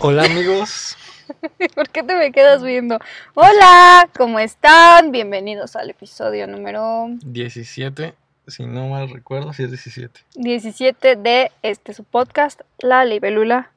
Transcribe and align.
Hola 0.00 0.24
amigos. 0.24 0.96
¿Por 1.74 1.88
qué 1.88 2.04
te 2.04 2.14
me 2.14 2.30
quedas 2.30 2.62
viendo? 2.62 3.00
Hola, 3.34 4.08
¿cómo 4.16 4.38
están? 4.38 5.10
Bienvenidos 5.10 5.74
al 5.74 5.90
episodio 5.90 6.46
número 6.46 7.08
17, 7.24 8.14
si 8.46 8.64
no 8.64 8.90
mal 8.90 9.10
recuerdo, 9.10 9.52
si 9.52 9.64
es 9.64 9.70
17. 9.70 10.20
17 10.36 11.16
de 11.16 11.50
este 11.62 11.94
su 11.94 12.04
podcast, 12.04 12.60
La 12.78 13.04
Libelula 13.04 13.72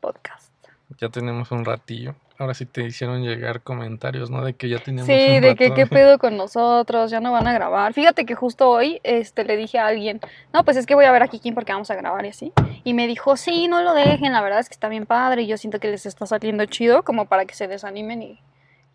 Podcast. 0.00 0.52
Ya 0.98 1.08
tenemos 1.08 1.52
un 1.52 1.64
ratillo. 1.64 2.16
Ahora 2.40 2.54
sí 2.54 2.64
te 2.64 2.86
hicieron 2.86 3.22
llegar 3.22 3.60
comentarios, 3.60 4.30
¿no? 4.30 4.42
De 4.42 4.54
que 4.54 4.70
ya 4.70 4.78
teníamos 4.78 5.06
Sí, 5.06 5.36
un 5.36 5.42
de 5.42 5.54
que 5.56 5.74
qué 5.74 5.86
pedo 5.86 6.18
con 6.18 6.38
nosotros, 6.38 7.10
ya 7.10 7.20
no 7.20 7.32
van 7.32 7.46
a 7.46 7.52
grabar. 7.52 7.92
Fíjate 7.92 8.24
que 8.24 8.34
justo 8.34 8.70
hoy 8.70 8.98
este, 9.02 9.44
le 9.44 9.58
dije 9.58 9.78
a 9.78 9.88
alguien, 9.88 10.20
no, 10.50 10.64
pues 10.64 10.78
es 10.78 10.86
que 10.86 10.94
voy 10.94 11.04
a 11.04 11.12
ver 11.12 11.22
a 11.22 11.28
Kikín 11.28 11.54
porque 11.54 11.72
vamos 11.72 11.90
a 11.90 11.96
grabar 11.96 12.24
y 12.24 12.30
así. 12.30 12.54
Y 12.82 12.94
me 12.94 13.06
dijo, 13.06 13.36
sí, 13.36 13.68
no 13.68 13.82
lo 13.82 13.92
dejen, 13.92 14.32
la 14.32 14.40
verdad 14.40 14.58
es 14.60 14.70
que 14.70 14.72
está 14.72 14.88
bien 14.88 15.04
padre 15.04 15.42
y 15.42 15.48
yo 15.48 15.58
siento 15.58 15.80
que 15.80 15.90
les 15.90 16.06
está 16.06 16.24
saliendo 16.24 16.64
chido 16.64 17.02
como 17.02 17.26
para 17.26 17.44
que 17.44 17.54
se 17.54 17.68
desanimen 17.68 18.22
y, 18.22 18.40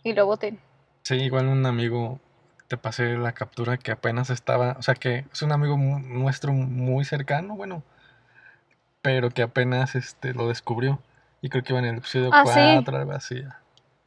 y 0.01 0.13
lo 0.13 0.25
voten. 0.25 0.57
Sí, 1.03 1.13
igual 1.13 1.45
un 1.45 1.67
amigo 1.67 2.19
te 2.67 2.77
pasé 2.77 3.15
la 3.15 3.33
captura 3.33 3.77
que 3.77 3.91
apenas 3.91 4.31
estaba, 4.31 4.75
o 4.79 4.81
sea 4.81 4.95
que 4.95 5.25
es 5.31 5.41
un 5.43 5.51
amigo 5.51 5.77
nuestro 5.77 6.51
muy 6.51 7.05
cercano, 7.05 7.55
bueno, 7.55 7.83
pero 9.03 9.29
que 9.29 9.43
apenas 9.43 9.93
este 9.93 10.33
lo 10.33 10.47
descubrió. 10.47 10.99
Y 11.45 11.49
creo 11.49 11.63
que 11.63 11.73
iba 11.73 11.79
en 11.79 11.85
el 11.85 11.97
episodio 11.97 12.31
Ah, 12.33 12.41
sí. 12.43 12.59
4, 12.75 12.97
algo 12.97 13.11
así. 13.11 13.43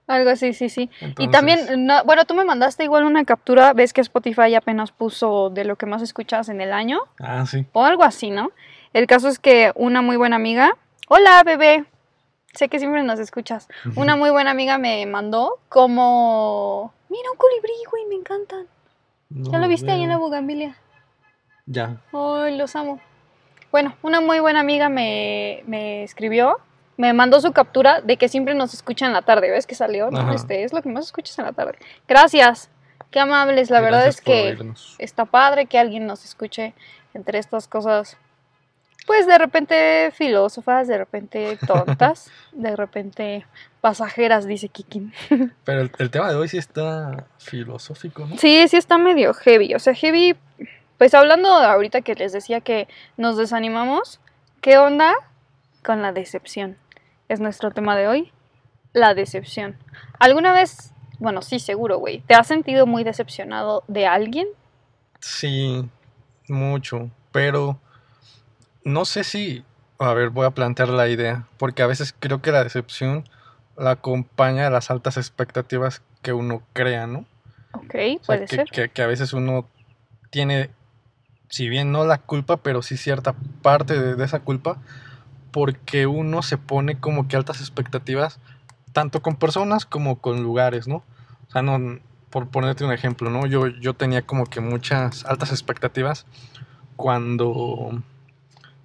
Algo 0.09 0.31
así, 0.31 0.53
sí, 0.55 0.69
sí. 0.69 0.91
Y 1.19 1.29
también, 1.29 1.87
no- 1.87 2.03
bueno, 2.03 2.25
tú 2.25 2.35
me 2.35 2.45
mandaste 2.45 2.83
igual 2.83 3.05
una 3.05 3.25
captura, 3.25 3.75
ves 3.75 3.93
que 3.93 4.01
Spotify 4.01 4.57
apenas 4.57 4.91
puso 4.91 5.49
de 5.49 5.65
lo 5.65 5.77
que 5.77 5.87
más 5.87 6.03
escuchas 6.03 6.49
en 6.49 6.61
el 6.61 6.73
año 6.73 6.99
Ah, 7.21 7.47
sí. 7.47 7.65
o 7.73 7.85
algo 7.85 8.03
así, 8.03 8.31
¿no? 8.31 8.51
El 8.93 9.07
caso 9.07 9.29
es 9.29 9.39
que 9.39 9.71
una 9.77 10.03
muy 10.03 10.17
buena 10.17 10.35
amiga, 10.35 10.73
hola 11.09 11.45
bebé, 11.45 11.85
sé 12.55 12.69
que 12.69 12.81
siempre 12.81 13.05
nos 13.05 13.21
escuchas, 13.21 13.69
una 13.95 14.17
muy 14.17 14.31
buena 14.31 14.51
amiga 14.51 14.77
me 14.79 15.07
mandó 15.07 15.61
como, 15.69 16.93
mira 17.09 17.31
un 17.31 17.39
colibrí, 17.39 17.71
güey, 17.89 18.05
me 18.07 18.17
encantan. 18.17 18.67
¿Ya 19.31 19.59
lo 19.59 19.69
viste 19.69 19.93
ahí 19.93 20.03
en 20.03 20.09
la 20.09 20.17
bugambilia? 20.17 20.75
Ya. 21.67 21.99
Ay, 22.13 22.57
los 22.57 22.75
amo. 22.75 22.99
Bueno, 23.71 23.95
una 24.03 24.21
muy 24.21 24.41
buena 24.41 24.59
amiga 24.59 24.89
me, 24.89 25.63
me 25.69 26.03
escribió, 26.03 26.59
me 26.99 27.13
mandó 27.13 27.41
su 27.41 27.53
captura 27.53 28.01
de 28.01 28.17
que 28.17 28.29
siempre 28.29 28.55
nos 28.55 28.75
escucha 28.75 29.07
en 29.07 29.13
la 29.13 29.23
tarde. 29.23 29.51
¿Ves 29.51 29.67
que 29.67 29.77
salió? 29.77 30.11
No, 30.11 30.35
este 30.35 30.65
es 30.65 30.73
lo 30.73 30.83
que 30.83 30.89
más 30.89 31.07
escuchas 31.07 31.39
en 31.39 31.47
la 31.47 31.53
tarde. 31.53 31.79
Gracias. 32.09 32.71
Qué 33.13 33.21
amables. 33.21 33.71
La 33.71 33.81
verdad 33.81 34.09
es 34.09 34.21
que 34.21 34.49
oírnos. 34.49 34.97
está 34.99 35.25
padre 35.25 35.67
que 35.67 35.79
alguien 35.79 36.07
nos 36.07 36.25
escuche 36.25 36.75
entre 37.15 37.39
estas 37.39 37.69
cosas. 37.69 38.17
Pues 39.07 39.29
de 39.29 39.39
repente 39.39 40.11
filósofas, 40.11 40.89
de 40.89 40.99
repente 40.99 41.57
tontas, 41.67 42.33
de 42.51 42.75
repente 42.75 43.47
pasajeras, 43.81 44.45
dice 44.45 44.69
Kikin. 44.69 45.15
Pero 45.65 45.83
el, 45.83 45.93
el 45.99 46.11
tema 46.11 46.29
de 46.29 46.35
hoy 46.35 46.49
sí 46.49 46.59
está 46.59 47.29
filosófico, 47.39 48.27
¿no? 48.27 48.37
Sí, 48.39 48.67
sí 48.67 48.77
está 48.77 48.99
medio 48.99 49.33
heavy. 49.35 49.73
O 49.77 49.79
sea, 49.79 49.95
heavy, 49.95 50.37
pues 50.99 51.15
hablando 51.15 51.49
ahorita 51.49 52.01
que 52.01 52.17
les 52.17 52.33
decía 52.33 52.61
que 52.61 52.89
nos 53.17 53.37
desanimamos, 53.37 54.19
¿qué 54.61 54.79
onda 54.79 55.15
con 55.85 56.03
la 56.03 56.11
decepción? 56.11 56.77
Es 57.29 57.41
nuestro 57.41 57.71
tema 57.71 57.97
de 57.97 58.09
hoy, 58.09 58.33
la 58.93 59.15
decepción. 59.15 59.77
¿Alguna 60.19 60.53
vez, 60.53 60.93
bueno, 61.19 61.43
sí, 61.43 61.59
seguro, 61.59 61.99
güey, 61.99 62.21
¿te 62.21 62.35
has 62.35 62.47
sentido 62.47 62.87
muy 62.87 63.05
decepcionado 63.05 63.85
de 63.89 64.07
alguien? 64.07 64.49
Sí, 65.21 65.89
mucho, 66.49 67.11
pero 67.33 67.79
no 68.85 69.05
sé 69.05 69.25
si, 69.25 69.65
a 69.99 70.15
ver, 70.15 70.31
voy 70.31 70.47
a 70.47 70.51
plantear 70.51 70.89
la 70.89 71.09
idea, 71.09 71.47
porque 71.59 71.83
a 71.83 71.87
veces 71.87 72.15
creo 72.19 72.41
que 72.41 72.53
la 72.53 72.65
decepción 72.65 73.29
la 73.77 73.93
acompaña 73.93 74.67
a 74.67 74.71
las 74.71 74.91
altas 74.91 75.17
expectativas 75.17 76.03
que 76.23 76.33
uno 76.33 76.63
crea, 76.73 77.07
¿no? 77.07 77.27
Ok, 77.73 77.95
O 77.95 77.95
sea, 77.95 78.19
puede 78.27 78.47
que, 78.47 78.57
ser. 78.57 78.71
que- 78.71 78.89
que 78.89 79.03
a 79.03 79.07
veces 79.07 79.33
uno 79.35 79.69
tiene, 80.31 80.71
si 81.49 81.69
bien 81.69 81.93
no 81.93 82.05
la 82.05 82.19
culpa, 82.19 82.57
pero 82.59 82.83
sí 82.83 82.97
cierta 82.97 83.35
parte 83.63 84.01
de, 84.01 84.15
de 84.17 84.25
esa 84.25 84.41
culpa, 84.41 84.79
porque 85.59 86.07
uno 86.07 86.43
se 86.43 86.57
pone 86.57 87.01
como 87.01 87.27
que 87.27 87.35
altas 87.35 87.59
expectativas, 87.59 88.39
tanto 88.93 89.23
con 89.23 89.35
personas 89.35 89.87
como 89.87 90.21
con 90.21 90.41
lugares, 90.45 90.87
¿no? 90.87 91.03
O 91.49 91.51
sea, 91.51 91.63
no, 91.63 91.99
por 92.31 92.47
ponerte 92.47 92.85
un 92.85 92.93
ejemplo, 92.93 93.29
¿no? 93.29 93.45
Yo, 93.45 93.67
yo 93.67 93.95
tenía 93.95 94.23
como 94.23 94.47
que 94.47 94.61
muchas 94.61 95.25
altas 95.25 95.51
expectativas 95.51 96.27
cuando 96.95 98.01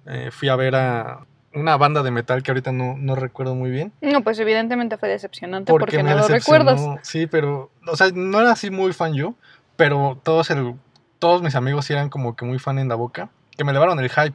eh, 0.06 0.30
fui 0.32 0.48
a 0.48 0.56
ver 0.56 0.74
a 0.74 1.20
una 1.54 1.76
banda 1.76 2.02
de 2.02 2.10
metal 2.10 2.42
que 2.42 2.50
ahorita 2.50 2.72
no, 2.72 2.96
no 2.98 3.14
recuerdo 3.14 3.54
muy 3.54 3.70
bien. 3.70 3.92
No, 4.00 4.24
pues 4.24 4.40
evidentemente 4.40 4.96
fue 4.96 5.08
decepcionante 5.08 5.70
porque, 5.70 6.02
me 6.02 6.10
no 6.10 6.16
lo 6.16 6.26
recuerdas. 6.26 6.82
Sí, 7.02 7.28
pero, 7.28 7.70
o 7.86 7.96
sea, 7.96 8.08
no 8.12 8.40
era 8.40 8.50
así 8.50 8.68
muy 8.72 8.92
fan 8.92 9.14
yo, 9.14 9.36
pero 9.76 10.18
todos, 10.24 10.50
el, 10.50 10.74
todos 11.20 11.40
mis 11.40 11.54
amigos 11.54 11.88
eran 11.88 12.08
como 12.08 12.34
que 12.34 12.44
muy 12.44 12.58
fan 12.58 12.80
en 12.80 12.88
la 12.88 12.96
boca, 12.96 13.30
que 13.56 13.62
me 13.62 13.70
elevaron 13.70 14.00
el 14.00 14.10
hype. 14.10 14.34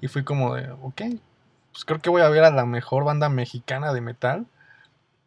Y 0.00 0.08
fui 0.08 0.24
como 0.24 0.56
de, 0.56 0.68
ok, 0.82 1.02
pues 1.76 1.84
creo 1.84 2.00
que 2.00 2.08
voy 2.08 2.22
a 2.22 2.30
ver 2.30 2.42
a 2.42 2.50
la 2.50 2.64
mejor 2.64 3.04
banda 3.04 3.28
mexicana 3.28 3.92
de 3.92 4.00
metal. 4.00 4.46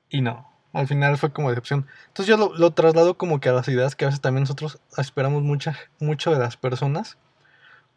Y 0.09 0.21
no, 0.21 0.49
al 0.73 0.87
final 0.87 1.15
fue 1.19 1.31
como 1.31 1.51
decepción. 1.51 1.85
Entonces 2.07 2.25
yo 2.25 2.37
lo, 2.37 2.55
lo 2.55 2.71
traslado 2.71 3.17
como 3.17 3.39
que 3.39 3.49
a 3.49 3.51
las 3.51 3.67
ideas 3.67 3.95
que 3.95 4.05
a 4.05 4.07
veces 4.07 4.19
también 4.19 4.41
nosotros 4.45 4.79
esperamos 4.97 5.43
mucha, 5.43 5.77
mucho 5.99 6.31
de 6.31 6.39
las 6.39 6.57
personas. 6.57 7.19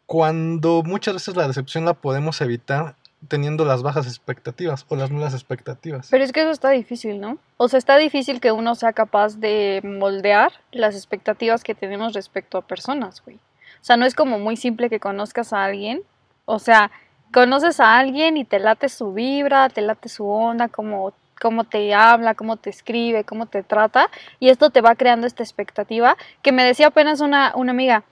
Cuando 0.04 0.82
muchas 0.82 1.14
veces 1.14 1.34
la 1.34 1.48
decepción 1.48 1.86
la 1.86 1.94
podemos 1.94 2.42
evitar 2.42 2.94
teniendo 3.26 3.64
las 3.64 3.82
bajas 3.82 4.06
expectativas 4.06 4.84
o 4.90 4.96
las 4.96 5.10
nulas 5.10 5.32
expectativas. 5.32 6.08
Pero 6.10 6.22
es 6.22 6.32
que 6.32 6.42
eso 6.42 6.50
está 6.50 6.69
difícil, 6.69 7.22
¿no? 7.22 7.38
O 7.56 7.69
sea, 7.69 7.78
está 7.78 7.96
difícil 7.96 8.38
que 8.38 8.52
uno 8.52 8.74
sea 8.74 8.92
capaz 8.92 9.38
de 9.38 9.80
moldear 9.82 10.52
las 10.72 10.94
expectativas 10.94 11.64
que 11.64 11.74
tenemos 11.74 12.12
respecto 12.12 12.58
a 12.58 12.66
personas, 12.66 13.22
güey. 13.24 13.36
O 13.36 13.84
sea, 13.84 13.96
no 13.96 14.04
es 14.04 14.14
como 14.14 14.38
muy 14.38 14.58
simple 14.58 14.90
que 14.90 15.00
conozcas 15.00 15.54
a 15.54 15.64
alguien. 15.64 16.02
O 16.44 16.58
sea, 16.58 16.90
conoces 17.32 17.81
a 17.81 17.98
alguien 17.98 18.37
y 18.37 18.44
te 18.44 18.59
late 18.59 18.88
su 18.88 19.12
vibra, 19.12 19.69
te 19.69 19.81
late 19.81 20.09
su 20.09 20.28
onda, 20.28 20.69
cómo, 20.69 21.12
cómo 21.41 21.65
te 21.65 21.93
habla, 21.94 22.34
cómo 22.34 22.56
te 22.56 22.70
escribe, 22.70 23.25
cómo 23.25 23.47
te 23.47 23.62
trata. 23.62 24.09
Y 24.38 24.50
esto 24.50 24.70
te 24.70 24.81
va 24.81 24.94
creando 24.94 25.26
esta 25.26 25.43
expectativa 25.43 26.16
que 26.43 26.53
me 26.53 26.65
decía 26.65 26.88
apenas 26.88 27.20
una, 27.20 27.53
una 27.56 27.72
amiga. 27.72 28.04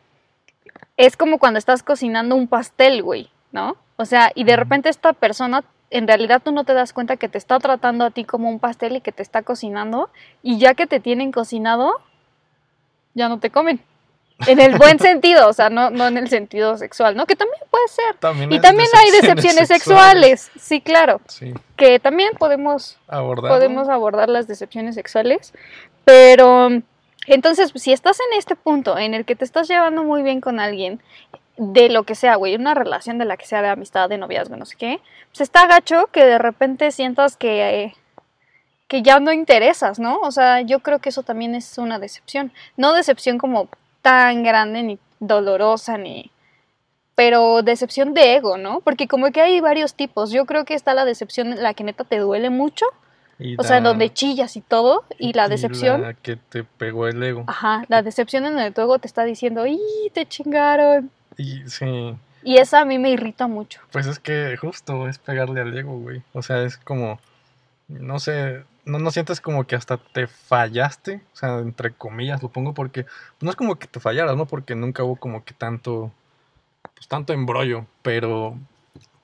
Es 0.96 1.16
como 1.16 1.38
cuando 1.38 1.58
estás 1.58 1.82
cocinando 1.82 2.34
un 2.34 2.48
pastel, 2.48 3.02
güey, 3.02 3.30
¿no? 3.52 3.76
O 3.96 4.04
sea, 4.04 4.32
y 4.34 4.44
de 4.44 4.56
repente 4.56 4.88
esta 4.88 5.12
persona 5.12 5.62
en 5.90 6.06
realidad 6.06 6.40
tú 6.42 6.52
no 6.52 6.64
te 6.64 6.72
das 6.72 6.92
cuenta 6.92 7.16
que 7.16 7.28
te 7.28 7.38
está 7.38 7.58
tratando 7.58 8.04
a 8.04 8.10
ti 8.10 8.24
como 8.24 8.48
un 8.48 8.60
pastel 8.60 8.96
y 8.96 9.00
que 9.00 9.12
te 9.12 9.22
está 9.22 9.42
cocinando 9.42 10.08
y 10.42 10.58
ya 10.58 10.74
que 10.74 10.86
te 10.86 11.00
tienen 11.00 11.32
cocinado, 11.32 11.94
ya 13.14 13.28
no 13.28 13.40
te 13.40 13.50
comen. 13.50 13.80
En 14.46 14.60
el 14.60 14.76
buen 14.76 14.98
sentido, 14.98 15.48
o 15.48 15.52
sea, 15.52 15.70
no, 15.70 15.90
no 15.90 16.06
en 16.06 16.16
el 16.16 16.28
sentido 16.28 16.76
sexual, 16.76 17.16
¿no? 17.16 17.26
Que 17.26 17.36
también 17.36 17.62
puede 17.70 17.88
ser. 17.88 18.16
También 18.16 18.52
Y 18.52 18.60
también 18.60 18.88
hay 18.94 19.10
decepciones 19.10 19.68
sexuales, 19.68 20.50
sí, 20.58 20.80
claro, 20.80 21.20
Sí, 21.28 21.52
que 21.76 21.98
también 21.98 22.32
podemos, 22.38 22.98
abordar. 23.08 23.50
podemos 23.50 23.88
abordar 23.88 24.28
las 24.28 24.46
decepciones 24.46 24.94
sexuales, 24.94 25.52
pero 26.04 26.70
entonces, 27.26 27.72
si 27.74 27.92
estás 27.92 28.18
en 28.20 28.38
este 28.38 28.56
punto 28.56 28.98
en 28.98 29.14
el 29.14 29.24
que 29.24 29.36
te 29.36 29.44
estás 29.44 29.68
llevando 29.68 30.04
muy 30.04 30.22
bien 30.22 30.40
con 30.40 30.58
alguien, 30.58 31.00
de 31.56 31.90
lo 31.90 32.04
que 32.04 32.14
sea, 32.14 32.36
güey, 32.36 32.54
una 32.54 32.72
relación 32.72 33.18
de 33.18 33.26
la 33.26 33.36
que 33.36 33.44
sea 33.44 33.60
de 33.60 33.68
amistad, 33.68 34.08
de 34.08 34.16
noviazgo, 34.16 34.56
no 34.56 34.64
sé 34.64 34.76
qué, 34.78 35.00
pues 35.28 35.42
está 35.42 35.66
gacho 35.66 36.08
que 36.10 36.24
de 36.24 36.38
repente 36.38 36.90
sientas 36.90 37.36
que, 37.36 37.84
eh, 37.84 37.94
que 38.88 39.02
ya 39.02 39.20
no 39.20 39.30
interesas, 39.30 39.98
¿no? 39.98 40.18
O 40.20 40.30
sea, 40.30 40.62
yo 40.62 40.80
creo 40.80 41.00
que 41.00 41.10
eso 41.10 41.22
también 41.22 41.54
es 41.54 41.76
una 41.76 41.98
decepción. 41.98 42.50
No 42.78 42.94
decepción 42.94 43.36
como 43.36 43.68
tan 44.02 44.42
grande 44.42 44.82
ni 44.82 44.98
dolorosa 45.20 45.98
ni 45.98 46.30
pero 47.14 47.62
decepción 47.62 48.14
de 48.14 48.36
ego, 48.36 48.56
¿no? 48.56 48.80
Porque 48.80 49.06
como 49.06 49.30
que 49.30 49.42
hay 49.42 49.60
varios 49.60 49.94
tipos. 49.94 50.30
Yo 50.30 50.46
creo 50.46 50.64
que 50.64 50.72
está 50.74 50.94
la 50.94 51.04
decepción 51.04 51.52
en 51.52 51.62
la 51.62 51.74
que 51.74 51.84
neta 51.84 52.04
te 52.04 52.18
duele 52.18 52.48
mucho, 52.48 52.86
Y 53.38 53.56
o 53.58 53.62
sea, 53.62 53.76
en 53.76 53.82
la- 53.84 53.90
donde 53.90 54.10
chillas 54.10 54.56
y 54.56 54.62
todo, 54.62 55.04
y 55.18 55.34
la 55.34 55.46
y 55.46 55.50
decepción, 55.50 56.00
la 56.00 56.14
que 56.14 56.36
te 56.36 56.64
pegó 56.64 57.08
el 57.08 57.22
ego. 57.22 57.44
ajá, 57.46 57.84
la 57.88 58.02
decepción 58.02 58.46
en 58.46 58.54
donde 58.54 58.70
tu 58.70 58.80
ego 58.80 58.98
te 58.98 59.06
está 59.06 59.24
diciendo, 59.24 59.66
¡y 59.66 59.78
te 60.14 60.24
chingaron! 60.26 61.10
Y 61.36 61.62
sí, 61.68 62.14
Y 62.42 62.56
esa 62.56 62.80
a 62.80 62.84
mí 62.86 62.98
me 62.98 63.10
irrita 63.10 63.46
mucho. 63.48 63.80
pues 63.92 64.06
es 64.06 64.18
que 64.18 64.56
justo 64.56 65.06
es 65.06 65.18
pegarle 65.18 65.60
al 65.60 65.76
ego, 65.76 65.98
güey. 65.98 66.22
O 66.32 66.40
sea, 66.40 66.62
es 66.62 66.78
como, 66.78 67.20
no 67.88 68.18
sé, 68.18 68.64
no, 68.90 68.98
no 68.98 69.10
sientes 69.10 69.40
como 69.40 69.66
que 69.66 69.76
hasta 69.76 69.96
te 69.96 70.26
fallaste, 70.26 71.20
o 71.32 71.36
sea, 71.36 71.58
entre 71.58 71.92
comillas, 71.92 72.42
lo 72.42 72.48
pongo 72.50 72.74
porque 72.74 73.06
no 73.40 73.50
es 73.50 73.56
como 73.56 73.78
que 73.78 73.86
te 73.86 74.00
fallaras, 74.00 74.36
¿no? 74.36 74.46
Porque 74.46 74.74
nunca 74.74 75.02
hubo 75.04 75.16
como 75.16 75.44
que 75.44 75.54
tanto, 75.54 76.10
pues 76.94 77.08
tanto 77.08 77.32
embrollo, 77.32 77.86
pero, 78.02 78.56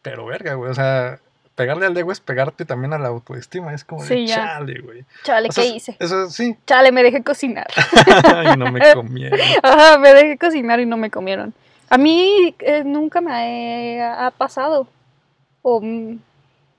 pero 0.03 0.25
verga, 0.27 0.55
güey, 0.55 0.71
o 0.71 0.75
sea, 0.75 1.19
pegarle 1.55 1.87
al 1.87 1.97
ego 1.97 2.13
es 2.13 2.21
pegarte 2.21 2.65
también 2.65 2.93
a 2.93 2.99
la 2.99 3.09
autoestima, 3.09 3.73
es 3.73 3.83
como 3.85 4.03
de 4.03 4.09
Sí, 4.09 4.27
ya. 4.27 4.37
chale, 4.37 4.81
güey. 4.81 5.05
Chale, 5.23 5.49
O 5.49 5.53
sea, 5.53 5.65
¿qué 5.65 5.71
hice? 5.71 5.97
Eso 5.99 6.29
sí, 6.31 6.57
Chale, 6.67 6.93
me 6.93 7.03
dejé 7.03 7.23
cocinar. 7.23 7.67
y 8.55 8.57
no 8.59 8.71
me 8.71 8.81
comieron. 8.95 9.41
Ajá, 9.63 9.99
me 9.99 10.13
dejé 10.13 10.37
cocinar 10.39 10.81
y 10.81 10.87
no 10.87 10.97
me 10.97 11.11
comieron. 11.11 11.55
A 11.89 11.99
mí 11.99 12.55
eh, 12.59 12.83
nunca 12.85 13.21
me 13.21 14.03
ha 14.03 14.31
pasado. 14.33 14.87
O, 15.63 15.81
mm, 15.81 16.17
¿Qué, 16.17 16.19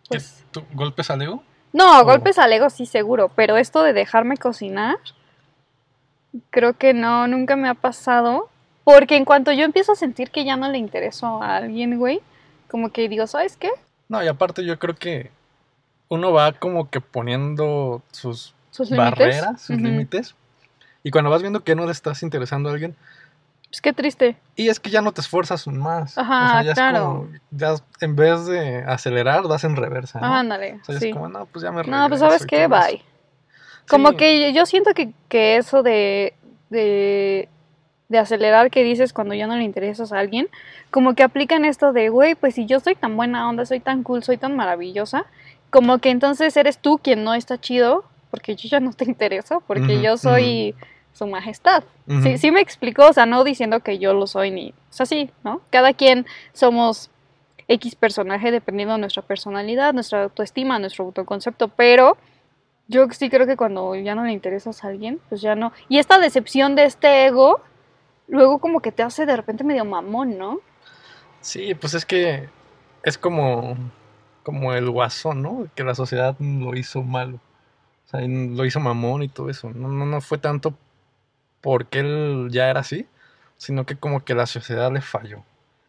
pues... 0.10 0.44
tú- 0.52 0.64
¿Golpes 0.74 1.10
al 1.10 1.22
ego? 1.22 1.44
No, 1.78 2.04
golpes 2.04 2.40
al 2.40 2.52
ego 2.54 2.70
sí 2.70 2.86
seguro, 2.86 3.30
pero 3.36 3.58
esto 3.58 3.84
de 3.84 3.94
dejarme 3.94 4.38
cocinar, 4.38 4.98
creo 6.50 6.74
que 6.74 6.94
no, 6.94 7.28
nunca 7.28 7.56
me 7.56 7.70
ha 7.70 7.76
pasado. 7.76 8.50
Porque 8.84 9.18
en 9.18 9.26
cuanto 9.26 9.52
yo 9.52 9.66
empiezo 9.66 9.92
a 9.92 9.96
sentir 9.96 10.32
que 10.32 10.46
ya 10.46 10.56
no 10.56 10.70
le 10.70 10.78
intereso 10.78 11.44
a 11.44 11.58
alguien, 11.58 12.00
güey, 12.00 12.22
como 12.70 12.90
que 12.90 13.10
digo, 13.10 13.28
¿sabes 13.28 13.58
qué? 13.58 13.70
No, 14.08 14.24
y 14.24 14.28
aparte 14.28 14.64
yo 14.64 14.80
creo 14.80 14.96
que 14.96 15.30
uno 16.08 16.32
va 16.32 16.54
como 16.54 16.90
que 16.90 17.02
poniendo 17.02 18.02
sus 18.12 18.56
Sus 18.72 18.90
barreras, 18.90 19.62
sus 19.62 19.80
límites. 19.82 20.36
Y 21.04 21.12
cuando 21.12 21.30
vas 21.30 21.42
viendo 21.42 21.66
que 21.66 21.76
no 21.76 21.86
le 21.86 21.92
estás 21.92 22.24
interesando 22.24 22.70
a 22.70 22.72
alguien, 22.72 22.96
Pues 23.70 23.82
qué 23.82 23.92
triste. 23.94 24.38
y 24.56 24.70
es 24.70 24.80
que 24.80 24.90
ya 24.90 25.02
no 25.02 25.12
te 25.12 25.20
esfuerzas 25.22 25.68
más. 25.68 26.18
Ajá, 26.18 26.46
o 26.46 26.50
sea, 26.52 26.64
ya 26.64 26.74
claro. 26.74 26.98
es 26.98 27.04
como, 27.04 27.30
ya 27.52 27.76
en 28.00 28.16
vez 28.16 28.46
de 28.46 28.84
acelerar, 28.86 29.44
vas 29.48 29.64
en 29.66 29.76
reversa. 29.76 30.20
¿no? 30.22 30.26
Ah, 30.26 30.40
ándale. 30.40 30.80
o 30.82 30.86
sea, 30.86 31.00
sí. 31.00 31.10
es 31.10 31.14
como, 31.14 31.28
no, 31.28 31.46
pues 31.48 31.64
ya 31.64 31.72
me 31.72 31.84
No, 31.84 32.08
pues 32.08 32.22
sabes 32.22 32.46
qué, 32.46 32.62
eso. 32.64 32.70
bye. 32.70 33.04
Como 33.90 34.10
Sí. 34.12 34.16
que 34.18 34.54
yo 34.54 34.66
siento 34.66 34.94
que, 34.94 35.12
que 35.30 35.58
eso 35.58 35.84
de, 35.84 36.34
de, 36.70 37.50
de 38.10 38.18
acelerar 38.18 38.70
que 38.72 38.84
dices 38.84 39.12
cuando 39.14 39.34
ya 39.34 39.48
no 39.48 39.56
le 39.58 39.64
interesas 39.64 40.12
a 40.14 40.20
alguien, 40.20 40.48
como 40.92 41.14
que 41.14 41.24
aplican 41.24 41.66
esto 41.66 41.92
de, 41.94 42.08
güey, 42.10 42.36
pues 42.36 42.56
si 42.56 42.66
yo 42.66 42.80
soy 42.80 42.96
tan 42.96 43.18
buena 43.18 43.48
onda, 43.50 43.66
soy 43.66 43.80
tan 43.82 44.04
cool, 44.04 44.24
soy 44.24 44.38
tan 44.38 44.56
maravillosa, 44.56 45.26
como 45.70 45.98
que 46.00 46.10
entonces 46.10 46.56
eres 46.56 46.78
tú 46.80 47.00
quien 47.04 47.26
no 47.26 47.34
está 47.34 47.60
chido, 47.60 48.06
porque 48.32 48.56
yo 48.56 48.70
ya 48.70 48.80
no 48.80 48.94
te 48.94 49.04
intereso, 49.10 49.62
porque 49.68 50.02
yo 50.02 50.18
soy 50.18 50.74
su 51.18 51.28
majestad. 51.28 51.84
Ujú. 52.08 52.22
Sí, 52.22 52.38
sí 52.38 52.52
me 52.52 52.62
explico, 52.62 53.08
o 53.08 53.14
sea, 53.14 53.26
no 53.26 53.44
diciendo 53.44 53.80
que 53.80 53.98
yo 53.98 54.14
lo 54.14 54.28
soy 54.28 54.52
ni, 54.52 54.70
o 54.70 54.94
sea, 54.94 55.06
sí, 55.06 55.32
¿no? 55.44 55.62
Cada 55.72 55.94
quien 55.94 56.26
somos 56.54 57.10
X 57.68 57.96
personaje 57.96 58.52
dependiendo 58.52 58.94
de 58.94 59.00
nuestra 59.00 59.24
personalidad, 59.24 59.94
nuestra 59.94 60.24
autoestima, 60.24 60.80
nuestro 60.80 61.06
autoconcepto, 61.06 61.68
pero 61.70 62.18
yo 62.88 63.08
sí 63.12 63.30
creo 63.30 63.46
que 63.46 63.58
cuando 63.58 63.96
ya 63.96 64.16
no 64.16 64.24
le 64.24 64.32
interesas 64.32 64.84
a 64.84 64.88
alguien, 64.88 65.20
pues 65.28 65.42
ya 65.42 65.56
no. 65.56 65.74
Y 65.90 65.98
esta 65.98 66.20
decepción 66.20 66.76
de 66.76 66.86
este 66.86 67.26
ego, 67.26 67.60
luego 68.28 68.60
como 68.60 68.80
que 68.80 68.92
te 68.92 69.04
hace 69.04 69.26
de 69.26 69.36
repente 69.36 69.64
medio 69.64 69.84
mamón, 69.84 70.38
¿no? 70.38 70.60
Sí, 71.42 71.76
pues 71.76 71.94
es 71.94 72.06
que 72.06 72.48
es 73.04 73.18
como, 73.18 73.76
como 74.44 74.74
el 74.74 74.90
guasón, 74.90 75.42
¿no? 75.42 75.68
Que 75.76 75.84
la 75.84 75.96
sociedad 75.96 76.36
lo 76.40 76.76
hizo 76.78 77.04
malo. 77.04 77.40
O 78.06 78.10
sea, 78.10 78.22
lo 78.22 78.64
hizo 78.64 78.80
mamón 78.80 79.24
y 79.24 79.28
todo 79.28 79.50
eso. 79.50 79.70
No, 79.74 79.90
no, 79.90 80.06
no 80.06 80.22
fue 80.22 80.38
tanto 80.38 80.78
porque 81.68 82.00
él 82.00 82.48
ya 82.50 82.70
era 82.70 82.80
así, 82.80 83.08
sino 83.58 83.86
que 83.86 83.98
como 83.98 84.24
que 84.24 84.34
la 84.34 84.46
sociedad 84.46 84.90
le 84.90 85.02
falló. 85.02 85.44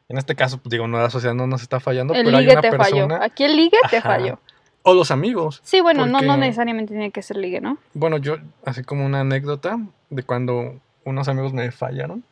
En 0.08 0.18
este 0.18 0.34
caso, 0.34 0.58
pues, 0.58 0.72
digo, 0.72 0.88
no, 0.88 0.98
la 0.98 1.08
sociedad 1.08 1.36
no 1.36 1.46
nos 1.46 1.62
está 1.62 1.78
fallando, 1.78 2.14
el 2.14 2.24
pero 2.24 2.36
hay 2.36 2.48
una 2.48 2.60
te 2.60 2.70
persona. 2.70 2.90
falló. 2.90 3.22
Aquí 3.22 3.44
el 3.44 3.56
ligue 3.56 3.78
te 3.88 4.00
falló. 4.00 4.40
O 4.82 4.92
los 4.92 5.12
amigos. 5.12 5.60
Sí, 5.62 5.80
bueno, 5.80 6.04
no, 6.04 6.20
no 6.20 6.36
necesariamente 6.36 6.94
tiene 6.94 7.12
que 7.12 7.22
ser 7.22 7.36
ligue, 7.36 7.60
¿no? 7.60 7.78
Bueno, 7.94 8.16
yo, 8.16 8.38
así 8.64 8.82
como 8.82 9.06
una 9.06 9.20
anécdota 9.20 9.78
de 10.10 10.24
cuando 10.24 10.80
unos 11.04 11.28
amigos 11.28 11.52
me 11.52 11.70
fallaron, 11.70 12.24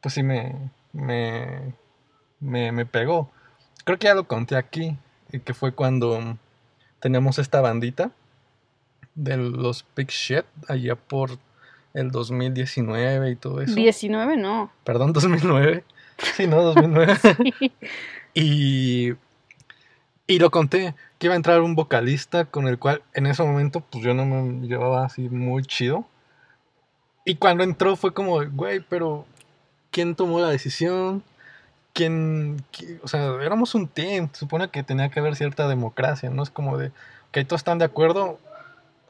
pues 0.00 0.14
sí 0.14 0.22
me, 0.22 0.54
me, 0.92 1.74
me, 2.38 2.70
me 2.70 2.86
pegó. 2.86 3.32
Creo 3.82 3.98
que 3.98 4.06
ya 4.06 4.14
lo 4.14 4.28
conté 4.28 4.54
aquí, 4.54 4.96
y 5.32 5.40
que 5.40 5.54
fue 5.54 5.72
cuando 5.72 6.38
teníamos 7.00 7.40
esta 7.40 7.60
bandita 7.60 8.12
de 9.16 9.38
los 9.38 9.84
Big 9.96 10.10
Shit 10.10 10.44
allá 10.68 10.94
por 10.94 11.30
el 11.96 12.10
2019 12.10 13.30
y 13.30 13.36
todo 13.36 13.60
eso. 13.60 13.74
19 13.74 14.36
no. 14.36 14.70
Perdón, 14.84 15.12
2009. 15.12 15.84
Sí, 16.34 16.46
no, 16.46 16.62
2009. 16.62 17.14
y, 18.34 19.12
y 20.26 20.38
lo 20.38 20.50
conté, 20.50 20.94
que 21.18 21.26
iba 21.26 21.34
a 21.34 21.36
entrar 21.36 21.60
un 21.60 21.74
vocalista 21.74 22.44
con 22.46 22.68
el 22.68 22.78
cual 22.78 23.02
en 23.14 23.26
ese 23.26 23.42
momento 23.42 23.80
pues 23.80 24.04
yo 24.04 24.14
no 24.14 24.24
me 24.26 24.66
llevaba 24.66 25.04
así 25.04 25.28
muy 25.28 25.62
chido. 25.62 26.06
Y 27.24 27.36
cuando 27.36 27.64
entró 27.64 27.96
fue 27.96 28.14
como, 28.14 28.44
güey, 28.50 28.80
pero 28.80 29.26
¿quién 29.90 30.14
tomó 30.14 30.38
la 30.40 30.48
decisión? 30.48 31.22
¿Quién, 31.92 32.58
qui- 32.72 33.00
O 33.02 33.08
sea, 33.08 33.34
éramos 33.42 33.74
un 33.74 33.88
team, 33.88 34.28
se 34.32 34.40
supone 34.40 34.68
que 34.68 34.82
tenía 34.82 35.08
que 35.08 35.18
haber 35.20 35.34
cierta 35.34 35.66
democracia, 35.66 36.30
¿no? 36.30 36.42
Es 36.42 36.50
como 36.50 36.76
de, 36.78 36.92
que 37.32 37.44
todos 37.44 37.60
están 37.60 37.78
de 37.78 37.86
acuerdo, 37.86 38.38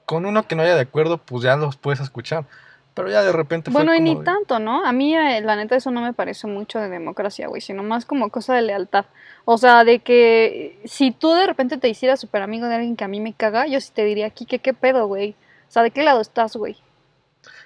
con 0.07 0.25
uno 0.25 0.47
que 0.47 0.55
no 0.55 0.63
haya 0.63 0.77
de 0.77 0.83
acuerdo, 0.83 1.19
pues 1.19 1.43
ya 1.43 1.57
los 1.57 1.77
puedes 1.77 2.01
escuchar. 2.01 2.47
Pero 2.97 3.11
ya 3.11 3.23
de 3.23 3.31
repente 3.31 3.71
fue 3.71 3.85
Bueno, 3.85 3.95
y 3.95 3.99
como 3.99 4.09
ni 4.15 4.19
de- 4.21 4.25
tanto, 4.25 4.59
¿no? 4.59 4.83
A 4.87 4.91
mí, 4.93 5.15
eh, 5.15 5.43
la 5.43 5.55
neta, 5.55 5.77
eso 5.77 5.91
no 5.91 6.01
me 6.01 6.15
parece 6.15 6.47
mucho 6.47 6.79
de 6.81 6.89
democracia, 6.89 7.47
güey, 7.47 7.61
sino 7.61 7.83
más 7.83 8.07
como 8.07 8.31
cosa 8.31 8.55
de 8.55 8.63
lealtad. 8.63 9.05
O 9.45 9.59
sea, 9.59 9.85
de 9.85 9.99
que 9.99 10.81
si 10.87 11.11
tú 11.11 11.31
de 11.33 11.47
repente 11.47 11.77
te 11.77 11.91
hicieras 11.91 12.19
súper 12.19 12.41
amigo 12.41 12.67
de 12.67 12.77
alguien 12.77 12.97
que 12.97 13.05
a 13.05 13.09
mí 13.09 13.21
me 13.21 13.35
caga, 13.35 13.67
yo 13.67 13.79
sí 13.83 13.91
te 13.95 14.03
diría, 14.05 14.27
aquí, 14.27 14.47
¿qué, 14.47 14.61
qué 14.61 14.73
pedo, 14.73 15.07
güey? 15.07 15.33
O 15.69 15.71
sea, 15.71 15.83
¿de 15.83 15.91
qué 15.91 16.03
lado 16.03 16.23
estás, 16.23 16.57
güey? 16.57 16.77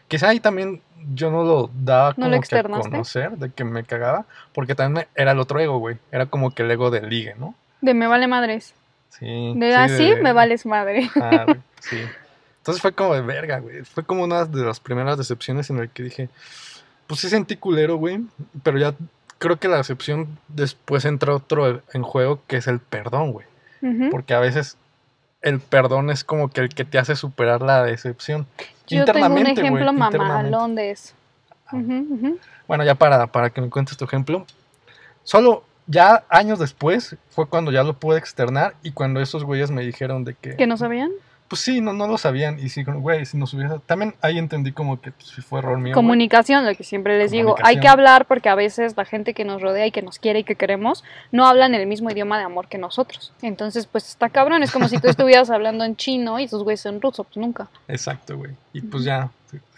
Quizá 0.09 0.31
ahí 0.31 0.41
también 0.41 0.82
yo 1.15 1.31
no 1.31 1.44
lo 1.44 1.71
daba 1.73 2.09
¿No 2.11 2.15
como 2.17 2.29
lo 2.31 2.41
que 2.41 2.56
a 2.59 2.62
conocer 2.65 3.31
de 3.38 3.50
que 3.53 3.62
me 3.62 3.85
cagaba, 3.85 4.26
porque 4.53 4.75
también 4.75 5.06
me- 5.15 5.23
era 5.23 5.31
el 5.31 5.38
otro 5.38 5.61
ego, 5.61 5.79
güey. 5.79 5.97
Era 6.11 6.26
como 6.26 6.50
que 6.50 6.65
el 6.65 6.71
ego 6.73 6.91
del 6.91 7.09
ligue, 7.09 7.37
¿no? 7.38 7.55
De 7.81 7.94
me 7.94 8.09
vale 8.09 8.26
madres. 8.26 8.75
Sí. 9.11 9.53
De 9.55 9.69
sí, 9.69 9.75
así 9.79 10.11
de- 10.11 10.17
me 10.17 10.33
vales 10.33 10.67
madre. 10.67 11.09
Ah, 11.21 11.47
sí. 11.79 12.00
Entonces 12.61 12.83
fue 12.83 12.93
como 12.93 13.15
de 13.15 13.23
verga, 13.23 13.59
güey. 13.59 13.85
Fue 13.85 14.05
como 14.05 14.25
una 14.25 14.45
de 14.45 14.65
las 14.65 14.81
primeras 14.81 15.17
decepciones 15.19 15.71
en 15.71 15.79
el 15.79 15.89
que 15.89 16.03
dije, 16.03 16.29
pues 17.07 17.21
sí 17.21 17.29
sentí 17.29 17.57
culero, 17.57 17.97
güey, 17.97 18.21
pero 18.62 18.79
ya 18.79 18.95
creo 19.39 19.59
que 19.59 19.69
la 19.69 19.79
decepción 19.79 20.39
después 20.49 21.05
entra 21.07 21.35
otro 21.35 21.83
en 21.93 22.03
juego 22.03 22.41
que 22.47 22.59
es 22.59 22.67
el 22.67 22.79
perdón, 22.79 23.33
güey. 23.33 23.47
Porque 24.11 24.35
a 24.35 24.41
veces 24.41 24.77
el 25.41 25.59
perdón 25.59 26.11
es 26.11 26.23
como 26.23 26.51
que 26.51 26.61
el 26.61 26.69
que 26.69 26.85
te 26.85 26.99
hace 26.99 27.17
superar 27.17 27.62
la 27.62 27.83
decepción. 27.83 28.47
Yo 28.87 29.05
tengo 29.07 29.27
un 29.27 29.39
internamente, 29.39 29.61
ejemplo 29.62 29.91
internamente. 29.91 30.19
mamalón 30.19 30.75
de 30.75 30.91
eso. 30.91 31.15
Ujú. 31.73 32.39
Bueno, 32.69 32.85
ya 32.85 32.95
para, 32.95 33.27
para 33.29 33.49
que 33.49 33.62
me 33.62 33.71
cuentes 33.71 33.97
tu 33.97 34.05
ejemplo. 34.05 34.45
Solo 35.23 35.65
ya 35.87 36.25
años 36.29 36.59
después 36.59 37.17
fue 37.31 37.49
cuando 37.49 37.73
ya 37.73 37.83
lo 37.83 37.95
pude 37.95 38.19
externar 38.19 38.75
y 38.83 38.93
cuando 38.93 39.21
esos 39.21 39.45
güeyes 39.45 39.71
me 39.71 39.83
dijeron 39.83 40.25
de 40.25 40.35
que... 40.35 40.57
¿Que 40.57 40.67
no 40.67 40.77
sabían? 40.77 41.11
Pues 41.50 41.62
sí, 41.62 41.81
no, 41.81 41.93
no 41.93 42.06
lo 42.06 42.17
sabían 42.17 42.61
y 42.61 42.69
sí, 42.69 42.85
como, 42.85 43.00
güey, 43.00 43.26
si 43.26 43.37
nos 43.37 43.52
hubiera... 43.55 43.81
También 43.81 44.14
ahí 44.23 44.38
entendí 44.38 44.70
como 44.70 45.00
que 45.00 45.11
pues, 45.11 45.32
fue 45.44 45.58
error 45.58 45.79
mío. 45.79 45.93
Comunicación, 45.94 46.64
lo 46.64 46.73
que 46.76 46.85
siempre 46.85 47.19
les 47.19 47.32
digo. 47.32 47.56
Hay 47.64 47.81
que 47.81 47.88
hablar 47.88 48.26
porque 48.26 48.49
a 48.49 48.54
veces 48.54 48.97
la 48.97 49.04
gente 49.04 49.35
que 49.35 49.45
nos 49.45 49.61
rodea 49.61 49.85
y 49.85 49.90
que 49.90 50.00
nos 50.00 50.21
quiere 50.21 50.38
y 50.38 50.45
que 50.45 50.54
queremos 50.54 51.02
no 51.33 51.47
hablan 51.49 51.75
el 51.75 51.88
mismo 51.88 52.09
idioma 52.09 52.38
de 52.38 52.45
amor 52.45 52.69
que 52.69 52.78
nosotros. 52.78 53.33
Entonces, 53.42 53.87
pues 53.87 54.09
está 54.09 54.28
cabrón. 54.28 54.62
Es 54.62 54.71
como 54.71 54.87
si 54.88 54.99
tú 54.99 55.09
estuvieras 55.09 55.50
hablando 55.50 55.83
en 55.85 55.97
chino 55.97 56.38
y 56.38 56.47
tus 56.47 56.62
güeyes 56.62 56.87
en 56.87 57.00
ruso. 57.02 57.25
Pues 57.25 57.37
nunca. 57.37 57.69
Exacto, 57.88 58.37
güey. 58.37 58.52
Y 58.73 58.83
pues 58.83 59.02
ya, 59.02 59.30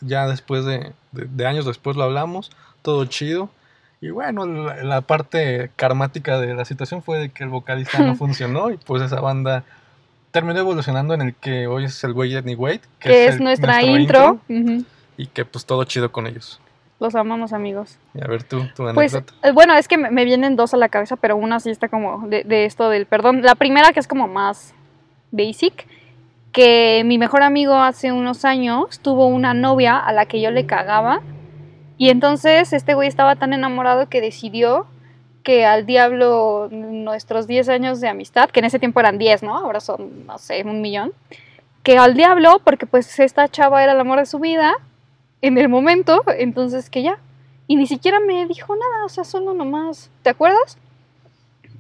ya 0.03 0.27
después 0.27 0.67
de, 0.67 0.93
de- 1.13 1.25
de 1.25 1.47
años 1.47 1.65
después 1.65 1.97
lo 1.97 2.03
hablamos, 2.03 2.51
todo 2.83 3.07
chido. 3.07 3.49
Y 4.03 4.11
bueno, 4.11 4.45
la, 4.45 4.83
la 4.85 5.01
parte 5.01 5.71
karmática 5.77 6.39
de 6.39 6.53
la 6.55 6.67
situación 6.67 7.03
fue 7.03 7.19
de 7.19 7.31
que 7.31 7.45
el 7.45 7.49
vocalista 7.51 7.99
no 8.01 8.15
funcionó 8.17 8.71
y 8.71 8.77
pues 8.77 9.01
esa 9.03 9.21
banda 9.23 9.65
terminó 10.33 10.59
evolucionando 10.59 11.15
en 11.15 11.23
el 11.23 11.35
que 11.35 11.67
hoy 11.69 11.85
es 11.85 12.03
el 12.05 12.13
güey 12.13 12.35
Edney 12.35 12.57
Wade, 12.57 12.81
Que 12.99 13.27
es, 13.27 13.37
el- 13.37 13.45
nuestra 13.45 13.83
intro. 13.83 14.41
Y 15.17 15.27
que 15.27 15.45
pues 15.45 15.65
todo 15.67 15.85
chido 15.85 16.11
con 16.11 16.27
ellos. 16.27 16.61
Los 16.99 17.15
amamos, 17.15 17.53
amigos. 17.53 17.99
Y 18.15 18.23
a 18.23 18.27
ver 18.29 18.43
tú, 18.45 18.61
tu 18.77 18.85
Pues, 18.95 19.15
anécdota. 19.15 19.35
eh, 19.47 19.53
bueno, 19.53 19.75
es 19.75 19.89
que 19.89 19.99
me, 19.99 20.11
me 20.11 20.25
vienen 20.25 20.57
dos 20.57 20.73
a 20.73 20.77
la 20.77 20.89
cabeza, 20.89 21.17
pero 21.17 21.37
una 21.37 21.61
sí 21.61 21.71
está 21.71 21.89
como 21.89 22.27
de, 22.29 22.45
de 22.45 22.65
esto 22.65 22.89
del 22.89 23.07
perdón. 23.07 23.43
La 23.43 23.55
primera 23.55 23.93
que 23.93 24.01
es 24.01 24.07
como 24.09 24.27
más 24.29 24.73
basic, 25.33 25.87
que 26.53 27.03
mi 27.05 27.19
mejor 27.19 27.43
amigo 27.43 27.75
hace 27.75 28.13
unos 28.13 28.45
años 28.45 29.01
tuvo 29.01 29.27
una 29.27 29.53
novia 29.55 29.99
a 29.99 30.13
la 30.13 30.27
que 30.27 30.41
yo 30.41 30.51
le 30.51 30.65
cagaba. 30.67 31.21
Y 31.99 32.09
entonces 32.11 32.73
este 32.73 32.95
güey 32.95 33.09
estaba 33.09 33.37
tan 33.37 33.53
enamorado 33.53 34.09
que 34.09 34.21
decidió 34.21 34.87
que 35.43 35.65
al 35.65 35.87
diablo 35.87 36.69
nuestros 36.71 37.47
10 37.47 37.69
años 37.69 38.01
de 38.01 38.09
amistad, 38.09 38.51
que 38.51 38.61
en 38.61 38.67
ese 38.67 38.79
tiempo 38.79 39.01
eran 39.01 39.19
10, 39.19 39.43
¿no? 39.43 39.57
Ahora 39.57 39.81
son, 39.81 40.27
no 40.27 40.39
sé, 40.39 40.63
un 40.65 40.81
millón. 40.81 41.13
Que 41.83 41.99
al 41.99 42.15
diablo, 42.15 42.61
porque 42.65 42.87
pues 42.87 43.19
esta 43.19 43.49
chava 43.49 43.83
era 43.83 43.93
el 43.93 44.01
amor 44.01 44.19
de 44.19 44.27
su 44.27 44.39
vida 44.39 44.75
en 45.41 45.59
el 45.59 45.69
momento, 45.69 46.23
entonces 46.39 46.89
que 46.89 47.03
ya, 47.03 47.19
y 47.67 47.77
ni 47.77 47.87
siquiera 47.87 48.21
me 48.21 48.47
dijo 48.47 48.75
nada, 48.77 49.05
o 49.05 49.09
sea, 49.09 49.25
solo 49.25 49.55
nomás, 49.55 50.11
¿te 50.23 50.31
acuerdas? 50.31 50.79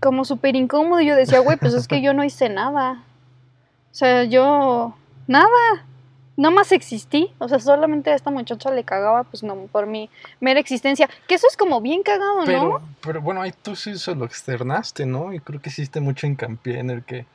Como 0.01 0.25
súper 0.25 0.57
incómodo 0.57 1.01
yo 1.01 1.15
decía, 1.15 1.39
güey, 1.39 1.57
pues 1.57 1.75
es 1.75 1.87
que 1.87 2.03
yo 2.03 2.13
no 2.13 2.25
hice 2.25 2.49
nada. 2.49 3.05
O 3.93 3.95
sea, 3.95 4.25
yo, 4.25 4.95
nada, 5.29 5.87
nada 6.37 6.55
más 6.55 6.73
existí. 6.73 7.33
O 7.39 7.49
sea, 7.49 7.59
solamente 7.59 8.11
a 8.11 8.15
esta 8.15 8.31
muchacha 8.31 8.71
le 8.71 8.85
cagaba, 8.85 9.25
pues 9.25 9.43
no, 9.43 9.57
por 9.71 9.87
mi 9.87 10.11
mera 10.41 10.61
existencia. 10.61 11.09
Que 11.27 11.35
eso 11.35 11.47
es 11.49 11.57
como 11.57 11.81
bien 11.81 12.03
cagado, 12.03 12.41
¿no? 12.41 12.45
Pero, 12.47 12.83
pero 13.01 13.21
bueno, 13.21 13.43
ahí 13.43 13.53
tú 13.63 13.77
sí 13.77 13.97
se 13.99 14.15
lo 14.15 14.25
externaste, 14.25 15.07
¿no? 15.07 15.33
Y 15.33 15.41
creo 15.41 15.61
que 15.61 15.71
hiciste 15.71 16.01
mucho 16.01 16.27
hincapié 16.27 16.79
en 16.79 16.91
el 16.91 17.05
que, 17.05 17.27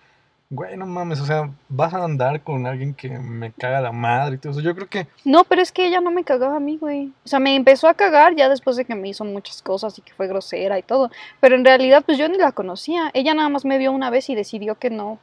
güey, 0.49 0.77
no 0.77 0.85
mames, 0.85 1.19
o 1.19 1.25
sea, 1.25 1.49
vas 1.69 1.93
a 1.93 2.03
andar 2.03 2.41
con 2.41 2.65
alguien 2.65 2.93
que 2.93 3.09
me 3.09 3.51
caga 3.51 3.81
la 3.81 3.91
madre 3.91 4.35
y 4.35 4.37
todo 4.39 4.51
eso. 4.53 4.61
Yo 4.61 4.73
creo 4.75 4.87
que 4.87 5.07
No, 5.25 5.43
pero 5.43 5.61
es 5.61 5.71
que 5.71 5.85
ella 5.85 6.01
no 6.01 6.11
me 6.11 6.23
cagaba 6.23 6.57
a 6.57 6.61
mí, 6.61 6.77
güey. 6.77 7.11
O 7.25 7.27
sea, 7.27 7.39
me 7.39 7.55
empezó 7.55 7.87
a 7.87 7.93
cagar 7.93 8.35
ya 8.35 8.49
después 8.49 8.75
de 8.77 8.85
que 8.85 8.95
me 8.95 9.09
hizo 9.09 9.25
muchas 9.25 9.61
cosas 9.61 9.97
y 9.97 10.01
que 10.01 10.13
fue 10.13 10.27
grosera 10.27 10.79
y 10.79 10.83
todo. 10.83 11.11
Pero 11.39 11.55
en 11.55 11.65
realidad, 11.65 12.03
pues 12.05 12.17
yo 12.17 12.27
ni 12.29 12.37
la 12.37 12.51
conocía. 12.51 13.11
Ella 13.13 13.33
nada 13.33 13.49
más 13.49 13.65
me 13.65 13.77
vio 13.77 13.91
una 13.91 14.09
vez 14.09 14.29
y 14.29 14.35
decidió 14.35 14.75
que 14.75 14.89
no, 14.89 15.19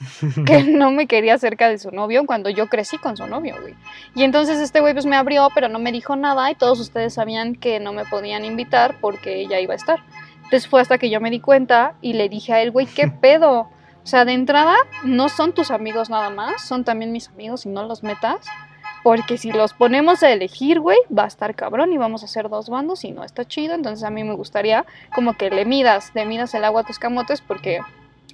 que 0.46 0.62
no 0.64 0.90
me 0.90 1.06
quería 1.06 1.38
cerca 1.38 1.68
de 1.68 1.78
su 1.78 1.90
novio 1.90 2.24
cuando 2.26 2.50
yo 2.50 2.68
crecí 2.68 2.98
con 2.98 3.16
su 3.16 3.26
novio, 3.26 3.56
güey. 3.60 3.74
Y 4.14 4.22
entonces 4.22 4.58
este 4.58 4.80
güey 4.80 4.94
pues 4.94 5.06
me 5.06 5.16
abrió, 5.16 5.48
pero 5.54 5.68
no 5.68 5.78
me 5.78 5.92
dijo 5.92 6.16
nada 6.16 6.50
y 6.50 6.54
todos 6.54 6.80
ustedes 6.80 7.14
sabían 7.14 7.54
que 7.54 7.80
no 7.80 7.92
me 7.92 8.04
podían 8.04 8.44
invitar 8.44 8.96
porque 9.00 9.40
ella 9.40 9.60
iba 9.60 9.74
a 9.74 9.76
estar. 9.76 10.00
Entonces 10.44 10.68
fue 10.68 10.80
hasta 10.80 10.98
que 10.98 11.10
yo 11.10 11.20
me 11.20 11.30
di 11.30 11.40
cuenta 11.40 11.94
y 12.00 12.14
le 12.14 12.28
dije 12.28 12.52
a 12.52 12.62
él, 12.62 12.70
güey, 12.70 12.86
¿qué 12.86 13.08
pedo? 13.20 13.68
O 14.02 14.06
sea, 14.06 14.24
de 14.24 14.32
entrada 14.32 14.74
no 15.04 15.28
son 15.28 15.52
tus 15.52 15.70
amigos 15.70 16.08
nada 16.08 16.30
más, 16.30 16.62
son 16.62 16.84
también 16.84 17.12
mis 17.12 17.28
amigos 17.28 17.66
y 17.66 17.68
no 17.68 17.82
los 17.84 18.02
metas. 18.02 18.46
Porque 19.02 19.38
si 19.38 19.50
los 19.50 19.72
ponemos 19.72 20.22
a 20.22 20.30
elegir, 20.30 20.78
güey, 20.78 20.98
va 21.16 21.24
a 21.24 21.26
estar 21.26 21.54
cabrón 21.54 21.90
y 21.92 21.96
vamos 21.96 22.22
a 22.22 22.26
hacer 22.26 22.50
dos 22.50 22.68
bandos 22.68 23.02
y 23.04 23.12
no 23.12 23.24
está 23.24 23.46
chido. 23.46 23.74
Entonces 23.74 24.04
a 24.04 24.10
mí 24.10 24.24
me 24.24 24.34
gustaría 24.34 24.84
como 25.14 25.34
que 25.38 25.48
le 25.48 25.64
midas, 25.64 26.10
le 26.14 26.26
midas 26.26 26.52
el 26.54 26.64
agua 26.64 26.82
a 26.82 26.84
tus 26.84 26.98
camotes 26.98 27.40
porque 27.40 27.80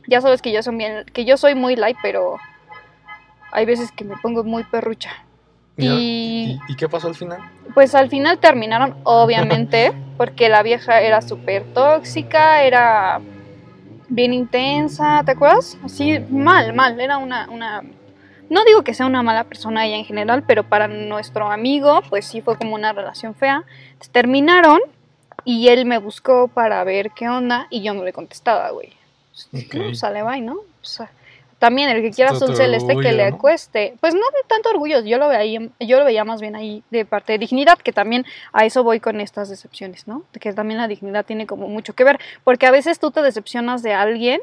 ya 0.06 0.20
sabes 0.20 0.42
que 0.42 0.52
yo 0.52 0.62
soy 0.62 0.76
bien, 0.76 1.04
que 1.12 1.24
yo 1.24 1.36
soy 1.36 1.54
muy 1.54 1.76
light, 1.76 1.96
pero 2.02 2.36
hay 3.52 3.64
veces 3.66 3.92
que 3.92 4.04
me 4.04 4.16
pongo 4.16 4.44
muy 4.44 4.64
perrucha. 4.64 5.10
¿Y, 5.76 5.86
Y 5.86 6.50
y- 6.68 6.72
y 6.72 6.76
qué 6.76 6.88
pasó 6.88 7.08
al 7.08 7.14
final? 7.14 7.40
pues 7.74 7.94
al 7.94 8.08
final 8.08 8.38
terminaron, 8.38 8.94
obviamente, 9.04 9.92
porque 10.16 10.48
la 10.48 10.62
vieja 10.62 11.00
era 11.00 11.20
súper 11.20 11.64
tóxica, 11.74 12.62
era 12.62 13.20
bien 14.08 14.32
intensa, 14.32 15.22
¿te 15.24 15.32
acuerdas? 15.32 15.76
Así, 15.84 16.18
mal, 16.30 16.72
mal, 16.72 16.98
era 17.00 17.18
una, 17.18 17.48
una... 17.50 17.82
No 18.48 18.64
digo 18.64 18.82
que 18.84 18.94
sea 18.94 19.06
una 19.06 19.22
mala 19.24 19.44
persona 19.44 19.84
ella 19.84 19.96
en 19.96 20.04
general, 20.04 20.44
pero 20.46 20.62
para 20.62 20.86
nuestro 20.86 21.50
amigo, 21.50 22.00
pues 22.08 22.24
sí 22.26 22.40
fue 22.40 22.56
como 22.56 22.76
una 22.76 22.92
relación 22.92 23.34
fea. 23.34 23.64
Terminaron 24.12 24.78
y 25.44 25.68
él 25.68 25.84
me 25.84 25.98
buscó 25.98 26.46
para 26.48 26.82
ver 26.84 27.10
qué 27.10 27.28
onda 27.28 27.66
y 27.70 27.82
yo 27.82 27.92
no 27.92 28.04
le 28.04 28.12
contestaba, 28.12 28.70
güey. 28.70 28.92
Ok. 29.52 29.74
No, 29.74 29.94
sale, 29.94 30.22
bye, 30.22 30.40
¿no? 30.40 30.54
O 30.54 30.64
sea, 30.84 31.10
también 31.58 31.88
el 31.88 32.02
que 32.02 32.10
quiera 32.10 32.38
tu 32.38 32.54
celeste 32.54 32.96
que 32.96 33.12
le 33.12 33.30
¿no? 33.30 33.36
acueste. 33.36 33.96
Pues 34.00 34.14
no 34.14 34.20
de 34.20 34.46
tanto 34.46 34.70
orgullo, 34.70 35.00
yo 35.00 35.18
lo, 35.18 35.28
veía, 35.28 35.60
yo 35.80 35.98
lo 35.98 36.04
veía 36.04 36.24
más 36.24 36.40
bien 36.40 36.54
ahí 36.54 36.82
de 36.90 37.04
parte 37.04 37.32
de 37.32 37.38
dignidad, 37.38 37.78
que 37.78 37.92
también 37.92 38.26
a 38.52 38.66
eso 38.66 38.84
voy 38.84 39.00
con 39.00 39.20
estas 39.20 39.48
decepciones, 39.48 40.06
¿no? 40.06 40.24
Que 40.38 40.52
también 40.52 40.78
la 40.78 40.88
dignidad 40.88 41.24
tiene 41.24 41.46
como 41.46 41.68
mucho 41.68 41.94
que 41.94 42.04
ver, 42.04 42.20
porque 42.44 42.66
a 42.66 42.70
veces 42.70 42.98
tú 42.98 43.10
te 43.10 43.22
decepcionas 43.22 43.82
de 43.82 43.94
alguien 43.94 44.40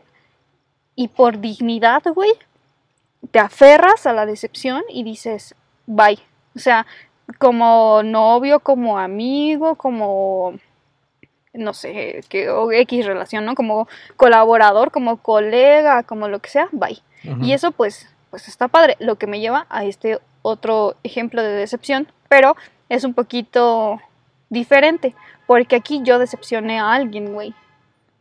y 0.96 1.08
por 1.08 1.40
dignidad, 1.40 2.04
güey, 2.14 2.32
te 3.32 3.40
aferras 3.40 4.06
a 4.06 4.14
la 4.14 4.26
decepción 4.26 4.84
y 4.90 5.04
dices, 5.04 5.56
bye. 5.86 6.20
O 6.56 6.60
sea, 6.60 6.86
como 7.40 8.02
novio, 8.04 8.60
como 8.60 8.98
amigo, 8.98 9.76
como 9.76 10.54
no 11.54 11.74
sé, 11.74 12.24
que 12.30 12.50
o 12.50 12.72
X 12.72 13.06
relación, 13.06 13.46
¿no? 13.46 13.56
Como 13.56 13.88
colaborador, 14.18 14.92
como 14.92 15.18
colega, 15.18 16.04
como 16.04 16.28
lo 16.28 16.40
que 16.40 16.50
sea, 16.50 16.68
bye. 16.72 17.02
Y 17.42 17.54
eso 17.54 17.72
pues, 17.72 18.08
pues 18.32 18.48
está 18.50 18.68
padre, 18.68 18.98
lo 19.00 19.16
que 19.16 19.28
me 19.28 19.40
lleva 19.40 19.66
a 19.70 19.86
este 19.86 20.20
otro 20.42 20.96
ejemplo 21.04 21.42
de 21.42 21.54
decepción, 21.54 22.12
pero 22.28 22.56
es 22.90 23.06
un 23.06 23.14
poquito 23.14 24.02
diferente, 24.50 25.16
porque 25.48 25.76
aquí 25.78 26.02
yo 26.04 26.20
decepcioné 26.20 26.80
a 26.80 26.92
alguien, 26.94 27.34
güey. 27.34 27.54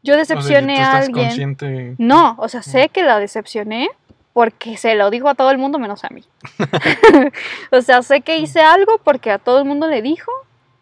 Yo 0.04 0.14
O 0.14 0.16
sea, 0.16 0.36
decepcioné 0.36 0.76
tú 0.76 0.80
a 0.80 0.84
estás 0.84 1.06
alguien. 1.06 1.26
consciente. 1.26 1.94
No, 1.98 2.36
o 2.38 2.48
sea, 2.48 2.62
sé 2.62 2.88
que 2.88 3.02
la 3.02 3.18
decepcioné 3.18 3.88
porque 4.32 4.76
se 4.76 4.94
lo 4.94 5.10
dijo 5.10 5.28
a 5.28 5.34
todo 5.34 5.50
el 5.50 5.58
mundo 5.58 5.78
menos 5.78 6.04
a 6.04 6.08
mí. 6.10 6.24
o 7.72 7.80
sea, 7.82 8.02
sé 8.02 8.20
que 8.20 8.38
hice 8.38 8.60
algo 8.60 8.98
porque 9.02 9.30
a 9.30 9.38
todo 9.38 9.58
el 9.58 9.64
mundo 9.64 9.88
le 9.88 10.02
dijo, 10.02 10.30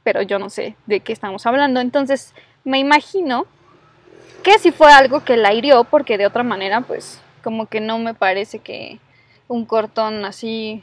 pero 0.03 0.23
yo 0.23 0.39
no 0.39 0.51
sé 0.51 0.77
de 0.87 1.01
qué 1.01 1.13
estamos 1.13 1.47
hablando. 1.47 1.81
Entonces, 1.81 2.35
me 2.65 2.79
imagino 2.79 3.47
que 4.43 4.59
si 4.59 4.73
fue 4.73 4.93
algo 4.93 5.25
que 5.25 5.37
la 5.37 5.53
hirió, 5.53 5.85
porque 5.85 6.19
de 6.19 6.27
otra 6.27 6.43
manera, 6.43 6.81
pues, 6.81 7.21
como 7.43 7.67
que 7.67 7.81
no 7.81 7.99
me 7.99 8.15
parece 8.15 8.59
que 8.59 8.99
un 9.49 9.67
cortón 9.67 10.25
así, 10.25 10.83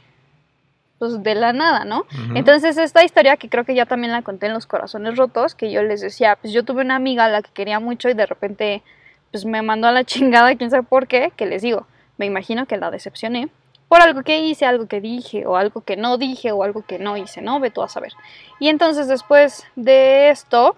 pues 0.98 1.22
de 1.22 1.34
la 1.34 1.52
nada, 1.52 1.84
¿no? 1.84 2.04
Entonces, 2.34 2.76
esta 2.76 3.04
historia 3.04 3.36
que 3.36 3.48
creo 3.48 3.64
que 3.64 3.74
ya 3.74 3.86
también 3.86 4.12
la 4.12 4.22
conté 4.22 4.46
en 4.46 4.54
Los 4.54 4.66
Corazones 4.66 5.16
Rotos, 5.16 5.54
que 5.54 5.70
yo 5.70 5.82
les 5.82 6.00
decía, 6.00 6.36
pues 6.40 6.52
yo 6.52 6.64
tuve 6.64 6.82
una 6.82 6.96
amiga 6.96 7.24
a 7.24 7.28
la 7.28 7.42
que 7.42 7.50
quería 7.52 7.80
mucho 7.80 8.08
y 8.08 8.14
de 8.14 8.26
repente, 8.26 8.82
pues 9.30 9.44
me 9.44 9.62
mandó 9.62 9.88
a 9.88 9.92
la 9.92 10.04
chingada, 10.04 10.54
quién 10.56 10.70
sabe 10.70 10.82
por 10.82 11.06
qué, 11.06 11.32
que 11.36 11.46
les 11.46 11.62
digo, 11.62 11.86
me 12.16 12.26
imagino 12.26 12.66
que 12.66 12.76
la 12.76 12.90
decepcioné 12.90 13.48
por 13.88 14.02
algo 14.02 14.22
que 14.22 14.40
hice, 14.40 14.66
algo 14.66 14.86
que 14.86 15.00
dije, 15.00 15.46
o 15.46 15.56
algo 15.56 15.80
que 15.80 15.96
no 15.96 16.18
dije, 16.18 16.52
o 16.52 16.62
algo 16.62 16.82
que 16.82 16.98
no 16.98 17.16
hice, 17.16 17.40
¿no? 17.40 17.58
Ve 17.60 17.70
tú 17.70 17.82
a 17.82 17.88
saber. 17.88 18.12
Y 18.60 18.68
entonces, 18.68 19.08
después 19.08 19.66
de 19.76 20.30
esto, 20.30 20.76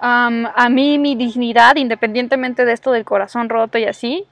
a 0.00 0.68
mí 0.68 0.98
mi 0.98 1.14
dignidad, 1.14 1.76
independientemente 1.76 2.64
de 2.64 2.72
esto 2.72 2.90
del 2.90 3.04
corazón 3.04 3.48
roto 3.48 3.78
y 3.78 3.84
así, 3.84 4.26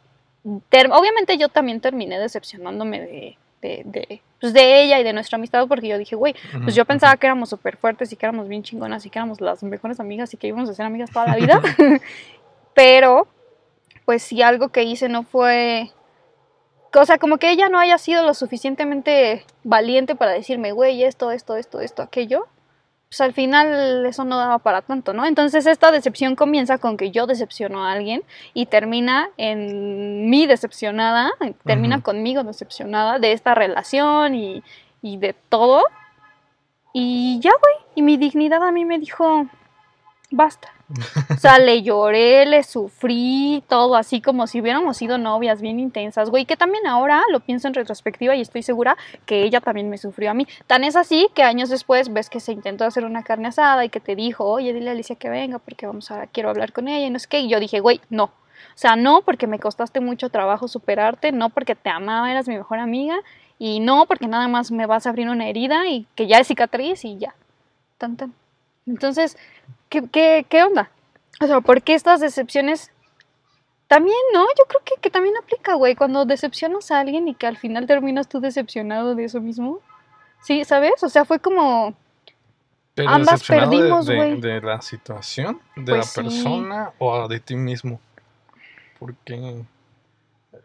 obviamente 0.45 1.39
yo 1.39 1.49
también 1.49 1.81
terminé 1.81 2.19
decepcionándome 2.19 3.01
de, 3.01 3.39
de, 3.63 3.83
de, 3.85 4.23
pues 4.41 4.53
de 4.53 4.83
ella 4.83 4.99
y 4.99 5.05
de 5.05 5.13
nuestra 5.13 5.37
amistad 5.37 5.67
porque 5.69 5.89
yo 5.89 5.99
dije, 5.99 6.17
güey, 6.17 6.35
pues 6.65 6.75
yo 6.75 6.85
pensaba 6.85 7.17
que 7.17 7.27
éramos 7.27 7.51
súper 7.51 7.77
fuertes 7.77 8.13
y 8.13 8.17
que 8.17 8.27
éramos 8.27 8.49
bien 8.49 8.63
chingonas 8.63 9.05
y 9.07 9.11
que 9.11 9.19
éramos 9.19 9.41
las 9.41 9.63
mejores 9.63 10.01
amigas 10.01 10.33
y 10.35 10.37
que 10.37 10.49
íbamos 10.49 10.69
a 10.69 10.75
ser 10.75 10.87
amigas 10.87 11.11
toda 11.11 11.27
la 11.27 11.37
vida. 11.37 11.61
Pero, 12.75 13.29
pues 14.05 14.23
si 14.23 14.43
algo 14.43 14.71
que 14.71 14.83
hice 14.83 15.09
no 15.09 15.23
fue... 15.23 15.91
O 16.95 17.05
sea, 17.05 17.19
como 17.19 17.39
que 17.39 17.51
ella 17.51 17.69
no 17.69 17.79
haya 17.79 17.99
sido 17.99 18.25
lo 18.25 18.35
suficientemente 18.35 19.45
valiente 19.63 20.17
para 20.17 20.33
decirme, 20.33 20.73
güey, 20.73 21.05
esto, 21.05 21.31
esto, 21.31 21.57
esto, 21.57 21.81
esto, 21.81 22.03
aquello, 22.03 22.49
pues 23.09 23.21
al 23.21 23.33
final 23.33 24.07
eso 24.07 24.25
no 24.25 24.39
daba 24.39 24.59
para 24.61 24.83
tanto, 24.83 25.13
¿no? 25.13 25.27
Entonces 25.27 25.67
esta 25.67 25.91
decepción 25.91 26.37
comienza 26.37 26.79
con 26.79 26.97
que 26.97 27.11
yo 27.11 27.27
decepciono 27.27 27.85
a 27.85 27.93
alguien 27.93 28.23
y 28.55 28.67
termina 28.67 29.31
en 29.37 30.31
mí 30.31 30.47
decepcionada, 30.47 31.33
termina 31.65 32.03
conmigo 32.03 32.45
decepcionada 32.45 33.19
de 33.19 33.33
esta 33.33 33.55
relación 33.55 34.35
y, 34.35 34.63
y 35.03 35.17
de 35.17 35.35
todo. 35.49 35.83
Y 36.93 37.41
ya, 37.41 37.51
güey, 37.51 37.75
y 37.97 38.03
mi 38.03 38.17
dignidad 38.17 38.63
a 38.63 38.71
mí 38.73 38.85
me 38.85 38.99
dijo, 38.99 39.47
basta. 40.31 40.73
O 41.31 41.37
sea, 41.39 41.59
le 41.59 41.83
lloré, 41.83 42.47
le 42.47 42.63
sufrí, 42.63 43.63
todo 43.69 43.97
así 43.97 44.21
como 44.21 44.47
si 44.47 44.61
hubiéramos 44.61 44.97
sido 44.97 45.19
novias 45.19 45.61
bien 45.61 45.79
intensas, 45.79 46.31
güey, 46.31 46.47
que 46.47 46.57
también 46.57 46.87
ahora 46.87 47.23
lo 47.31 47.41
pienso 47.41 47.69
en 47.69 47.75
retrospectiva 47.75 48.35
y 48.35 48.41
estoy 48.41 48.63
segura 48.63 48.97
que 49.27 49.43
ella 49.45 49.61
también 49.61 49.89
me 49.89 49.99
sufrió 49.99 50.31
a 50.31 50.35
mí. 50.35 50.47
Tan 50.67 50.85
es 50.85 50.97
así 50.97 51.29
que 51.35 51.43
años 51.43 51.69
después 51.69 52.13
ves 52.13 52.29
que 52.29 52.41
se 52.41 52.53
intentó 52.53 52.85
hacer 52.85 53.05
una 53.05 53.23
carne 53.23 53.49
asada 53.49 53.85
y 53.85 53.89
que 53.89 54.01
te 54.01 54.17
dijo, 54.17 54.45
oye, 54.45 54.73
dile 54.73 54.91
a 54.91 54.93
Alicia 54.93 55.17
que 55.17 55.29
venga 55.29 55.59
porque 55.59 55.87
vamos 55.87 56.11
a, 56.11 56.27
quiero 56.27 56.51
hablar 56.51 56.73
con 56.73 56.89
ella 56.89 57.07
y 57.07 57.11
no 57.11 57.19
sé 57.19 57.29
qué, 57.29 57.41
y 57.41 57.49
yo 57.49 57.61
dije, 57.61 57.81
güey, 57.81 58.01
no. 58.11 58.25
O 58.25 58.79
sea, 58.81 58.97
no 58.97 59.23
porque 59.23 59.47
me 59.47 59.59
costaste 59.59 60.01
mucho 60.01 60.29
trabajo 60.31 60.69
superarte, 60.69 61.33
no 61.33 61.51
porque 61.51 61.75
te 61.75 61.91
amaba, 61.91 62.31
eras 62.31 62.49
mi 62.49 62.57
mejor 62.57 62.79
amiga, 62.79 63.21
y 63.59 63.81
no 63.81 64.07
porque 64.07 64.27
nada 64.27 64.49
más 64.49 64.71
me 64.71 64.87
vas 64.87 65.07
a 65.07 65.11
abrir 65.11 65.29
una 65.29 65.49
herida 65.49 65.87
y 65.87 66.07
que 66.15 66.27
ya 66.27 66.39
es 66.39 66.49
cicatriz 66.49 67.05
y 67.05 67.19
ya. 67.19 67.35
Tan, 67.99 68.17
tan. 68.17 68.40
Entonces, 68.87 69.37
¿qué, 69.89 70.03
qué, 70.11 70.47
qué 70.49 70.63
onda? 70.63 70.91
O 71.41 71.47
sea, 71.47 71.61
¿por 71.61 71.83
qué 71.83 71.95
estas 71.95 72.21
decepciones? 72.21 72.91
También, 73.87 74.17
¿no? 74.33 74.45
Yo 74.59 74.65
creo 74.69 74.83
que, 74.85 74.95
que 75.01 75.11
también 75.11 75.35
aplica, 75.37 75.75
güey, 75.75 75.97
cuando 75.97 76.25
decepcionas 76.25 76.91
a 76.91 77.01
alguien 77.01 77.27
y 77.29 77.35
que 77.35 77.47
al 77.47 77.57
final 77.57 77.87
terminas 77.87 78.29
tú 78.29 78.41
decepcionado 78.41 79.15
de 79.15 79.25
eso 79.25 79.41
mismo. 79.41 79.81
Sí, 80.43 80.65
¿sabes? 80.65 81.03
O 81.03 81.09
sea, 81.09 81.25
fue 81.25 81.41
como... 81.41 81.95
Pero 82.95 83.11
ambas 83.11 83.41
de- 83.41 83.47
perdimos, 83.47 84.07
de, 84.07 84.17
güey. 84.17 84.41
de 84.41 84.61
la 84.61 84.81
situación, 84.81 85.61
de 85.77 85.95
Pues 85.95 86.17
la 86.17 86.23
persona 86.23 86.91
o 86.99 87.29
de 87.29 87.41
ti 87.41 87.57
mismo. 87.57 88.01
Porque 88.99 89.65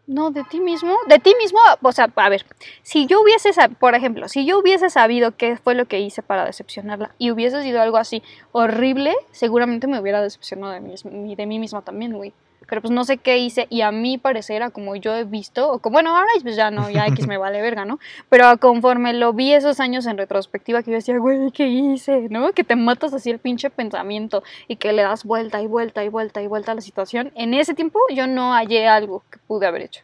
No, 0.06 0.30
de 0.30 0.44
ti 0.44 0.60
mismo. 0.60 0.94
De 1.08 1.18
ti 1.18 1.34
mismo, 1.40 1.58
o 1.82 1.92
sea, 1.92 2.10
a 2.14 2.28
ver, 2.28 2.44
si 2.82 3.06
yo 3.06 3.20
hubiese, 3.20 3.50
por 3.78 3.94
ejemplo, 3.94 4.28
si 4.28 4.44
yo 4.44 4.58
hubiese 4.58 4.90
sabido 4.90 5.36
qué 5.36 5.56
fue 5.56 5.74
lo 5.74 5.86
que 5.86 6.00
hice 6.00 6.22
para 6.22 6.44
decepcionarla 6.44 7.14
y 7.18 7.30
hubiese 7.30 7.62
sido 7.62 7.80
algo 7.80 7.96
así 7.96 8.22
horrible, 8.52 9.14
seguramente 9.32 9.86
me 9.86 10.00
hubiera 10.00 10.22
decepcionado 10.22 10.72
de 10.72 10.80
mí, 10.80 11.34
de 11.34 11.46
mí 11.46 11.58
misma 11.58 11.82
también, 11.82 12.12
güey. 12.14 12.32
Pero 12.68 12.80
pues 12.80 12.90
no 12.90 13.04
sé 13.04 13.18
qué 13.18 13.38
hice 13.38 13.66
y 13.70 13.82
a 13.82 13.92
mi 13.92 14.18
parecer, 14.18 14.62
a 14.62 14.70
como 14.70 14.96
yo 14.96 15.14
he 15.14 15.24
visto, 15.24 15.70
o 15.70 15.78
como, 15.78 15.94
bueno, 15.94 16.16
ahora 16.16 16.28
pues 16.42 16.56
ya 16.56 16.70
no, 16.70 16.90
ya 16.90 17.06
X 17.06 17.26
me 17.26 17.38
vale 17.38 17.62
verga, 17.62 17.84
¿no? 17.84 17.98
Pero 18.28 18.58
conforme 18.58 19.12
lo 19.12 19.32
vi 19.32 19.52
esos 19.52 19.80
años 19.80 20.06
en 20.06 20.18
retrospectiva, 20.18 20.82
que 20.82 20.90
yo 20.90 20.96
decía, 20.96 21.16
güey, 21.18 21.50
¿qué 21.52 21.68
hice? 21.68 22.28
¿No? 22.30 22.52
Que 22.52 22.64
te 22.64 22.76
matas 22.76 23.14
así 23.14 23.30
el 23.30 23.38
pinche 23.38 23.70
pensamiento 23.70 24.42
y 24.68 24.76
que 24.76 24.92
le 24.92 25.02
das 25.02 25.24
vuelta 25.24 25.62
y 25.62 25.66
vuelta 25.66 26.04
y 26.04 26.08
vuelta 26.08 26.42
y 26.42 26.46
vuelta 26.46 26.72
a 26.72 26.74
la 26.74 26.80
situación. 26.80 27.32
En 27.36 27.54
ese 27.54 27.74
tiempo 27.74 28.00
yo 28.12 28.26
no 28.26 28.52
hallé 28.52 28.86
algo 28.88 29.22
que 29.30 29.38
pude 29.46 29.66
haber 29.66 29.82
hecho. 29.82 30.02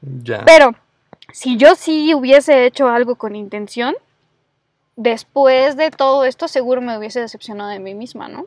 ya. 0.00 0.44
Pero 0.44 0.74
si 1.32 1.56
yo 1.56 1.74
sí 1.74 2.12
hubiese 2.14 2.66
hecho 2.66 2.88
algo 2.88 3.14
con 3.14 3.36
intención, 3.36 3.94
después 4.96 5.76
de 5.76 5.90
todo 5.90 6.24
esto 6.24 6.48
seguro 6.48 6.80
me 6.80 6.96
hubiese 6.98 7.20
decepcionado 7.20 7.70
de 7.70 7.78
mí 7.78 7.94
misma, 7.94 8.28
¿no? 8.28 8.46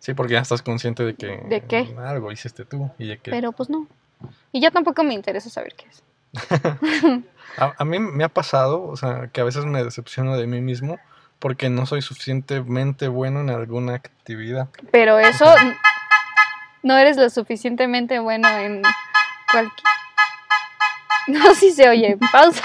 Sí, 0.00 0.14
porque 0.14 0.32
ya 0.32 0.40
estás 0.40 0.62
consciente 0.62 1.04
de 1.04 1.14
que 1.14 1.40
¿De 1.48 1.60
qué? 1.60 1.94
algo 1.98 2.32
hiciste 2.32 2.64
tú 2.64 2.90
y 2.98 3.06
de 3.06 3.18
que 3.18 3.30
Pero 3.30 3.52
pues 3.52 3.70
no. 3.70 3.86
Y 4.50 4.60
ya 4.60 4.70
tampoco 4.70 5.04
me 5.04 5.14
interesa 5.14 5.48
saber 5.48 5.74
qué 5.76 5.86
es. 5.88 6.02
a, 7.58 7.74
a 7.78 7.84
mí 7.84 7.98
me 7.98 8.24
ha 8.24 8.28
pasado, 8.28 8.82
o 8.82 8.96
sea, 8.96 9.28
que 9.28 9.40
a 9.40 9.44
veces 9.44 9.64
me 9.64 9.84
decepciono 9.84 10.36
de 10.36 10.46
mí 10.46 10.60
mismo 10.60 10.98
porque 11.38 11.70
no 11.70 11.86
soy 11.86 12.02
suficientemente 12.02 13.08
bueno 13.08 13.40
en 13.40 13.50
alguna 13.50 13.94
actividad. 13.94 14.68
Pero 14.90 15.18
eso 15.18 15.46
no 16.82 16.96
eres 16.96 17.16
lo 17.16 17.28
suficientemente 17.30 18.18
bueno 18.18 18.48
en 18.48 18.82
cualquier... 19.50 19.86
No, 21.28 21.54
sí 21.54 21.72
se 21.72 21.88
oye. 21.88 22.18
Pausa. 22.32 22.64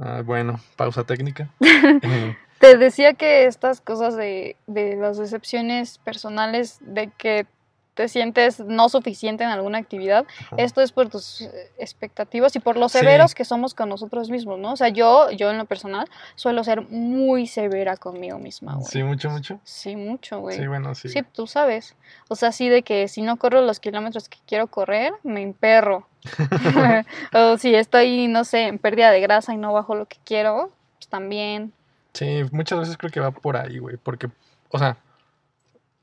Ah, 0.00 0.22
bueno, 0.24 0.60
pausa 0.76 1.04
técnica. 1.04 1.48
Eh, 1.60 2.36
Te 2.60 2.76
decía 2.76 3.14
que 3.14 3.46
estas 3.46 3.80
cosas 3.80 4.16
de, 4.16 4.56
de 4.66 4.96
las 4.96 5.18
decepciones 5.18 5.98
personales, 5.98 6.78
de 6.80 7.10
que 7.16 7.46
te 7.94 8.06
sientes 8.06 8.60
no 8.60 8.88
suficiente 8.88 9.42
en 9.42 9.50
alguna 9.50 9.78
actividad, 9.78 10.24
ajá. 10.40 10.54
esto 10.56 10.80
es 10.82 10.92
por 10.92 11.08
tus 11.08 11.40
eh, 11.40 11.72
expectativas 11.78 12.54
y 12.54 12.60
por 12.60 12.76
lo 12.76 12.88
Sí. 12.88 12.98
severos 12.98 13.34
que 13.34 13.44
somos 13.44 13.74
con 13.74 13.88
nosotros 13.88 14.30
mismos, 14.30 14.56
¿no? 14.60 14.72
O 14.74 14.76
sea, 14.76 14.88
yo, 14.88 15.32
yo 15.32 15.50
en 15.50 15.58
lo 15.58 15.64
personal 15.64 16.08
suelo 16.36 16.62
ser 16.62 16.82
muy 16.82 17.48
severa 17.48 17.96
conmigo 17.96 18.38
misma, 18.38 18.74
güey. 18.76 18.86
Sí, 18.86 19.02
mucho, 19.02 19.30
mucho. 19.30 19.58
Sí, 19.64 19.96
mucho, 19.96 20.38
güey. 20.38 20.56
Sí, 20.56 20.66
bueno, 20.68 20.94
sí. 20.94 21.08
Sí, 21.08 21.22
tú 21.32 21.48
sabes. 21.48 21.96
O 22.28 22.36
sea, 22.36 22.52
sí 22.52 22.68
de 22.68 22.82
que 22.84 23.08
si 23.08 23.20
no 23.22 23.36
corro 23.36 23.62
los 23.62 23.80
kilómetros 23.80 24.28
que 24.28 24.38
quiero 24.46 24.68
correr, 24.68 25.12
me 25.24 25.42
emperro. 25.42 26.06
o 27.34 27.58
si 27.58 27.74
estoy, 27.74 28.28
no 28.28 28.44
sé, 28.44 28.68
en 28.68 28.78
pérdida 28.78 29.10
de 29.10 29.20
grasa 29.20 29.54
y 29.54 29.56
no 29.56 29.72
bajo 29.72 29.96
lo 29.96 30.06
que 30.06 30.18
quiero, 30.24 30.70
pues 30.98 31.08
también. 31.08 31.72
Sí, 32.12 32.42
muchas 32.52 32.78
veces 32.80 32.96
creo 32.96 33.10
que 33.10 33.20
va 33.20 33.30
por 33.30 33.56
ahí, 33.56 33.78
güey. 33.78 33.96
Porque, 33.96 34.28
o 34.70 34.78
sea, 34.78 34.96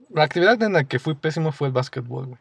la 0.10 0.24
actividad 0.24 0.62
en 0.64 0.74
la 0.74 0.84
que 0.84 1.00
fui 1.00 1.14
pésimo 1.16 1.52
fue 1.52 1.68
el 1.68 1.74
básquetbol, 1.74 2.26
güey. 2.28 2.38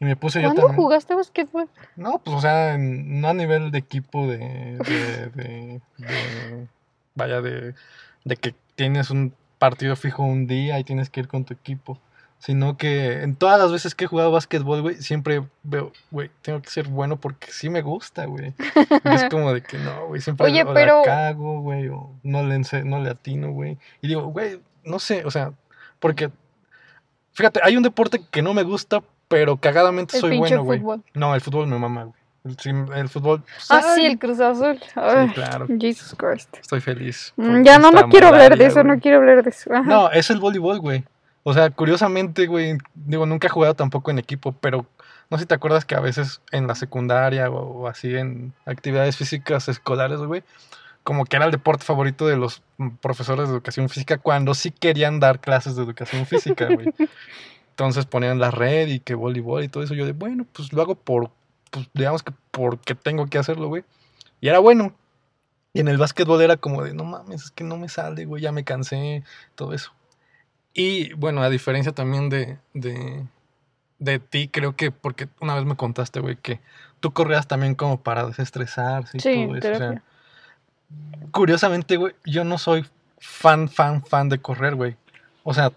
Y 0.00 0.04
me 0.06 0.16
puse 0.16 0.40
yo 0.42 0.48
¿Cuándo 0.48 0.62
también. 0.62 0.82
jugaste 0.82 1.14
basquetbol? 1.14 1.68
No, 1.96 2.18
pues, 2.18 2.36
o 2.36 2.40
sea, 2.40 2.74
en- 2.74 3.20
no 3.20 3.28
a 3.28 3.34
nivel 3.34 3.70
de 3.70 3.78
equipo 3.78 4.26
de. 4.26 4.38
de, 4.38 5.26
de- 5.34 5.80
de- 5.98 6.68
vaya, 7.14 7.40
de, 7.40 7.74
de 8.24 8.36
que 8.36 8.54
tienes 8.74 9.10
un 9.10 9.32
partido 9.58 9.94
fijo 9.94 10.24
un 10.24 10.46
día 10.48 10.78
y 10.80 10.84
tienes 10.84 11.10
que 11.10 11.20
ir 11.20 11.28
con 11.28 11.44
tu 11.44 11.54
equipo. 11.54 11.98
Sino 12.44 12.76
que 12.76 13.22
en 13.22 13.36
todas 13.36 13.58
las 13.58 13.72
veces 13.72 13.94
que 13.94 14.04
he 14.04 14.06
jugado 14.06 14.30
básquetbol, 14.30 14.82
güey, 14.82 14.96
siempre 14.96 15.42
veo, 15.62 15.92
güey, 16.10 16.30
tengo 16.42 16.60
que 16.60 16.68
ser 16.68 16.86
bueno 16.88 17.16
porque 17.18 17.50
sí 17.50 17.70
me 17.70 17.80
gusta, 17.80 18.26
güey. 18.26 18.52
Es 19.04 19.24
como 19.30 19.54
de 19.54 19.62
que 19.62 19.78
no, 19.78 20.08
güey, 20.08 20.20
siempre 20.20 20.44
Oye, 20.46 20.62
o 20.62 20.66
la 20.66 20.74
pero- 20.74 21.02
cago, 21.06 21.62
güey, 21.62 21.88
o 21.88 22.10
no 22.22 22.42
le, 22.42 22.56
ense- 22.56 22.84
no 22.84 23.00
le 23.02 23.08
atino, 23.08 23.50
güey. 23.52 23.78
Y 24.02 24.08
digo, 24.08 24.24
güey, 24.26 24.60
no 24.84 24.98
sé, 24.98 25.24
o 25.24 25.30
sea, 25.30 25.52
porque, 26.00 26.30
fíjate, 27.32 27.60
hay 27.62 27.78
un 27.78 27.82
deporte 27.82 28.20
que 28.30 28.42
no 28.42 28.52
me 28.52 28.62
gusta, 28.62 29.02
pero 29.28 29.56
cagadamente 29.56 30.16
El 30.16 30.20
soy 30.20 30.36
bueno, 30.38 30.64
güey. 30.64 30.80
fútbol. 30.80 31.02
No, 31.14 31.34
el 31.34 31.40
fútbol 31.40 31.66
me 31.66 31.78
mama, 31.78 32.04
güey. 32.04 32.14
El, 32.44 32.58
sí, 32.58 32.70
el 32.94 33.08
fútbol. 33.08 33.40
pues, 33.42 33.70
Ah, 33.70 33.80
sí, 33.94 34.04
el 34.04 34.18
Cruz 34.18 34.38
Azul. 34.40 34.78
sí, 34.78 34.90
Ay, 34.96 35.28
claro. 35.30 35.66
Jesus 35.80 36.14
Christ. 36.14 36.54
Estoy 36.60 36.82
feliz. 36.82 37.32
Mm, 37.36 37.62
Ya 37.62 37.78
no, 37.78 37.90
no 37.90 38.10
quiero 38.10 38.26
hablar 38.28 38.58
de 38.58 38.66
eso, 38.66 38.84
no 38.84 39.00
quiero 39.00 39.16
hablar 39.16 39.42
de 39.42 39.48
eso. 39.48 39.72
Ajá. 39.72 39.82
No, 39.82 40.10
es 40.10 40.28
el 40.28 40.40
voleibol, 40.40 40.78
güey. 40.80 41.04
O 41.44 41.52
sea, 41.52 41.70
curiosamente, 41.70 42.46
güey, 42.46 42.78
digo, 42.94 43.26
nunca 43.26 43.46
he 43.46 43.50
jugado 43.50 43.74
tampoco 43.74 44.10
en 44.10 44.18
equipo, 44.18 44.52
pero 44.52 44.86
no 45.30 45.36
sé 45.36 45.42
si 45.42 45.46
te 45.46 45.54
acuerdas 45.54 45.84
que 45.84 45.94
a 45.94 46.00
veces 46.00 46.40
en 46.52 46.66
la 46.66 46.74
secundaria 46.74 47.50
o, 47.50 47.86
así 47.86 48.16
en 48.16 48.54
actividades 48.64 49.18
físicas 49.18 49.68
escolares, 49.68 50.20
güey, 50.20 50.42
como 51.02 51.26
que 51.26 51.36
era 51.36 51.44
el 51.44 51.50
deporte 51.52 51.84
favorito 51.84 52.26
de 52.26 52.38
los 52.38 52.62
mm, 52.78 52.96
profesores 52.96 53.48
de 53.48 53.54
educación 53.54 53.90
física 53.90 54.16
cuando 54.16 54.54
sí 54.54 54.70
querían 54.70 55.20
dar 55.20 55.38
clases 55.40 55.76
de 55.76 55.82
educación 55.82 56.24
física, 56.26 56.66
güey. 56.66 56.92
Entonces 57.70 58.06
ponían 58.06 58.38
la 58.38 58.50
red 58.50 58.88
y 58.88 59.00
que 59.00 59.14
voleibol 59.14 59.64
y 59.64 59.68
todo 59.68 59.82
eso. 59.82 59.94
Yo 59.94 60.06
de, 60.06 60.12
bueno, 60.12 60.46
pues 60.50 60.72
lo 60.72 60.80
hago 60.80 60.94
por, 60.94 61.30
pues 61.70 61.90
digamos 61.92 62.22
que 62.22 62.32
porque 62.52 62.94
tengo 62.94 63.26
que 63.26 63.36
hacerlo, 63.36 63.68
güey. 63.68 63.84
Y 64.40 64.48
era 64.48 64.60
bueno. 64.60 64.94
Y 65.74 65.80
en 65.80 65.88
el 65.88 65.98
básquetbol 65.98 66.40
era 66.40 66.56
como 66.56 66.84
de, 66.84 66.94
no 66.94 67.04
mames, 67.04 67.44
es 67.44 67.50
que 67.50 67.64
no 67.64 67.76
me 67.76 67.88
sale, 67.88 68.24
güey, 68.24 68.42
ya 68.42 68.52
me 68.52 68.64
cansé, 68.64 69.24
todo 69.56 69.74
eso. 69.74 69.92
Y 70.74 71.12
bueno, 71.14 71.42
a 71.42 71.48
diferencia 71.50 71.92
también 71.92 72.28
de, 72.28 72.58
de, 72.74 73.24
de 74.00 74.18
ti, 74.18 74.48
creo 74.48 74.74
que, 74.76 74.90
porque 74.90 75.28
una 75.40 75.54
vez 75.54 75.64
me 75.64 75.76
contaste, 75.76 76.18
güey, 76.20 76.36
que 76.36 76.60
tú 77.00 77.12
corrías 77.12 77.46
también 77.46 77.74
como 77.76 78.02
para 78.02 78.26
desestresarse 78.26 79.18
y 79.18 79.20
Sí, 79.20 79.46
todo 79.46 79.56
eso. 79.56 79.68
o 79.68 79.70
sea, 79.70 79.78
terapia. 79.78 80.02
curiosamente, 81.30 81.96
güey, 81.96 82.14
yo 82.24 82.44
no 82.44 82.58
soy 82.58 82.84
fan, 83.18 83.68
fan, 83.68 84.04
fan 84.04 84.28
de 84.28 84.38
correr, 84.40 84.74
güey. 84.74 84.96
O 85.42 85.54
sea, 85.54 85.72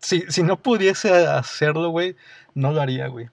si, 0.00 0.22
si 0.28 0.42
no 0.42 0.56
pudiese 0.56 1.26
hacerlo, 1.26 1.90
güey, 1.90 2.16
no 2.54 2.72
lo 2.72 2.80
haría, 2.80 3.06
güey. 3.08 3.28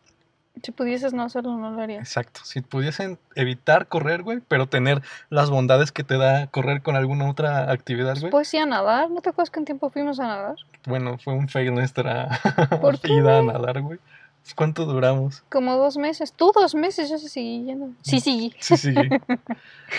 Si 0.64 0.72
pudieses 0.72 1.14
no 1.14 1.24
hacerlo, 1.24 1.58
no 1.58 1.72
lo 1.72 1.82
harías. 1.82 2.02
Exacto. 2.02 2.42
Si 2.44 2.62
pudiesen 2.62 3.18
evitar 3.36 3.88
correr, 3.88 4.24
güey, 4.24 4.40
pero 4.48 4.68
tener 4.68 5.02
las 5.30 5.50
bondades 5.50 5.92
que 5.92 6.04
te 6.04 6.18
da 6.18 6.48
correr 6.48 6.82
con 6.82 6.96
alguna 6.96 7.30
otra 7.30 7.72
actividad, 7.72 8.18
güey. 8.20 8.32
Pues 8.32 8.48
sí, 8.48 8.58
a 8.58 8.66
nadar. 8.66 9.10
¿No 9.10 9.22
te 9.22 9.30
acuerdas 9.30 9.50
que 9.50 9.60
un 9.60 9.66
tiempo 9.66 9.90
fuimos 9.90 10.20
a 10.20 10.28
nadar? 10.28 10.56
Bueno, 10.86 11.18
fue 11.18 11.34
un 11.34 11.48
fail 11.48 11.74
nuestra 11.74 12.30
¿Por 12.82 13.00
qué, 13.02 13.14
ida 13.14 13.40
a 13.40 13.44
nadar, 13.44 13.82
güey. 13.82 14.00
Pues, 14.42 14.54
¿Cuánto 14.56 14.86
duramos? 14.86 15.44
Como 15.50 15.76
dos 15.76 15.98
meses. 15.98 16.32
Tú 16.34 16.52
dos 16.54 16.74
meses, 16.74 17.10
yo 17.10 17.18
sí 17.18 17.28
seguí 17.28 17.66
yendo. 17.66 17.90
Sí, 18.02 18.20
sí. 18.20 18.54
Sí, 18.60 18.78
sí. 18.78 18.94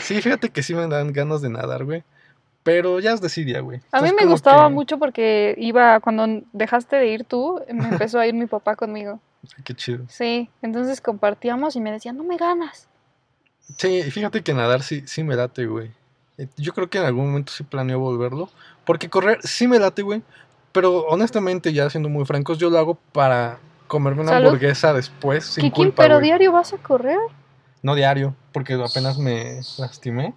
sí, 0.01 0.23
fíjate 0.23 0.51
que 0.51 0.63
sí 0.63 0.75
me 0.75 0.87
dan 0.87 1.13
ganas 1.13 1.43
de 1.43 1.51
nadar, 1.51 1.85
güey. 1.85 2.03
Pero 2.69 3.01
ya 3.01 3.13
es 3.15 3.23
desidia, 3.23 3.61
güey. 3.61 3.81
A 3.93 4.03
mí 4.03 4.11
me 4.13 4.27
gustaba 4.27 4.69
que- 4.69 4.75
mucho 4.75 4.99
porque 4.99 5.55
iba, 5.57 6.01
cuando 6.01 6.43
dejaste 6.53 6.97
de 6.97 7.07
ir 7.07 7.25
tú, 7.25 7.59
me 7.73 7.89
empezó 7.89 8.21
a 8.21 8.27
ir 8.27 8.35
mi 8.35 8.45
papá 8.45 8.77
conmigo. 8.77 9.21
Qué 9.65 9.73
chido. 9.73 10.05
Sí, 10.11 10.51
entonces 10.61 11.01
compartíamos 11.01 11.77
y 11.77 11.81
me 11.81 11.91
decían, 11.91 12.19
no 12.19 12.25
me 12.25 12.37
ganas. 12.37 12.87
Sí, 13.79 14.01
y 14.07 14.11
fíjate 14.11 14.43
que 14.43 14.53
nadar 14.53 14.83
sí, 14.83 15.03
sí 15.07 15.25
me 15.25 15.35
late, 15.35 15.65
güey. 15.65 15.93
Eh, 16.37 16.47
Yo 16.59 16.75
creo 16.75 16.91
que 16.91 16.99
en 16.99 17.05
algún 17.07 17.29
momento 17.29 17.53
sí 17.53 17.65
planeo 17.65 18.01
volverlo. 18.01 18.51
Porque 18.85 19.09
correr 19.09 19.39
sí 19.43 19.67
me 19.67 19.79
late, 19.79 20.03
güey. 20.03 20.23
Pero 20.73 21.07
honestamente, 21.07 21.73
ya 21.73 21.89
siendo 21.89 22.11
muy 22.11 22.27
francos, 22.27 22.59
yo 22.59 22.69
lo 22.69 22.77
hago 22.79 22.97
para 23.13 23.61
comerme 23.87 24.21
una 24.21 24.33
Salud. 24.33 24.49
hamburguesa 24.49 24.93
después 24.93 25.47
sin 25.47 25.63
Kikín, 25.63 25.85
culpa, 25.87 26.03
pero 26.03 26.21
diario 26.21 26.53
vas 26.53 26.75
a 26.75 26.77
correr. 26.77 27.19
No 27.83 27.95
diario, 27.95 28.35
porque 28.53 28.75
apenas 28.75 29.17
me 29.17 29.61
lastimé. 29.79 30.35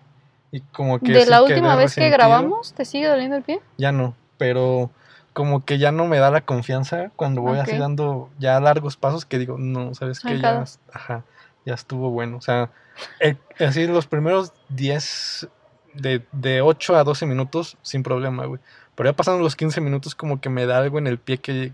Y 0.52 0.62
como 0.62 1.00
que 1.00 1.14
De 1.14 1.26
la 1.26 1.42
última 1.42 1.76
vez 1.76 1.96
que 1.96 2.10
grabamos, 2.10 2.74
¿te 2.74 2.86
sigue 2.86 3.08
doliendo 3.08 3.38
el 3.38 3.44
pie? 3.44 3.62
Ya 3.78 3.92
no, 3.92 4.16
pero 4.38 4.90
como 5.34 5.64
que 5.64 5.78
ya 5.78 5.92
no 5.94 6.06
me 6.06 6.20
da 6.20 6.30
la 6.30 6.42
confianza 6.42 7.10
cuando 7.16 7.42
voy 7.42 7.58
así 7.60 7.78
dando 7.78 8.30
ya 8.38 8.60
largos 8.60 8.98
pasos 8.98 9.26
que 9.26 9.40
digo, 9.40 9.58
no, 9.58 9.94
sabes 9.96 10.20
que 10.20 10.40
ya, 10.40 10.66
ajá, 10.92 11.24
ya 11.66 11.74
estuvo 11.74 12.10
bueno. 12.10 12.38
O 12.38 12.42
sea, 12.42 12.70
el- 13.20 13.38
así 13.60 13.88
los 13.88 14.08
primeros 14.08 14.52
10, 14.70 15.48
de, 15.94 16.26
de 16.34 16.62
8 16.62 16.96
a 16.98 17.04
12 17.06 17.26
minutos, 17.26 17.78
sin 17.82 18.04
problema, 18.04 18.46
güey. 18.46 18.60
Pero 18.96 19.10
ya 19.10 19.16
pasando 19.16 19.42
los 19.42 19.56
15 19.56 19.80
minutos, 19.80 20.16
como 20.16 20.42
que 20.42 20.50
me 20.50 20.66
da 20.66 20.80
algo 20.80 20.98
en 21.00 21.08
el 21.08 21.18
pie 21.18 21.38
que 21.38 21.74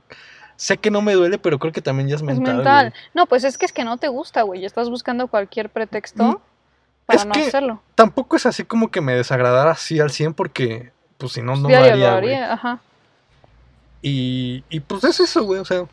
sé 0.56 0.78
que 0.78 0.92
no 0.92 1.02
me 1.02 1.14
duele, 1.14 1.38
pero 1.40 1.58
creo 1.60 1.72
que 1.72 1.82
también 1.82 2.10
ya 2.10 2.16
es 2.16 2.22
Es 2.22 2.28
mental. 2.28 2.56
mental. 2.58 2.90
güey. 2.90 3.02
No, 3.16 3.26
pues 3.26 3.44
es 3.44 3.58
que 3.58 3.66
es 3.66 3.74
que 3.74 3.84
no 3.84 3.98
te 3.98 4.08
gusta, 4.08 4.44
güey. 4.44 4.66
Estás 4.66 4.90
buscando 4.90 5.28
cualquier 5.28 5.70
pretexto 5.70 6.42
para 7.08 7.20
es 7.22 7.26
no 7.26 7.32
que 7.34 7.48
hacerlo. 7.48 7.82
Tampoco 7.96 8.36
es 8.36 8.46
así 8.46 8.64
como 8.64 8.92
que 8.92 9.02
me 9.02 9.14
desagradara 9.16 9.72
así 9.72 10.00
al 10.00 10.12
100 10.12 10.36
porque, 10.36 10.92
pues 11.18 11.32
si 11.32 11.42
no, 11.42 11.56
no 11.56 11.64
lo 11.64 11.68
diario 11.70 11.92
haría, 11.94 12.12
lo 12.12 12.22
güey. 12.22 12.34
haría, 12.36 12.54
ajá. 12.54 12.80
Y, 14.02 14.64
y 14.70 14.80
pues 14.82 15.04
es 15.04 15.20
eso, 15.20 15.44
güey, 15.44 15.60
o 15.60 15.66
sea. 15.66 15.86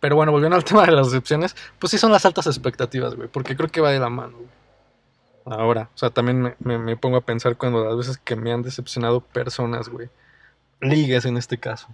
Pero 0.00 0.16
bueno, 0.16 0.32
volviendo 0.32 0.56
al 0.56 0.64
tema 0.66 0.84
de 0.84 0.92
las 0.92 1.06
decepciones, 1.10 1.56
pues 1.78 1.90
sí 1.90 1.98
son 1.98 2.12
las 2.12 2.24
altas 2.26 2.46
expectativas, 2.46 3.14
güey, 3.14 3.28
porque 3.28 3.56
creo 3.56 3.68
que 3.70 3.80
va 3.80 3.90
de 3.90 3.98
la 4.00 4.10
mano, 4.10 4.36
güey. 4.36 4.48
Ahora, 5.46 5.90
o 5.94 5.98
sea, 5.98 6.08
también 6.10 6.40
me, 6.42 6.54
me- 6.60 6.78
me 6.78 6.96
pongo 6.96 7.18
a 7.18 7.20
pensar 7.20 7.56
cuando 7.56 7.84
las 7.84 7.96
veces 7.96 8.18
que 8.18 8.34
me 8.36 8.50
han 8.52 8.62
decepcionado 8.62 9.20
personas, 9.20 9.88
güey. 9.88 10.08
Ligues 10.80 11.24
en 11.26 11.36
este 11.36 11.58
caso. 11.58 11.88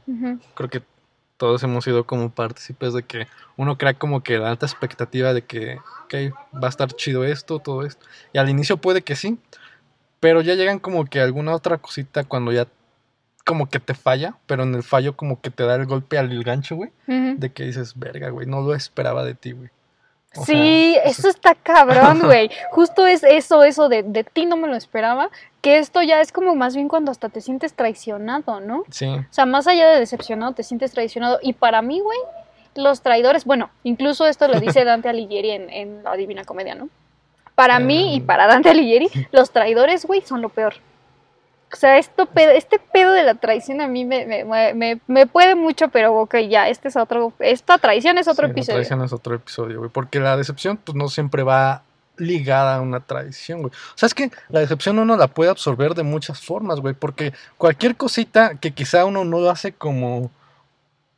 Creo 0.54 0.70
que 0.70 0.82
todos 1.40 1.62
hemos 1.62 1.84
sido 1.84 2.04
como 2.04 2.28
partícipes 2.28 2.92
de 2.92 3.02
que 3.02 3.26
uno 3.56 3.78
crea 3.78 3.94
como 3.94 4.22
que 4.22 4.36
la 4.36 4.50
alta 4.50 4.66
expectativa 4.66 5.32
de 5.32 5.40
que, 5.40 5.78
ok, 6.04 6.36
va 6.54 6.66
a 6.66 6.68
estar 6.68 6.92
chido 6.92 7.24
esto, 7.24 7.60
todo 7.60 7.86
esto. 7.86 8.04
Y 8.34 8.38
al 8.38 8.50
inicio 8.50 8.76
puede 8.76 9.00
que 9.00 9.16
sí, 9.16 9.38
pero 10.20 10.42
ya 10.42 10.54
llegan 10.54 10.78
como 10.78 11.06
que 11.06 11.18
alguna 11.18 11.54
otra 11.54 11.78
cosita 11.78 12.24
cuando 12.24 12.52
ya 12.52 12.68
como 13.46 13.70
que 13.70 13.80
te 13.80 13.94
falla, 13.94 14.36
pero 14.44 14.64
en 14.64 14.74
el 14.74 14.82
fallo 14.82 15.16
como 15.16 15.40
que 15.40 15.48
te 15.48 15.62
da 15.62 15.76
el 15.76 15.86
golpe 15.86 16.18
al 16.18 16.44
gancho, 16.44 16.76
güey, 16.76 16.90
de 17.06 17.50
que 17.50 17.64
dices, 17.64 17.98
verga, 17.98 18.28
güey, 18.28 18.46
no 18.46 18.60
lo 18.60 18.74
esperaba 18.74 19.24
de 19.24 19.34
ti, 19.34 19.52
güey. 19.52 19.70
O 20.36 20.44
Sí, 20.44 20.92
sea, 20.94 21.02
eso 21.04 21.28
está 21.28 21.54
cabrón, 21.54 22.20
güey. 22.24 22.50
Justo 22.70 23.06
es 23.06 23.24
eso, 23.24 23.64
eso 23.64 23.88
de, 23.88 24.02
de 24.04 24.22
ti 24.24 24.46
no 24.46 24.56
me 24.56 24.68
lo 24.68 24.76
esperaba. 24.76 25.30
Que 25.60 25.78
esto 25.78 26.02
ya 26.02 26.20
es 26.20 26.32
como 26.32 26.54
más 26.54 26.74
bien 26.74 26.88
cuando 26.88 27.10
hasta 27.10 27.28
te 27.28 27.40
sientes 27.40 27.74
traicionado, 27.74 28.60
¿no? 28.60 28.84
Sí, 28.90 29.06
O 29.06 29.24
sea, 29.30 29.44
más 29.46 29.66
allá 29.66 29.88
de 29.90 29.98
decepcionado, 29.98 30.52
te 30.52 30.62
sientes 30.62 30.92
traicionado. 30.92 31.38
Y 31.42 31.52
para 31.54 31.82
mí, 31.82 32.00
güey, 32.00 32.18
los 32.76 33.02
traidores, 33.02 33.44
bueno, 33.44 33.70
incluso 33.82 34.26
esto 34.26 34.46
lo 34.48 34.60
dice 34.60 34.84
Dante 34.84 35.08
Alighieri 35.08 35.50
en, 35.50 35.70
en 35.70 36.02
La 36.04 36.14
Divina 36.16 36.44
Comedia, 36.44 36.74
¿no? 36.76 36.88
Para 37.56 37.78
mí 37.78 38.14
y 38.14 38.18
Em. 38.18 38.26
para 38.26 38.46
Dante 38.46 38.70
Alighieri, 38.70 39.08
los 39.32 39.50
traidores, 39.50 40.06
güey, 40.06 40.22
son 40.22 40.40
lo 40.40 40.48
peor. 40.48 40.74
O 41.72 41.76
sea, 41.76 41.98
esto 41.98 42.26
pedo- 42.26 42.50
este 42.50 42.78
pedo 42.78 43.12
de 43.12 43.22
la 43.22 43.34
traición 43.34 43.80
a 43.80 43.86
mí 43.86 44.04
me, 44.04 44.26
me, 44.74 45.00
me- 45.06 45.26
puede 45.26 45.54
mucho, 45.54 45.88
pero 45.88 46.14
ok, 46.16 46.36
ya, 46.48 46.68
este 46.68 46.88
es 46.88 46.96
otro, 46.96 47.32
esta 47.38 47.78
traición 47.78 48.18
es 48.18 48.26
otro 48.28 48.46
sí, 48.46 48.48
la 48.48 48.52
episodio. 48.52 48.76
traición 48.78 49.02
es 49.04 49.12
otro 49.12 49.34
episodio, 49.36 49.78
güey, 49.78 49.90
porque 49.90 50.18
la 50.20 50.36
decepción 50.36 50.76
pues 50.78 50.96
no 50.96 51.08
siempre 51.08 51.42
va 51.44 51.82
ligada 52.16 52.76
a 52.76 52.80
una 52.80 53.00
traición, 53.00 53.62
güey. 53.62 53.72
O 53.72 53.96
sea, 53.98 54.06
es 54.08 54.14
que 54.14 54.30
la 54.48 54.60
decepción 54.60 54.98
uno 54.98 55.16
la 55.16 55.28
puede 55.28 55.50
absorber 55.50 55.94
de 55.94 56.02
muchas 56.02 56.40
formas, 56.40 56.80
güey, 56.80 56.92
porque 56.94 57.32
cualquier 57.56 57.96
cosita 57.96 58.56
que 58.56 58.72
quizá 58.72 59.04
uno 59.04 59.24
no 59.24 59.40
lo 59.40 59.50
hace 59.50 59.72
como 59.72 60.30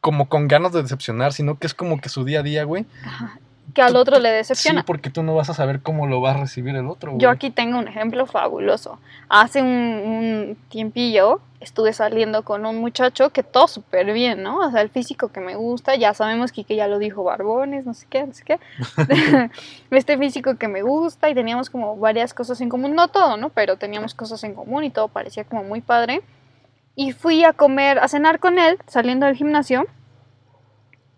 como 0.01 0.29
con 0.29 0.49
ganas 0.49 0.73
de 0.73 0.83
decepcionar, 0.83 1.33
sino 1.33 1.59
que 1.61 1.67
es 1.69 1.75
como 1.75 2.01
que 2.01 2.09
su 2.09 2.25
día 2.25 2.41
a 2.41 2.43
día, 2.43 2.65
güey. 2.65 2.85
Ajá. 3.07 3.38
Que 3.75 3.81
al 3.81 3.96
otro 3.96 4.18
le 4.18 4.29
Sí, 4.29 4.35
decepciona. 4.35 4.85
porque 4.85 5.09
tú 5.09 5.22
no 5.22 5.35
vas 5.35 5.48
a 5.48 5.55
saber 5.55 5.81
cómo 5.81 6.07
lo 6.07 6.20
va 6.20 6.33
a 6.33 6.35
recibir 6.35 6.77
el 6.77 6.87
otro, 6.88 7.12
güey. 7.12 7.22
Yo 7.22 7.31
aquí 7.31 7.51
tengo 7.51 7.79
un 7.79 7.88
ejemplo 7.88 8.27
fabuloso. 8.27 8.98
Hace 9.29 9.62
un, 9.62 9.68
un 9.68 10.57
tiempillo 10.68 11.40
estuve 11.62 11.92
saliendo 11.92 12.42
con 12.42 12.66
un 12.66 12.81
muchacho 12.81 13.31
que 13.31 13.42
todo 13.42 13.68
súper 13.68 14.12
bien, 14.12 14.42
¿no? 14.42 14.59
O 14.59 14.70
sea, 14.70 14.81
el 14.81 14.90
físico 14.90 15.29
que 15.29 15.40
me 15.40 15.55
gusta, 15.55 15.94
ya 15.94 16.12
sabemos 16.12 16.53
que 16.53 16.64
ya 16.64 16.88
lo 16.88 16.98
dijo 16.98 17.22
Barbones, 17.22 17.87
no 17.87 17.94
sé 17.94 18.07
qué, 18.11 18.27
no 18.27 18.35
sé 18.35 18.44
qué. 18.44 18.59
este 19.90 20.18
físico 20.18 20.57
que 20.57 20.68
me 20.68 20.83
gusta 20.83 21.31
y 21.31 21.35
teníamos 21.35 21.70
como 21.70 21.96
varias 21.96 22.35
cosas 22.35 22.61
en 22.61 22.68
común, 22.68 22.94
no 22.94 23.09
todo, 23.09 23.37
¿no? 23.37 23.48
Pero 23.51 23.77
teníamos 23.77 24.14
cosas 24.14 24.42
en 24.44 24.55
común 24.55 24.85
y 24.85 24.90
todo 24.90 25.09
parecía 25.09 25.44
como 25.44 25.62
muy 25.64 25.81
padre. 25.81 26.22
Y 26.94 27.12
fui 27.12 27.44
a 27.44 27.53
comer, 27.55 28.01
a 28.01 28.09
cenar 28.09 28.38
con 28.38 28.59
él, 28.59 28.77
saliendo 28.87 29.25
del 29.27 29.37
gimnasio. 29.37 29.87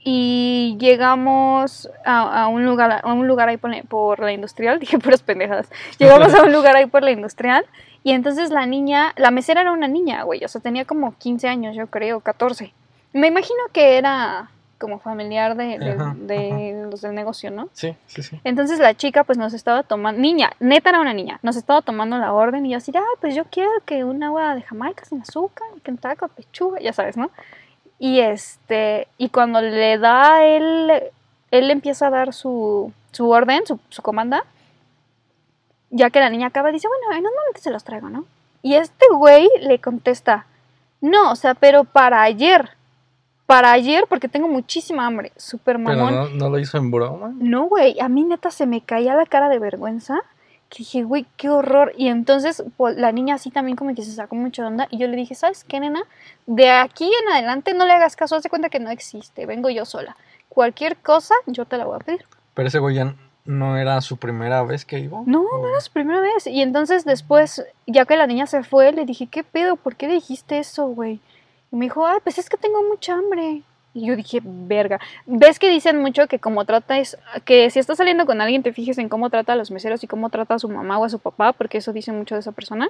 Y 0.07 0.77
llegamos 0.79 1.91
a, 2.05 2.43
a 2.45 2.49
un 2.49 2.65
lugar 2.67 3.01
a 3.03 3.13
un 3.13 3.27
lugar 3.27 3.49
ahí 3.49 3.57
por 3.57 3.71
la, 3.71 3.83
por 3.83 4.21
la 4.21 4.33
industrial, 4.33 4.79
dije 4.81 4.99
puras 4.99 5.23
pendejadas. 5.23 5.69
Llegamos 5.99 6.35
a 6.35 6.43
un 6.43 6.53
lugar 6.53 6.77
ahí 6.77 6.87
por 6.87 7.03
la 7.03 7.11
industrial 7.11 7.65
y 8.03 8.13
entonces 8.13 8.51
la 8.51 8.67
niña, 8.67 9.13
la 9.17 9.31
mesera 9.31 9.63
era 9.63 9.73
una 9.73 9.89
niña, 9.89 10.23
güey, 10.25 10.45
o 10.45 10.49
sea, 10.49 10.61
tenía 10.61 10.85
como 10.85 11.15
15 11.17 11.49
años, 11.49 11.75
yo 11.75 11.87
creo, 11.87 12.21
14. 12.21 12.73
Me 13.15 13.29
imagino 13.29 13.59
que 13.73 13.97
era 13.97 14.51
como 14.79 14.99
familiar 14.99 15.57
de, 15.57 15.79
de- 15.79 15.93
Ajá, 15.93 16.15
de 16.19 16.87
los 16.91 17.01
del 17.01 17.15
negocio, 17.15 17.51
¿no? 17.51 17.71
Sí, 17.73 17.97
sí, 18.07 18.23
sí. 18.23 18.39
Entonces 18.45 18.79
la 18.81 18.93
chica 18.93 19.25
pues 19.25 19.39
nos 19.39 19.55
estaba 19.55 19.85
tomando, 19.85 20.21
niña, 20.21 20.51
neta 20.61 20.91
era 20.91 21.01
una 21.01 21.15
niña, 21.15 21.39
nos 21.43 21.57
estaba 21.57 21.81
tomando 21.81 22.19
la 22.19 22.35
orden 22.35 22.67
y 22.67 22.71
yo 22.73 22.77
así, 22.77 22.93
ay, 22.95 23.03
pues 23.23 23.35
yo 23.35 23.45
quiero 23.51 23.71
que 23.87 24.05
un 24.05 24.23
agua 24.23 24.55
de 24.55 24.61
Jamaica 24.63 25.07
sin 25.07 25.23
azúcar, 25.23 25.67
y 25.77 25.81
que 25.81 25.91
un 25.93 25.97
taco, 25.97 26.29
pechuga, 26.29 26.81
ya 26.81 26.93
sabes, 26.93 27.17
¿no? 27.17 27.31
Y 27.99 28.21
este, 28.21 29.09
y 29.19 29.29
cuando 29.29 29.61
le 29.61 29.99
da 29.99 30.45
él, 30.45 30.91
él 31.51 31.71
empieza 31.71 32.09
a 32.09 32.11
dar 32.11 32.33
su, 32.33 32.93
su 33.13 33.31
orden, 33.31 33.67
su, 33.67 33.79
su 33.89 34.03
comanda, 34.03 34.45
ya 35.91 36.11
que 36.11 36.21
la 36.21 36.31
niña 36.31 36.49
acaba, 36.49 36.73
dice, 36.73 36.89
bueno, 36.89 37.19
en 37.19 37.27
un 37.27 37.33
momento 37.35 37.61
se 37.61 37.71
los 37.71 37.85
traigo, 37.85 38.11
¿no? 38.11 38.25
Y 38.63 38.75
este 38.75 39.07
güey 39.13 39.49
le 39.61 39.79
contesta, 39.79 40.47
no, 41.01 41.31
o 41.31 41.37
sea, 41.37 41.55
pero 41.55 41.85
para 41.85 42.23
ayer, 42.23 42.71
para 43.47 43.73
ayer 43.73 44.07
porque 44.09 44.29
tengo 44.29 44.49
muchísima 44.49 45.07
hambre, 45.07 45.33
Pero 45.65 45.79
mamón. 45.79 46.15
no, 46.15 46.29
no 46.31 46.51
lo 46.51 46.59
hizo 46.59 46.79
en 46.79 46.91
broma. 46.91 47.33
No, 47.39 47.65
güey, 47.65 48.01
a 48.01 48.09
mí 48.09 48.25
neta 48.25 48.51
se 48.51 48.67
me 48.67 48.81
caía 48.81 49.15
la 49.15 49.27
cara 49.27 49.49
de 49.49 49.59
vergüenza. 49.59 50.21
Que 50.75 50.79
dije, 50.79 51.05
güey, 51.05 51.25
qué 51.37 51.51
horror. 51.51 51.93
Y 51.97 52.09
entonces 52.09 52.65
pues, 52.77 52.97
la 52.97 53.13
niña 53.13 53.37
así 53.37 53.53
también 53.53 53.77
como 53.77 53.95
que 53.95 54.03
se 54.03 54.11
sacó 54.11 54.35
mucha 54.35 54.67
onda. 54.67 54.89
Y 54.91 54.99
yo 54.99 55.07
le 55.07 55.17
dije, 55.17 55.37
¿sabes 55.37 55.63
qué, 55.63 55.79
nena? 55.79 56.03
De 56.47 56.69
aquí 56.69 57.05
en 57.05 57.33
adelante 57.33 57.75
no 57.75 57.87
le 57.87 57.93
hagas 57.93 58.17
caso, 58.17 58.35
haz 58.35 58.43
de 58.43 58.51
cuenta 58.51 58.71
que 58.71 58.81
no 58.81 58.91
existe. 58.91 59.47
Vengo 59.47 59.71
yo 59.71 59.85
sola. 59.85 60.17
Cualquier 60.49 60.97
cosa, 60.97 61.35
yo 61.47 61.65
te 61.65 61.79
la 61.79 61.85
voy 61.85 61.95
a 61.95 62.01
pedir. 62.01 62.25
Pero 62.55 62.67
ese 62.67 62.81
güey 62.81 62.97
ya 62.97 63.15
no 63.45 63.77
era 63.77 64.01
su 64.01 64.17
primera 64.17 64.65
vez 64.65 64.85
que 64.85 64.99
iba. 64.99 65.23
No, 65.27 65.43
¿O? 65.43 65.59
no 65.59 65.69
era 65.69 65.81
su 65.81 65.93
primera 65.93 66.21
vez. 66.21 66.49
Y 66.49 66.61
entonces 66.61 67.05
después, 67.05 67.65
ya 67.87 68.05
que 68.05 68.17
la 68.17 68.27
niña 68.27 68.49
se 68.49 68.65
fue, 68.65 68.91
le 68.91 69.05
dije, 69.05 69.29
¿qué 69.29 69.45
pedo? 69.45 69.77
¿Por 69.77 69.95
qué 69.95 70.09
dijiste 70.09 70.59
eso, 70.59 70.89
güey? 70.89 71.21
Y 71.71 71.77
me 71.77 71.85
dijo, 71.85 72.05
ay, 72.05 72.19
pues 72.25 72.39
es 72.39 72.51
que 72.51 72.57
tengo 72.57 72.83
mucha 72.83 73.15
hambre. 73.15 73.63
Y 73.95 74.09
yo 74.09 74.17
dije, 74.17 74.41
verga. 74.43 75.01
¿Ves 75.25 75.59
que 75.61 75.71
dicen 75.71 76.01
mucho 76.01 76.27
que 76.27 76.41
como 76.41 76.65
tratas, 76.65 77.17
que 77.45 77.71
si 77.71 77.79
estás 77.79 77.97
saliendo 77.99 78.27
con 78.27 78.41
alguien 78.41 78.65
te 78.65 78.73
fijes 78.73 78.99
en 78.99 79.09
cómo 79.09 79.31
trata 79.31 79.53
a 79.53 79.57
los 79.57 79.71
meseros 79.71 80.03
y 80.03 80.09
cómo 80.09 80.31
trata 80.31 80.55
a 80.55 80.59
su 80.59 80.69
mamá 80.69 80.99
o 80.99 81.05
a 81.05 81.09
su 81.09 81.21
papá? 81.21 81.53
Porque 81.53 81.79
eso 81.79 81.93
dice 81.93 82.11
mucho 82.11 82.35
de 82.35 82.41
esa 82.41 82.53
persona. 82.53 82.89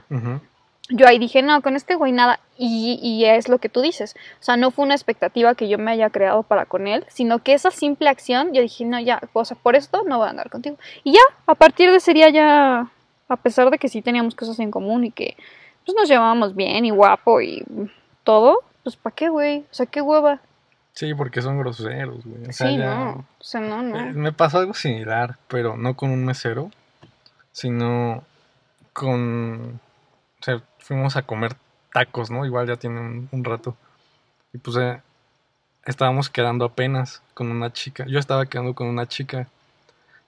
Yo 0.90 1.06
ahí 1.06 1.18
dije, 1.18 1.42
no, 1.42 1.60
con 1.62 1.76
este 1.76 1.94
güey 1.94 2.12
nada. 2.12 2.40
Y, 2.56 2.98
y 3.02 3.26
es 3.26 3.48
lo 3.48 3.58
que 3.58 3.68
tú 3.68 3.82
dices. 3.82 4.14
O 4.40 4.42
sea, 4.42 4.56
no 4.56 4.70
fue 4.70 4.84
una 4.84 4.94
expectativa 4.94 5.54
que 5.54 5.68
yo 5.68 5.78
me 5.78 5.90
haya 5.90 6.08
creado 6.08 6.42
para 6.42 6.64
con 6.64 6.86
él, 6.86 7.04
sino 7.08 7.38
que 7.38 7.52
esa 7.52 7.70
simple 7.70 8.08
acción, 8.08 8.52
yo 8.54 8.62
dije, 8.62 8.84
no, 8.86 8.98
ya, 8.98 9.20
o 9.32 9.44
sea, 9.44 9.56
por 9.62 9.76
esto 9.76 10.02
no 10.06 10.18
voy 10.18 10.26
a 10.26 10.30
andar 10.30 10.50
contigo. 10.50 10.76
Y 11.02 11.12
ya, 11.12 11.22
a 11.46 11.54
partir 11.54 11.90
de 11.90 11.98
ese 11.98 12.14
día 12.14 12.30
ya, 12.30 12.90
a 13.28 13.36
pesar 13.36 13.70
de 13.70 13.78
que 13.78 13.88
sí 13.88 14.02
teníamos 14.02 14.34
cosas 14.34 14.58
en 14.58 14.70
común 14.70 15.04
y 15.04 15.10
que 15.10 15.36
pues 15.84 15.96
nos 15.96 16.08
llevábamos 16.08 16.54
bien 16.54 16.84
y 16.84 16.90
guapo 16.90 17.40
y 17.40 17.62
todo, 18.22 18.60
pues 18.82 18.96
¿para 18.96 19.14
qué, 19.14 19.28
güey? 19.28 19.60
O 19.70 19.74
sea, 19.74 19.86
qué 19.86 20.00
hueva. 20.00 20.40
Sí, 20.94 21.12
porque 21.14 21.42
son 21.42 21.58
groseros, 21.58 22.24
güey. 22.24 22.42
O 22.48 22.52
sea, 22.52 22.68
sí, 22.68 22.76
ya- 22.78 22.94
no. 22.94 23.10
O 23.40 23.44
sea, 23.44 23.60
no, 23.60 23.80
Eh, 23.80 24.12
no. 24.12 24.20
Me 24.20 24.32
pasó 24.32 24.58
algo 24.58 24.74
similar, 24.74 25.36
pero 25.48 25.76
no 25.76 25.94
con 25.96 26.10
un 26.10 26.24
mesero, 26.24 26.70
sino 27.52 28.22
con... 28.92 29.80
O 30.40 30.44
sea, 30.44 30.62
fuimos 30.78 31.16
a 31.16 31.22
comer 31.22 31.56
tacos, 31.92 32.30
¿no? 32.30 32.44
Igual 32.46 32.66
ya 32.68 32.76
tiene 32.76 33.00
un, 33.00 33.28
un 33.32 33.44
rato. 33.44 33.76
Y 34.52 34.58
pues 34.58 34.76
eh, 34.76 35.02
estábamos 35.84 36.28
quedando 36.30 36.64
apenas 36.64 37.22
con 37.34 37.50
una 37.50 37.72
chica. 37.72 38.04
Yo 38.06 38.18
estaba 38.18 38.46
quedando 38.46 38.74
con 38.74 38.86
una 38.86 39.06
chica. 39.06 39.48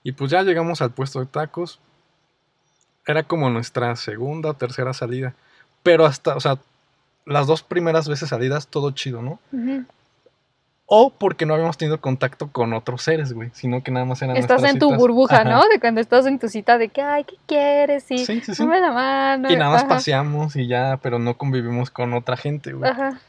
Y 0.03 0.11
pues 0.13 0.31
ya 0.31 0.43
llegamos 0.43 0.81
al 0.81 0.91
puesto 0.91 1.19
de 1.19 1.25
tacos. 1.27 1.79
Era 3.05 3.23
como 3.23 3.49
nuestra 3.49 3.95
segunda 3.95 4.49
o 4.49 4.53
tercera 4.53 4.93
salida. 4.93 5.33
Pero 5.83 6.05
hasta, 6.05 6.35
o 6.35 6.39
sea, 6.41 6.57
las 7.25 7.47
dos 7.47 7.63
primeras 7.63 8.09
veces 8.09 8.29
salidas, 8.29 8.67
todo 8.67 8.91
chido, 8.91 9.21
¿no? 9.21 9.39
Ujú. 9.53 9.85
O 10.89 11.09
porque 11.09 11.45
no 11.45 11.53
habíamos 11.53 11.77
tenido 11.77 11.99
contacto 11.99 12.49
con 12.49 12.71
otros 12.73 13.01
seres, 13.03 13.33
güey. 13.33 13.49
Sino 13.53 13.83
que 13.83 13.91
nada 13.91 14.05
más 14.05 14.21
eran 14.21 14.37
Estás 14.37 14.63
en 14.63 14.79
tu 14.79 14.95
burbuja, 14.95 15.41
Ajá. 15.41 15.49
¿no? 15.49 15.67
De 15.67 15.81
cuando 15.81 15.99
estás 15.99 16.25
en 16.25 16.39
tu 16.39 16.47
cita 16.47 16.77
de 16.77 16.87
que, 16.87 17.01
ay, 17.01 17.25
¿qué 17.25 17.35
quieres? 17.45 18.09
Y 18.09 18.19
Sí, 18.25 18.39
sí, 18.39 18.55
sí. 18.55 18.65
la 18.65 18.91
mano. 18.93 19.51
Y 19.51 19.57
nada 19.57 19.69
más 19.71 19.81
Ajá, 19.83 19.89
paseamos 19.95 20.55
y 20.55 20.65
ya, 20.67 20.97
pero 21.03 21.19
no 21.19 21.37
convivimos 21.37 21.89
con 21.91 22.13
otra 22.13 22.37
gente, 22.37 22.71
güey. 22.71 22.89
Ajá. 22.89 23.19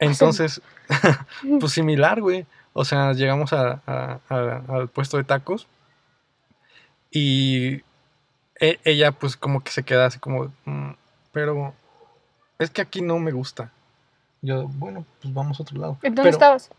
Entonces, 0.00 0.60
pues 1.60 1.72
similar, 1.72 2.20
güey. 2.20 2.46
O 2.72 2.84
sea, 2.84 3.12
llegamos 3.12 3.52
a- 3.52 3.80
a- 3.86 4.18
a- 4.28 4.62
al 4.68 4.88
puesto 4.88 5.18
de 5.18 5.24
tacos 5.24 5.68
y 7.10 7.82
e- 8.60 8.78
ella 8.84 9.12
pues 9.12 9.36
como 9.36 9.60
que 9.62 9.70
se 9.70 9.82
queda 9.82 10.06
así 10.06 10.18
como, 10.18 10.52
"Mm, 10.64 10.90
pero 11.32 11.74
es 12.58 12.70
que 12.70 12.82
aquí 12.82 13.02
no 13.02 13.18
me 13.18 13.32
gusta. 13.32 13.70
Yo, 14.42 14.68
bueno, 14.68 15.04
pues 15.22 15.32
vamos 15.32 15.58
a 15.58 15.62
otro 15.62 15.78
lado. 15.80 15.98
¿En 16.02 16.14
dónde 16.14 16.22
Pero, 16.30 16.36
estabas? 16.36 16.70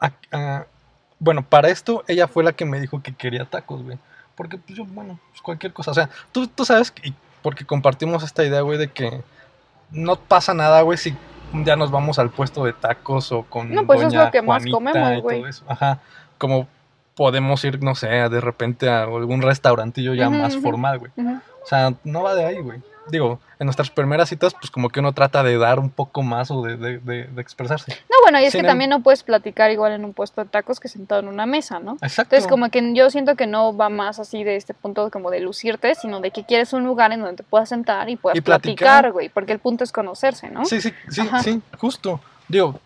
A- 0.00 0.12
a- 0.32 0.66
bueno, 1.18 1.42
para 1.48 1.68
esto 1.68 2.04
ella 2.08 2.28
fue 2.28 2.44
la 2.44 2.52
que 2.52 2.64
me 2.64 2.80
dijo 2.80 3.02
que 3.02 3.14
quería 3.14 3.44
tacos, 3.46 3.82
güey. 3.82 3.98
Porque 4.34 4.58
pues 4.58 4.76
yo, 4.78 4.84
bueno, 4.84 5.18
pues 5.30 5.40
cualquier 5.40 5.72
cosa. 5.72 5.90
O 5.90 5.94
sea, 5.94 6.10
tú, 6.32 6.46
tú 6.46 6.64
sabes, 6.64 6.90
que- 6.90 7.12
porque 7.42 7.64
compartimos 7.64 8.22
esta 8.22 8.44
idea, 8.44 8.60
güey, 8.60 8.78
de 8.78 8.88
que 8.90 9.22
no 9.90 10.16
pasa 10.16 10.52
nada, 10.52 10.82
güey, 10.82 10.98
si 10.98 11.16
un 11.52 11.64
día 11.64 11.76
nos 11.76 11.90
vamos 11.90 12.18
al 12.18 12.30
puesto 12.30 12.64
de 12.64 12.72
tacos 12.72 13.30
o 13.32 13.44
con 13.44 13.72
No, 13.72 13.86
pues 13.86 14.00
es 14.08 14.12
lo 14.26 14.30
que 14.30 14.42
más 14.42 14.62
Juanita 14.62 14.76
comemos, 14.92 15.22
güey. 15.22 15.40
Ajá, 15.68 16.00
como 16.38 16.66
podemos 17.14 17.64
ir, 17.64 17.82
no 17.82 17.94
sé, 17.94 18.08
de 18.08 18.40
repente 18.40 18.90
a 18.90 19.04
algún 19.04 19.40
restaurantillo 19.42 20.12
ya 20.12 20.28
más 20.42 20.54
formal, 20.62 20.98
güey. 20.98 21.12
O 21.64 21.66
sea, 21.66 21.94
no 22.04 22.22
va 22.22 22.34
de 22.34 22.44
ahí, 22.44 22.58
güey. 22.60 22.82
Digo, 23.10 23.38
en 23.58 23.66
nuestras 23.66 23.90
primeras 23.90 24.28
citas, 24.28 24.54
pues 24.54 24.70
como 24.70 24.88
que 24.88 25.00
uno 25.00 25.12
trata 25.12 25.42
de 25.42 25.56
dar 25.58 25.78
un 25.78 25.90
poco 25.90 26.22
más 26.22 26.50
o 26.50 26.62
de, 26.62 26.76
de- 26.76 26.98
de- 26.98 27.24
de 27.24 27.40
expresarse. 27.42 27.92
No, 28.10 28.16
bueno, 28.22 28.40
y 28.40 28.44
es 28.44 28.52
Sin 28.52 28.62
que 28.62 28.66
también 28.66 28.90
no 28.90 29.00
puedes 29.00 29.22
platicar 29.22 29.70
igual 29.70 29.92
en 29.92 30.04
un 30.04 30.12
puesto 30.12 30.42
de 30.42 30.50
tacos 30.50 30.80
que 30.80 30.88
sentado 30.88 31.20
en 31.20 31.28
una 31.28 31.46
mesa, 31.46 31.78
¿no? 31.78 31.92
Exacto. 32.02 32.34
Entonces, 32.34 32.46
como 32.50 32.68
que 32.70 32.94
yo 32.94 33.08
siento 33.10 33.36
que 33.36 33.46
no 33.46 33.76
va 33.76 33.88
más 33.88 34.18
así 34.18 34.42
de 34.44 34.56
este 34.56 34.74
punto 34.74 35.10
como 35.10 35.30
de 35.30 35.40
lucirte, 35.40 35.94
sino 35.94 36.20
de 36.20 36.30
que 36.32 36.44
quieres 36.44 36.72
un 36.72 36.84
lugar 36.84 37.12
en 37.12 37.20
donde 37.20 37.36
te 37.36 37.42
puedas 37.42 37.68
sentar 37.68 38.08
y 38.10 38.16
puedas 38.16 38.36
Y 38.36 38.40
platicar. 38.40 38.76
platicar, 38.76 39.12
güey, 39.12 39.28
porque 39.28 39.52
el 39.52 39.58
punto 39.60 39.84
es 39.84 39.92
conocerse, 39.92 40.50
¿no? 40.50 40.64
Sí, 40.64 40.80
sí, 40.80 40.92
sí, 41.08 41.20
Ajá. 41.20 41.42
sí, 41.42 41.62
justo. 41.78 42.20
Digo, 42.48 42.78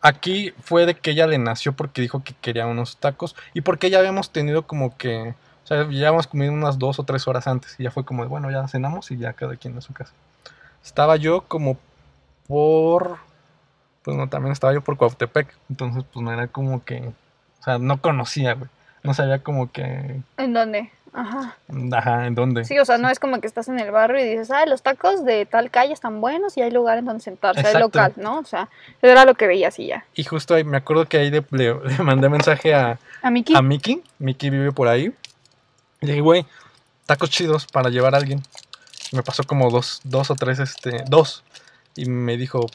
aquí 0.00 0.52
fue 0.62 0.86
de 0.86 0.94
que 0.94 1.10
ella 1.12 1.26
le 1.26 1.38
nació 1.38 1.72
porque 1.72 2.02
dijo 2.02 2.22
que 2.22 2.34
quería 2.40 2.66
unos 2.66 2.96
tacos 2.98 3.34
y 3.54 3.62
porque 3.62 3.90
ya 3.90 3.98
habíamos 3.98 4.30
tenido 4.30 4.66
como 4.66 4.96
que, 4.96 5.34
o 5.64 5.66
sea, 5.66 5.78
ya 5.78 5.82
habíamos 6.08 6.26
comido 6.26 6.52
unas 6.52 6.78
dos 6.78 6.98
o 6.98 7.04
tres 7.04 7.26
horas 7.26 7.46
antes 7.46 7.74
y 7.78 7.84
ya 7.84 7.90
fue 7.90 8.04
como 8.04 8.22
de, 8.22 8.28
bueno, 8.28 8.50
ya 8.50 8.68
cenamos 8.68 9.10
y 9.10 9.16
ya 9.18 9.32
cada 9.32 9.56
quien 9.56 9.76
a 9.76 9.80
su 9.80 9.92
casa. 9.92 10.12
Estaba 10.84 11.16
yo 11.16 11.42
como 11.48 11.78
por, 12.46 13.16
pues 14.02 14.16
no, 14.16 14.28
también 14.28 14.52
estaba 14.52 14.72
yo 14.74 14.82
por 14.82 14.96
Cuautepec, 14.96 15.48
entonces 15.70 16.04
pues 16.12 16.22
no 16.24 16.32
era 16.32 16.46
como 16.48 16.84
que, 16.84 17.12
o 17.60 17.62
sea, 17.64 17.78
no 17.78 18.00
conocía, 18.00 18.54
güey. 18.54 18.68
No 19.02 19.12
sabía 19.12 19.38
como 19.42 19.70
que, 19.70 20.20
¿En 20.38 20.52
dónde? 20.54 20.90
Ajá. 21.12 21.56
ajá, 21.92 22.26
en 22.26 22.34
dónde. 22.34 22.64
Sí, 22.64 22.78
o 22.78 22.84
sea, 22.84 22.98
no 22.98 23.08
es 23.08 23.20
como 23.20 23.40
que 23.40 23.46
estás 23.46 23.68
en 23.68 23.78
el 23.78 23.90
barrio 23.92 24.18
y 24.18 24.28
dices, 24.28 24.50
ay, 24.50 24.68
los 24.68 24.82
tacos 24.82 25.24
de 25.24 25.46
tal 25.46 25.70
calle 25.70 25.92
están 25.92 26.20
buenos 26.20 26.56
y 26.56 26.62
hay 26.62 26.70
lugar 26.72 26.98
en 26.98 27.04
donde 27.04 27.22
sentarse, 27.22 27.64
hay 27.66 27.78
local, 27.80 28.14
¿no? 28.16 28.38
O 28.40 28.44
sea, 28.44 28.68
eso 29.00 29.12
era 29.12 29.24
lo 29.24 29.34
que 29.34 29.46
veías 29.46 29.78
y 29.78 29.86
ya. 29.86 30.04
Y 30.14 30.24
justo 30.24 30.54
ahí 30.54 30.64
me 30.64 30.76
acuerdo 30.78 31.06
que 31.06 31.18
ahí 31.18 31.30
le, 31.30 31.44
le- 31.50 31.74
le 31.84 31.98
mandé 32.02 32.28
mensaje 32.28 32.74
a, 32.74 32.98
A 33.22 33.30
Miki, 33.30 33.54
a 33.54 33.62
Miki. 33.62 34.02
Miki 34.18 34.50
vive 34.50 34.72
por 34.72 34.88
ahí. 34.88 35.14
Dije, 36.06 36.20
güey, 36.20 36.46
tacos 37.06 37.30
chidos 37.30 37.66
para 37.66 37.90
llevar 37.90 38.14
a 38.14 38.18
alguien. 38.18 38.42
Me 39.12 39.22
pasó 39.22 39.44
como 39.44 39.70
dos, 39.70 40.00
dos 40.04 40.30
o 40.30 40.34
tres, 40.34 40.58
este, 40.58 41.04
dos. 41.08 41.44
Y 41.96 42.06
me 42.06 42.36
dijo, 42.36 42.66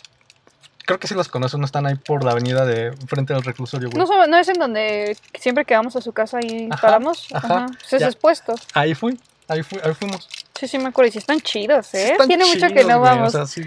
creo 0.86 1.00
que 1.00 1.08
sí 1.08 1.14
los 1.14 1.28
conoces, 1.28 1.60
no 1.60 1.66
están 1.66 1.86
ahí 1.86 1.96
por 1.96 2.24
la 2.24 2.32
avenida 2.32 2.66
de 2.66 2.94
frente 3.08 3.34
al 3.34 3.44
reclusorio, 3.44 3.90
güey. 3.90 4.04
no, 4.06 4.28
no 4.28 4.38
es 4.38 4.48
en 4.48 4.56
donde 4.60 5.18
siempre 5.40 5.66
que 5.66 5.76
vamos 5.76 5.96
a 5.96 6.02
su 6.02 6.14
casa 6.14 6.40
y 6.42 6.68
Ajá, 6.72 6.82
paramos. 6.82 7.28
ajá, 7.34 7.66
Ajá. 7.66 7.68
Es 7.92 8.16
puesto. 8.16 8.56
Ahí 8.74 8.96
fui, 8.96 9.20
ahí 9.48 9.62
fui, 9.64 9.80
ahí 9.84 9.94
fuimos. 9.94 10.30
Sí, 10.58 10.68
sí, 10.68 10.78
me 10.78 10.88
acuerdo. 10.90 11.10
Y 11.10 11.12
sí 11.12 11.18
están 11.20 11.40
chidos, 11.42 11.88
Sí 11.88 11.98
¿eh? 11.98 12.12
están 12.12 12.28
Tiene 12.28 12.46
mucho 12.46 12.68
que 12.68 12.84
no 12.84 13.00
güey, 13.00 13.12
vamos. 13.12 13.30
o 13.36 13.38
sea, 13.38 13.46
sí. 13.46 13.64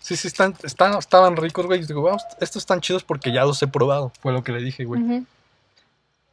Sí, 0.00 0.16
sí, 0.16 0.28
están, 0.28 0.54
están, 0.62 0.98
estaban 0.98 1.34
ricos, 1.36 1.64
güey. 1.66 1.80
Y 1.80 1.86
digo, 1.86 2.02
vamos, 2.02 2.22
estos 2.40 2.62
están 2.62 2.80
chidos 2.82 3.02
porque 3.04 3.32
ya 3.32 3.44
los 3.44 3.62
he 3.62 3.66
probado. 3.66 4.12
Fue 4.20 4.32
lo 4.32 4.44
que 4.44 4.52
le 4.52 4.60
dije, 4.60 4.84
güey. 4.84 5.00
Ujú. 5.02 5.24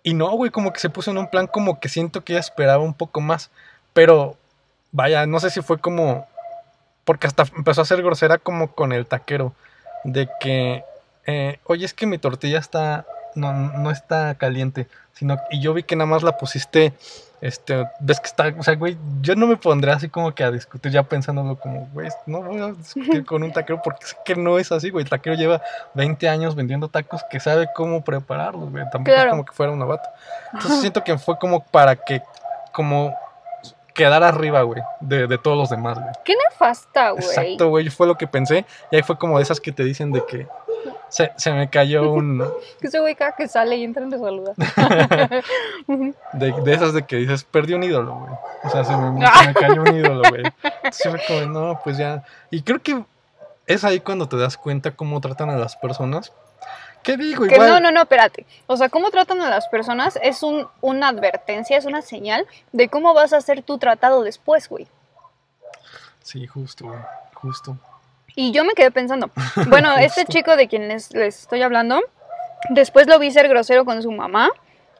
Y 0.03 0.13
no, 0.13 0.31
güey, 0.31 0.51
como 0.51 0.73
que 0.73 0.79
se 0.79 0.89
puso 0.89 1.11
en 1.11 1.17
un 1.17 1.29
plan 1.29 1.47
como 1.47 1.79
que 1.79 1.89
siento 1.89 2.23
que 2.23 2.33
ella 2.33 2.39
esperaba 2.39 2.83
un 2.83 2.93
poco 2.93 3.21
más. 3.21 3.51
Pero, 3.93 4.37
vaya, 4.91 5.25
no 5.25 5.39
sé 5.39 5.49
si 5.49 5.61
fue 5.61 5.79
como. 5.79 6.27
Porque 7.05 7.27
hasta 7.27 7.43
empezó 7.55 7.81
a 7.81 7.85
ser 7.85 8.01
grosera 8.01 8.37
como 8.37 8.73
con 8.73 8.91
el 8.91 9.05
taquero. 9.05 9.53
De 10.03 10.27
que, 10.39 10.83
eh, 11.27 11.59
oye, 11.65 11.85
es 11.85 11.93
que 11.93 12.07
mi 12.07 12.17
tortilla 12.17 12.59
está. 12.59 13.05
No, 13.35 13.53
no 13.53 13.91
está 13.91 14.35
caliente. 14.35 14.87
Sino, 15.13 15.37
y 15.51 15.61
yo 15.61 15.73
vi 15.73 15.83
que 15.83 15.95
nada 15.95 16.09
más 16.09 16.23
la 16.23 16.37
pusiste. 16.37 16.93
Este, 17.41 17.87
ves 17.99 18.19
que 18.19 18.27
está. 18.27 18.53
O 18.57 18.61
sea, 18.61 18.75
güey, 18.75 18.97
yo 19.21 19.35
no 19.35 19.47
me 19.47 19.57
pondré 19.57 19.91
así 19.91 20.07
como 20.09 20.33
que 20.35 20.43
a 20.43 20.51
discutir 20.51 20.91
ya 20.91 21.01
pensándolo 21.01 21.57
como, 21.59 21.87
güey, 21.91 22.07
no 22.27 22.43
voy 22.43 22.61
a 22.61 22.67
discutir 22.71 23.25
con 23.25 23.41
un 23.41 23.51
taquero 23.51 23.81
porque 23.83 24.05
sé 24.05 24.15
que 24.23 24.35
no 24.35 24.59
es 24.59 24.71
así, 24.71 24.91
güey. 24.91 25.03
El 25.03 25.09
taquero 25.09 25.35
lleva 25.35 25.59
20 25.95 26.29
años 26.29 26.55
vendiendo 26.55 26.87
tacos 26.87 27.23
que 27.31 27.39
sabe 27.39 27.67
cómo 27.75 28.03
prepararlos, 28.03 28.69
güey. 28.69 28.83
Tampoco 28.91 29.05
Claro. 29.05 29.29
es 29.29 29.31
como 29.31 29.45
que 29.45 29.53
fuera 29.53 29.71
un 29.71 29.79
novato. 29.79 30.07
Entonces 30.53 30.81
siento 30.81 31.03
que 31.03 31.17
fue 31.17 31.37
como 31.39 31.63
para 31.65 31.95
que, 31.95 32.21
como 32.71 33.15
quedar 33.93 34.23
arriba, 34.23 34.61
güey, 34.61 34.81
de, 34.99 35.27
de 35.27 35.37
todos 35.37 35.57
los 35.57 35.69
demás, 35.69 35.99
güey. 35.99 36.11
Qué 36.23 36.33
nefasta, 36.49 37.09
güey. 37.11 37.23
Exacto, 37.25 37.69
güey, 37.69 37.89
fue 37.89 38.05
lo 38.07 38.15
que 38.17 38.27
pensé. 38.27 38.65
Y 38.91 38.97
ahí 38.97 39.01
fue 39.01 39.17
como 39.17 39.37
de 39.37 39.43
esas 39.43 39.59
que 39.59 39.71
te 39.71 39.83
dicen 39.83 40.11
de 40.11 40.23
que 40.25 40.47
se, 41.09 41.31
se 41.37 41.51
me 41.51 41.69
cayó 41.69 42.11
un... 42.11 42.43
Que 42.79 42.87
ese 42.87 42.99
güey 42.99 43.15
cada 43.15 43.33
que 43.33 43.47
sale 43.47 43.75
y 43.77 43.83
entra 43.83 44.05
le 44.05 44.17
saluda. 44.17 44.53
De, 46.33 46.51
de 46.63 46.73
esas 46.73 46.93
de 46.93 47.05
que 47.05 47.17
dices, 47.17 47.43
perdí 47.43 47.73
un 47.73 47.83
ídolo, 47.83 48.15
güey. 48.15 48.33
O 48.63 48.69
sea, 48.69 48.83
se 48.83 48.95
me, 48.95 49.27
se 49.39 49.47
me 49.47 49.53
cayó 49.53 49.81
un 49.81 49.95
ídolo, 49.95 50.21
güey. 50.29 50.43
Fue 50.91 51.21
como, 51.27 51.41
no, 51.47 51.81
pues 51.83 51.97
ya. 51.97 52.23
Y 52.49 52.61
creo 52.61 52.81
que 52.81 53.03
es 53.67 53.83
ahí 53.83 53.99
cuando 53.99 54.27
te 54.27 54.37
das 54.37 54.57
cuenta 54.57 54.91
cómo 54.91 55.21
tratan 55.21 55.49
a 55.49 55.57
las 55.57 55.75
personas. 55.75 56.31
¿Qué 57.03 57.17
digo? 57.17 57.47
Que 57.47 57.55
Igual. 57.55 57.69
no, 57.69 57.79
no, 57.79 57.91
no, 57.91 58.01
espérate. 58.01 58.45
O 58.67 58.77
sea, 58.77 58.89
cómo 58.89 59.09
tratan 59.09 59.41
a 59.41 59.49
las 59.49 59.67
personas 59.67 60.19
es 60.21 60.43
un, 60.43 60.67
una 60.81 61.07
advertencia, 61.07 61.77
es 61.77 61.85
una 61.85 62.01
señal 62.01 62.45
de 62.71 62.89
cómo 62.89 63.13
vas 63.13 63.33
a 63.33 63.41
ser 63.41 63.63
tu 63.63 63.77
tratado 63.77 64.23
después, 64.23 64.69
güey. 64.69 64.87
Sí, 66.21 66.45
justo, 66.45 66.85
güey. 66.85 66.99
Justo. 67.33 67.77
Y 68.35 68.51
yo 68.51 68.63
me 68.63 68.73
quedé 68.73 68.91
pensando, 68.91 69.29
bueno, 69.67 69.95
este 69.97 70.25
chico 70.25 70.55
de 70.55 70.67
quien 70.67 70.87
les, 70.87 71.13
les 71.13 71.41
estoy 71.41 71.61
hablando, 71.61 72.01
después 72.69 73.07
lo 73.07 73.19
vi 73.19 73.31
ser 73.31 73.47
grosero 73.47 73.85
con 73.85 74.01
su 74.01 74.11
mamá. 74.11 74.49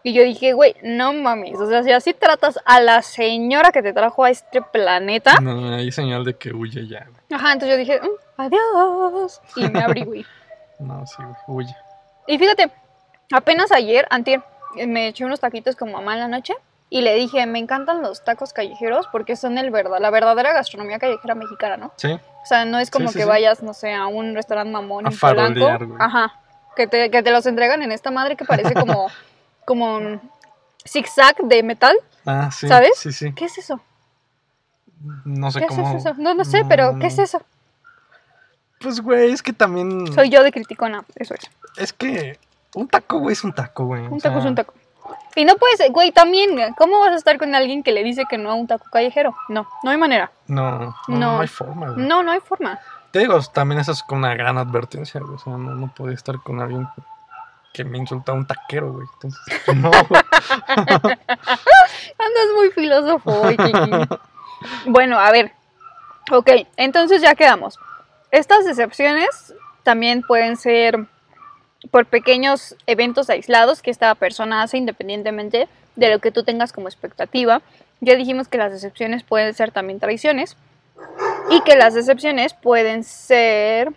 Y 0.04 0.14
yo 0.14 0.24
dije, 0.24 0.54
güey, 0.54 0.76
no 0.82 1.14
mames. 1.14 1.60
O 1.60 1.68
sea, 1.68 1.84
si 1.84 1.92
así 1.92 2.14
tratas 2.16 2.58
a 2.66 2.80
la 2.82 3.04
señora 3.04 3.72
que 3.72 3.84
te 3.84 3.94
trajo 3.94 4.24
a 4.24 4.32
este 4.32 4.60
planeta. 4.64 5.36
No, 5.40 5.76
hay 5.76 5.92
señal 5.92 6.26
de 6.26 6.36
que 6.36 6.52
huye 6.52 6.88
ya. 6.88 7.08
Ajá, 7.32 7.54
entonces 7.54 7.70
yo 7.70 7.78
dije, 7.78 8.02
"Mm, 8.02 8.42
adiós. 8.42 9.42
Y 9.56 9.68
me 9.70 9.80
abrí, 9.82 10.04
güey. 10.04 10.26
No, 10.80 11.06
sí, 11.06 11.18
güey, 11.20 11.36
huye. 11.68 11.76
Y 12.26 12.40
fíjate, 12.40 12.72
apenas 13.32 13.72
ayer, 13.72 14.08
antier, 14.10 14.42
me 14.88 15.10
eché 15.10 15.24
unos 15.24 15.40
taquitos 15.40 15.76
con 15.76 15.92
mamá 15.92 16.14
en 16.16 16.20
la 16.22 16.28
noche 16.28 16.56
y 16.92 17.02
le 17.02 17.16
dije, 17.16 17.46
me 17.48 17.58
encantan 17.58 18.02
los 18.02 18.24
tacos 18.24 18.52
callejeros 18.54 19.08
porque 19.12 19.36
son 19.38 19.58
el 19.58 19.72
verdad, 19.72 19.98
la 20.00 20.10
verdadera 20.12 20.52
gastronomía 20.54 21.00
callejera 21.00 21.34
mexicana, 21.36 21.78
¿no? 21.78 21.94
Sí, 21.96 22.12
O 22.12 22.46
sea, 22.46 22.66
no 22.66 22.78
es 22.80 22.92
como 22.92 23.08
Sí, 23.08 23.14
sí, 23.14 23.20
que 23.20 23.24
sí. 23.24 23.30
vayas, 23.30 23.64
no 23.64 23.74
sé, 23.74 23.94
a 23.94 24.08
un 24.08 24.36
restaurante 24.36 24.72
mamón 24.74 25.08
A 25.08 25.10
en 25.10 25.18
Polanco. 25.18 25.96
Ajá. 26.00 26.34
Que 26.76 26.88
te, 26.88 27.10
que 27.10 27.24
te 27.24 27.32
los 27.32 27.46
entregan 27.46 27.82
en 27.82 27.92
esta 27.94 28.12
madre 28.12 28.36
que 28.36 28.44
parece 28.46 28.74
como, 28.74 29.08
como 29.66 29.96
un 29.96 30.22
zigzag 30.86 31.38
de 31.38 31.64
metal. 31.64 31.96
ah, 32.26 32.50
sí. 32.52 32.68
¿Sabes? 32.68 32.92
Sí, 32.98 33.12
sí. 33.14 33.34
¿Qué 33.34 33.46
es 33.46 33.58
eso? 33.58 33.80
No 35.26 35.50
sé 35.50 35.62
¿Qué 35.62 35.68
cómo. 35.68 35.90
es 35.96 36.06
eso? 36.06 36.14
No, 36.18 36.34
no 36.34 36.44
sé, 36.44 36.64
pero 36.68 37.00
¿qué 37.00 37.08
es 37.08 37.18
Mm, 37.18 37.22
eso? 37.22 37.42
Pues, 38.82 39.00
güey, 39.00 39.32
es 39.32 39.42
que 39.42 39.54
también. 39.54 40.12
Soy 40.14 40.30
yo 40.30 40.44
de 40.44 40.52
criticona, 40.52 41.06
eso 41.16 41.36
es. 41.36 41.42
Es 41.78 41.94
que 41.94 42.38
un 42.76 42.88
taco, 42.88 43.20
güey, 43.20 43.34
es 43.34 43.44
un 43.44 43.54
taco, 43.54 43.86
güey. 43.86 44.06
o 44.08 44.12
Un 44.12 44.20
taco 44.20 44.40
es 44.40 44.46
un 44.46 44.56
taco. 44.56 44.74
Y 45.36 45.46
no 45.46 45.56
puedes, 45.56 45.92
güey, 45.92 46.12
también, 46.12 46.74
¿cómo 46.78 47.00
vas 47.00 47.12
a 47.12 47.16
estar 47.16 47.38
con 47.38 47.54
alguien 47.56 47.84
que 47.84 47.92
le 47.92 48.04
dice 48.04 48.24
que 48.30 48.38
no 48.38 48.52
a 48.52 48.56
un 48.56 48.68
taco 48.68 48.86
callejero? 48.92 49.36
No, 49.50 49.68
no 49.84 49.92
hay 49.92 49.98
manera. 49.98 50.32
No, 50.48 50.72
no, 50.80 50.96
No. 51.08 51.18
no 51.18 51.40
hay 51.42 51.48
forma, 51.48 51.92
güey. 51.92 52.06
No, 52.06 52.24
no 52.24 52.32
hay 52.32 52.40
forma. 52.40 52.80
Te 53.12 53.20
digo, 53.20 53.40
también 53.54 53.82
eso 53.82 53.92
es 53.92 54.04
con 54.04 54.20
una 54.20 54.34
gran 54.36 54.58
advertencia, 54.58 55.20
güey. 55.22 55.36
O 55.36 55.40
sea, 55.40 55.54
no, 55.54 55.76
no 55.76 55.94
podía 55.94 56.16
estar 56.16 56.40
con 56.42 56.62
alguien 56.62 56.88
que 57.74 57.84
me 57.86 57.98
insulta 57.98 58.32
a 58.32 58.36
un 58.36 58.46
taquero, 58.46 58.92
güey. 58.94 59.08
Entonces, 59.14 59.42
no. 59.76 59.92
Andas 62.18 62.48
muy 62.56 62.70
filósofo 62.72 63.32
hoy, 63.42 63.58
Kiki. 63.58 63.92
bueno, 64.86 65.20
a 65.20 65.32
ver. 65.32 65.52
Ok, 66.32 66.50
entonces 66.78 67.22
ya 67.22 67.36
quedamos. 67.36 67.78
Estas 68.32 68.66
decepciones 68.66 69.54
también 69.84 70.22
pueden 70.22 70.56
ser 70.56 71.06
por 71.90 72.06
pequeños 72.06 72.76
eventos 72.86 73.30
aislados 73.30 73.82
que 73.82 73.90
esta 73.90 74.14
persona 74.16 74.62
hace 74.62 74.78
independientemente 74.78 75.68
de 75.96 76.10
lo 76.10 76.20
que 76.20 76.32
tú 76.32 76.44
tengas 76.44 76.72
como 76.72 76.88
expectativa. 76.88 77.62
Ya 78.02 78.16
dijimos 78.16 78.48
que 78.48 78.58
las 78.58 78.72
decepciones 78.72 79.24
pueden 79.24 79.54
ser 79.54 79.72
también 79.72 80.00
traiciones 80.00 80.56
y 81.50 81.62
que 81.62 81.76
las 81.76 81.94
decepciones 81.94 82.54
pueden 82.54 83.04
ser 83.04 83.92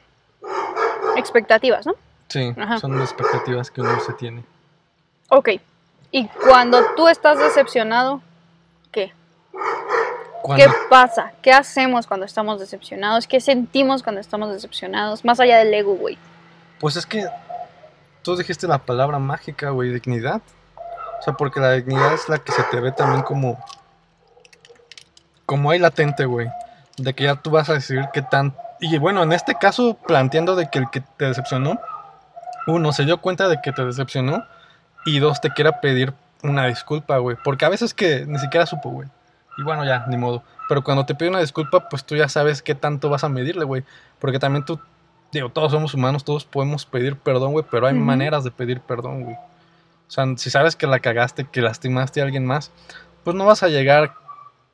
expectativas, 1.16 1.86
¿no? 1.86 1.94
Sí, 2.28 2.54
Ajá. 2.56 2.78
son 2.78 3.00
expectativas 3.00 3.70
que 3.70 3.80
uno 3.80 4.00
se 4.00 4.12
tiene. 4.14 4.44
Ok. 5.28 5.50
Y 6.10 6.28
cuando 6.28 6.94
tú 6.96 7.08
estás 7.08 7.38
decepcionado, 7.38 8.22
¿qué? 8.90 9.12
Cuando, 10.42 10.64
¿Qué 10.64 10.70
pasa? 10.90 11.32
¿Qué 11.42 11.52
hacemos 11.52 12.06
cuando 12.06 12.26
estamos 12.26 12.60
decepcionados? 12.60 13.26
¿Qué 13.26 13.40
sentimos 13.40 14.02
cuando 14.02 14.20
estamos 14.20 14.52
decepcionados? 14.52 15.24
Más 15.24 15.40
allá 15.40 15.58
del 15.58 15.72
ego, 15.72 15.94
güey. 15.94 16.18
Pues 16.78 16.96
es 16.96 17.06
que 17.06 17.26
tú 18.24 18.36
dijiste 18.36 18.66
la 18.66 18.78
palabra 18.78 19.20
mágica, 19.20 19.70
güey, 19.70 19.90
dignidad. 19.90 20.42
O 21.20 21.22
sea, 21.22 21.34
porque 21.34 21.60
la 21.60 21.72
dignidad 21.72 22.12
es 22.14 22.28
la 22.28 22.38
que 22.38 22.50
se 22.50 22.64
te 22.64 22.80
ve 22.80 22.90
también 22.90 23.22
como. 23.22 23.62
Como 25.46 25.70
ahí 25.70 25.78
latente, 25.78 26.24
güey. 26.24 26.48
De 26.96 27.14
que 27.14 27.24
ya 27.24 27.36
tú 27.36 27.50
vas 27.50 27.68
a 27.68 27.74
decidir 27.74 28.08
qué 28.12 28.22
tan. 28.22 28.54
Y 28.80 28.98
bueno, 28.98 29.22
en 29.22 29.32
este 29.32 29.54
caso, 29.54 29.96
planteando 30.06 30.56
de 30.56 30.68
que 30.68 30.80
el 30.80 30.90
que 30.90 31.00
te 31.00 31.26
decepcionó, 31.26 31.78
uno, 32.66 32.92
se 32.92 33.04
dio 33.04 33.20
cuenta 33.20 33.48
de 33.48 33.60
que 33.62 33.72
te 33.72 33.84
decepcionó. 33.84 34.44
Y 35.06 35.18
dos, 35.18 35.40
te 35.40 35.50
quiera 35.50 35.80
pedir 35.80 36.14
una 36.42 36.66
disculpa, 36.66 37.18
güey. 37.18 37.36
Porque 37.44 37.66
a 37.66 37.68
veces 37.68 37.92
que 37.92 38.24
ni 38.26 38.38
siquiera 38.38 38.66
supo, 38.66 38.88
güey. 38.88 39.08
Y 39.58 39.62
bueno, 39.62 39.84
ya, 39.84 40.06
ni 40.08 40.16
modo. 40.16 40.42
Pero 40.66 40.82
cuando 40.82 41.04
te 41.04 41.14
pide 41.14 41.28
una 41.28 41.40
disculpa, 41.40 41.90
pues 41.90 42.04
tú 42.04 42.16
ya 42.16 42.28
sabes 42.28 42.62
qué 42.62 42.74
tanto 42.74 43.10
vas 43.10 43.22
a 43.22 43.28
medirle, 43.28 43.64
güey. 43.66 43.84
Porque 44.18 44.38
también 44.38 44.64
tú 44.64 44.80
digo, 45.38 45.48
todos 45.50 45.72
somos 45.72 45.94
humanos, 45.94 46.24
todos 46.24 46.44
podemos 46.44 46.86
pedir 46.86 47.16
perdón, 47.16 47.52
güey, 47.52 47.64
pero 47.70 47.86
hay 47.86 47.94
maneras 47.94 48.44
de 48.44 48.50
pedir 48.50 48.80
perdón, 48.80 49.24
güey. 49.24 49.36
O 49.36 50.10
sea, 50.10 50.24
si 50.36 50.50
sabes 50.50 50.76
que 50.76 50.86
la 50.86 51.00
cagaste, 51.00 51.44
que 51.44 51.60
lastimaste 51.60 52.20
a 52.20 52.24
alguien 52.24 52.44
más, 52.46 52.70
pues 53.24 53.34
no 53.36 53.44
vas 53.46 53.62
a 53.62 53.68
llegar 53.68 54.14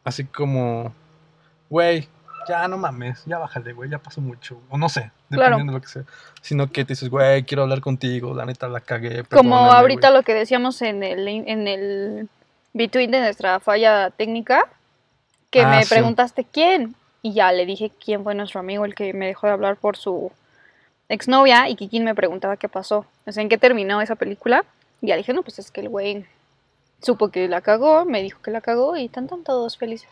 así 0.05 0.25
como, 0.25 0.93
güey, 1.69 2.09
ya 2.49 2.67
no 2.69 2.79
mames, 2.79 3.23
ya 3.27 3.39
bájale, 3.39 3.73
güey, 3.73 3.91
ya 3.91 3.99
pasó 3.99 4.21
mucho. 4.21 4.61
O 4.71 4.79
no 4.79 4.89
sé, 4.89 5.11
Claro. 5.29 5.57
dependiendo 5.59 5.73
de 5.73 5.79
lo 5.79 5.83
que 5.83 5.89
sea. 5.89 6.03
Sino 6.43 6.73
que 6.73 6.85
te 6.85 6.95
dices, 6.95 7.09
güey, 7.11 7.45
quiero 7.45 7.63
hablar 7.63 7.81
contigo, 7.81 8.35
la 8.35 8.45
neta 8.47 8.67
la 8.69 8.81
cagué. 8.81 9.23
Como 9.25 9.57
ahorita 9.57 10.09
güey". 10.09 10.19
lo 10.21 10.25
que 10.25 10.35
decíamos 10.35 10.81
en 10.83 11.03
el, 11.05 11.29
en 11.29 11.69
el 11.69 12.29
between 12.73 13.11
de 13.11 13.21
nuestra 13.21 13.61
falla 13.61 14.11
técnica, 14.11 14.65
que 15.51 15.63
Ah, 15.63 15.69
me 15.71 15.85
sí. 15.85 15.91
preguntaste 15.95 16.45
quién. 16.45 16.95
Y 17.23 17.35
ya 17.35 17.53
le 17.53 17.67
dije 17.67 17.93
quién 18.03 18.25
fue 18.25 18.35
nuestro 18.35 18.61
amigo, 18.61 18.85
el 18.87 18.95
que 18.95 19.13
me 19.13 19.27
dejó 19.27 19.47
de 19.47 19.53
hablar 19.53 19.77
por 19.77 19.97
su 19.99 20.33
exnovia. 21.11 21.69
Y 21.69 21.77
Kikín 21.77 22.05
me 22.05 22.15
preguntaba 22.15 22.57
qué 22.57 22.69
pasó. 22.69 23.05
O 23.27 23.33
sea, 23.33 23.43
en 23.43 23.51
qué 23.51 23.59
terminó 23.59 24.01
esa 24.01 24.17
película. 24.17 24.65
Y 25.03 25.09
ya 25.09 25.17
dije, 25.17 25.33
no, 25.35 25.43
pues 25.43 25.59
es 25.59 25.71
que 25.71 25.83
el 25.83 25.89
güey 25.91 26.25
supo 27.03 27.31
que 27.31 27.49
la 27.49 27.61
cagó, 27.61 28.05
me 28.05 28.23
dijo 28.23 28.41
que 28.43 28.51
la 28.51 28.61
cagó 28.61 28.97
y 28.97 29.07
están 29.07 29.27
tan 29.29 29.45
todos 29.45 29.77
felices. 29.77 30.11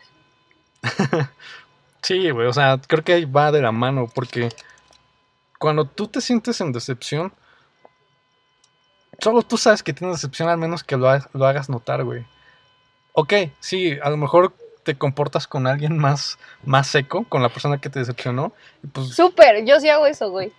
Sí, 2.01 2.29
güey, 2.29 2.47
o 2.47 2.53
sea, 2.53 2.79
creo 2.87 3.03
que 3.03 3.11
ahí 3.11 3.25
va 3.25 3.51
de 3.51 3.61
la 3.61 3.73
mano, 3.73 4.07
porque 4.15 4.47
cuando 5.59 5.83
tú 5.83 6.07
te 6.07 6.21
sientes 6.21 6.61
en 6.61 6.71
decepción, 6.71 7.33
solo 9.19 9.41
tú 9.41 9.57
sabes 9.57 9.83
que 9.83 9.91
tienes 9.93 10.15
decepción, 10.17 10.47
al 10.47 10.57
menos 10.57 10.83
que 10.83 10.95
lo, 10.95 11.09
ha- 11.09 11.29
lo 11.33 11.45
hagas 11.45 11.69
notar, 11.69 12.03
güey. 12.05 12.25
Ok, 13.11 13.33
sí, 13.59 13.97
a 14.01 14.09
lo 14.09 14.15
mejor 14.15 14.53
te 14.83 14.97
comportas 14.97 15.45
con 15.45 15.67
alguien 15.67 15.97
más, 15.97 16.39
más 16.63 16.87
seco, 16.87 17.25
con 17.25 17.43
la 17.43 17.49
persona 17.49 17.79
que 17.81 17.89
te 17.89 17.99
decepcionó, 17.99 18.53
y 18.81 18.87
pues 18.87 19.09
Súper, 19.09 19.65
yo 19.65 19.79
sí 19.81 19.89
hago 19.89 20.05
eso, 20.05 20.31
güey. 20.31 20.53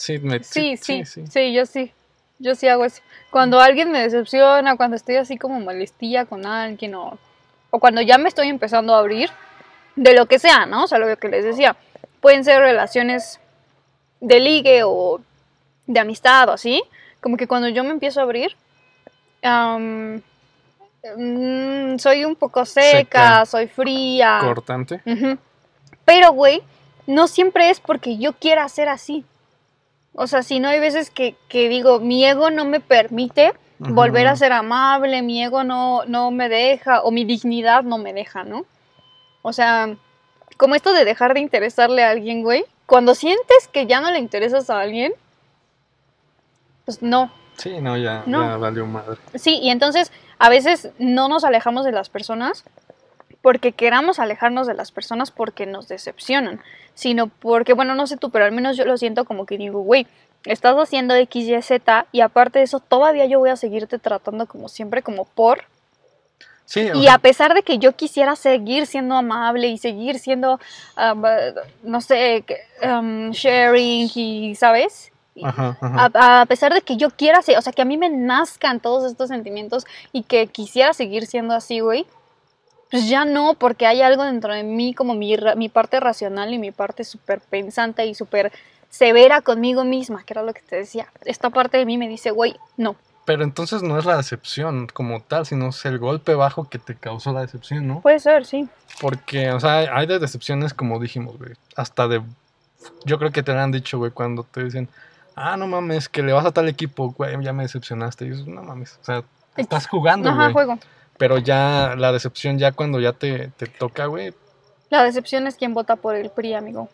Sí, 0.00 0.18
me- 0.18 0.42
Sí, 0.42 0.76
sí, 0.76 1.04
sí, 1.04 1.26
sí, 1.26 1.52
yo 1.52 1.66
sí. 1.66 1.92
Yo 2.38 2.54
sí 2.54 2.66
hago 2.68 2.86
eso. 2.86 3.02
Cuando 3.30 3.60
alguien 3.60 3.90
me 3.92 4.00
decepciona, 4.00 4.76
cuando 4.76 4.96
estoy 4.96 5.16
así 5.16 5.36
como 5.36 5.60
molestilla 5.60 6.24
con 6.24 6.46
alguien 6.46 6.94
o, 6.94 7.18
o 7.70 7.78
cuando 7.78 8.00
ya 8.00 8.16
me 8.16 8.28
estoy 8.30 8.48
empezando 8.48 8.94
a 8.94 8.98
abrir, 8.98 9.28
de 9.94 10.14
lo 10.14 10.24
que 10.24 10.38
sea, 10.38 10.64
¿no? 10.64 10.84
O 10.84 10.86
sea, 10.86 10.98
lo 10.98 11.14
que 11.18 11.28
les 11.28 11.44
decía, 11.44 11.76
pueden 12.20 12.42
ser 12.44 12.60
relaciones 12.62 13.38
de 14.20 14.40
ligue 14.40 14.82
o 14.84 15.20
de 15.86 16.00
amistad 16.00 16.48
o 16.48 16.52
así, 16.52 16.82
como 17.20 17.36
que 17.36 17.46
cuando 17.46 17.68
yo 17.68 17.84
me 17.84 17.90
empiezo 17.90 18.20
a 18.20 18.22
abrir, 18.22 18.56
mm, 21.16 21.98
soy 21.98 22.24
un 22.24 22.36
poco 22.36 22.64
seca, 22.64 22.90
Seca. 22.98 23.46
soy 23.46 23.66
fría. 23.66 24.38
cortante. 24.42 25.02
Pero, 26.04 26.32
güey, 26.32 26.62
no 27.06 27.28
siempre 27.28 27.70
es 27.70 27.80
porque 27.80 28.16
yo 28.18 28.32
quiera 28.32 28.68
ser 28.68 28.88
así. 28.88 29.24
O 30.22 30.26
sea, 30.26 30.42
si 30.42 30.60
no 30.60 30.68
hay 30.68 30.80
veces 30.80 31.08
que, 31.08 31.34
que 31.48 31.70
digo, 31.70 31.98
mi 31.98 32.22
ego 32.26 32.50
no 32.50 32.66
me 32.66 32.80
permite 32.80 33.54
volver 33.78 34.26
a 34.26 34.36
ser 34.36 34.52
amable, 34.52 35.22
mi 35.22 35.42
ego 35.42 35.64
no, 35.64 36.04
no 36.04 36.30
me 36.30 36.50
deja, 36.50 37.00
o 37.00 37.10
mi 37.10 37.24
dignidad 37.24 37.84
no 37.84 37.96
me 37.96 38.12
deja, 38.12 38.44
¿no? 38.44 38.66
O 39.40 39.54
sea, 39.54 39.96
como 40.58 40.74
esto 40.74 40.92
de 40.92 41.06
dejar 41.06 41.32
de 41.32 41.40
interesarle 41.40 42.04
a 42.04 42.10
alguien, 42.10 42.42
güey. 42.42 42.66
Cuando 42.84 43.14
sientes 43.14 43.66
que 43.72 43.86
ya 43.86 44.02
no 44.02 44.10
le 44.10 44.18
interesas 44.18 44.68
a 44.68 44.80
alguien, 44.80 45.14
pues 46.84 47.00
no. 47.00 47.32
Sí, 47.56 47.80
no, 47.80 47.96
ya, 47.96 48.22
No. 48.26 48.42
ya 48.46 48.56
valió 48.58 48.84
madre. 48.84 49.16
Sí, 49.36 49.58
y 49.62 49.70
entonces 49.70 50.12
a 50.38 50.50
veces 50.50 50.90
no 50.98 51.28
nos 51.28 51.44
alejamos 51.44 51.86
de 51.86 51.92
las 51.92 52.10
personas 52.10 52.64
porque 53.42 53.72
queramos 53.72 54.18
alejarnos 54.18 54.66
de 54.66 54.74
las 54.74 54.92
personas 54.92 55.30
porque 55.30 55.66
nos 55.66 55.88
decepcionan, 55.88 56.60
sino 56.94 57.28
porque, 57.28 57.72
bueno, 57.72 57.94
no 57.94 58.06
sé 58.06 58.16
tú, 58.16 58.30
pero 58.30 58.44
al 58.44 58.52
menos 58.52 58.76
yo 58.76 58.84
lo 58.84 58.96
siento 58.96 59.24
como 59.24 59.46
que 59.46 59.56
digo, 59.56 59.80
güey, 59.80 60.06
estás 60.44 60.76
haciendo 60.76 61.14
X, 61.14 61.48
Y, 61.48 61.62
Z 61.62 62.06
y 62.12 62.20
aparte 62.20 62.58
de 62.58 62.64
eso 62.64 62.80
todavía 62.80 63.26
yo 63.26 63.38
voy 63.38 63.50
a 63.50 63.56
seguirte 63.56 63.98
tratando 63.98 64.46
como 64.46 64.68
siempre, 64.68 65.02
como 65.02 65.24
por, 65.24 65.64
Sí, 66.70 66.88
y 66.94 67.08
a 67.08 67.18
pesar 67.18 67.52
de 67.52 67.64
que 67.64 67.78
yo 67.78 67.96
quisiera 67.96 68.36
seguir 68.36 68.86
siendo 68.86 69.16
amable 69.16 69.66
y 69.66 69.76
seguir 69.76 70.20
siendo, 70.20 70.60
um, 70.96 71.24
no 71.82 72.00
sé, 72.00 72.44
um, 72.84 73.32
sharing 73.32 74.08
y, 74.14 74.54
¿sabes? 74.54 75.10
Y- 75.34 75.44
ajá, 75.44 75.76
ajá. 75.80 76.10
a, 76.14 76.40
a 76.42 76.46
pesar 76.46 76.72
de 76.72 76.82
que 76.82 76.96
yo 76.96 77.10
quiera 77.10 77.42
ser, 77.42 77.58
o 77.58 77.60
sea, 77.60 77.72
que 77.72 77.82
a 77.82 77.84
mí 77.84 77.96
me 77.96 78.08
nazcan 78.08 78.78
todos 78.78 79.10
estos 79.10 79.30
sentimientos 79.30 79.84
y 80.12 80.22
que 80.22 80.46
quisiera 80.46 80.92
seguir 80.92 81.26
siendo 81.26 81.54
así, 81.54 81.80
güey, 81.80 82.06
pues 82.90 83.08
ya 83.08 83.24
no, 83.24 83.54
porque 83.54 83.86
hay 83.86 84.02
algo 84.02 84.24
dentro 84.24 84.52
de 84.54 84.62
mí, 84.64 84.94
como 84.94 85.14
mi, 85.14 85.36
mi 85.56 85.68
parte 85.68 86.00
racional 86.00 86.52
y 86.54 86.58
mi 86.58 86.70
parte 86.72 87.04
súper 87.04 87.40
pensante 87.40 88.04
y 88.06 88.14
súper 88.14 88.52
severa 88.88 89.40
conmigo 89.42 89.84
misma, 89.84 90.24
que 90.24 90.32
era 90.32 90.42
lo 90.42 90.52
que 90.52 90.62
te 90.62 90.76
decía. 90.76 91.06
Esta 91.24 91.50
parte 91.50 91.78
de 91.78 91.86
mí 91.86 91.96
me 91.98 92.08
dice, 92.08 92.30
güey, 92.32 92.56
no. 92.76 92.96
Pero 93.24 93.44
entonces 93.44 93.82
no 93.82 93.96
es 93.98 94.04
la 94.06 94.16
decepción 94.16 94.88
como 94.88 95.20
tal, 95.20 95.46
sino 95.46 95.68
es 95.68 95.84
el 95.84 95.98
golpe 95.98 96.34
bajo 96.34 96.68
que 96.68 96.78
te 96.78 96.96
causó 96.96 97.32
la 97.32 97.42
decepción, 97.42 97.86
¿no? 97.86 98.00
Puede 98.00 98.18
ser, 98.18 98.44
sí. 98.44 98.68
Porque, 99.00 99.52
o 99.52 99.60
sea, 99.60 99.78
hay- 99.78 99.86
hay 99.92 100.06
de 100.06 100.18
decepciones 100.18 100.74
como 100.74 100.98
dijimos, 100.98 101.38
güey. 101.38 101.52
Hasta 101.76 102.08
de... 102.08 102.22
Yo 103.04 103.18
creo 103.18 103.30
que 103.30 103.42
te 103.42 103.52
lo 103.52 103.60
han 103.60 103.70
dicho, 103.70 103.98
güey, 103.98 104.10
cuando 104.10 104.42
te 104.42 104.64
dicen, 104.64 104.88
ah, 105.36 105.56
no 105.56 105.68
mames, 105.68 106.08
que 106.08 106.22
le 106.22 106.32
vas 106.32 106.44
a 106.46 106.50
tal 106.50 106.68
equipo, 106.68 107.12
güey, 107.12 107.36
ya 107.44 107.52
me 107.52 107.62
decepcionaste. 107.62 108.24
Y 108.24 108.30
dices, 108.30 108.46
no 108.46 108.62
mames, 108.62 108.98
o 109.00 109.04
sea, 109.04 109.22
estás 109.56 109.86
jugando, 109.86 110.30
Ajá, 110.30 110.44
güey. 110.48 110.52
juego. 110.54 110.78
Pero 111.20 111.36
ya 111.36 111.96
la 111.98 112.12
decepción, 112.12 112.58
ya 112.58 112.72
cuando 112.72 112.98
ya 112.98 113.12
te, 113.12 113.48
te 113.58 113.66
toca, 113.66 114.06
güey. 114.06 114.32
La 114.88 115.04
decepción 115.04 115.46
es 115.46 115.54
quien 115.54 115.74
vota 115.74 115.96
por 115.96 116.16
el 116.16 116.30
PRI, 116.30 116.54
amigo. 116.54 116.88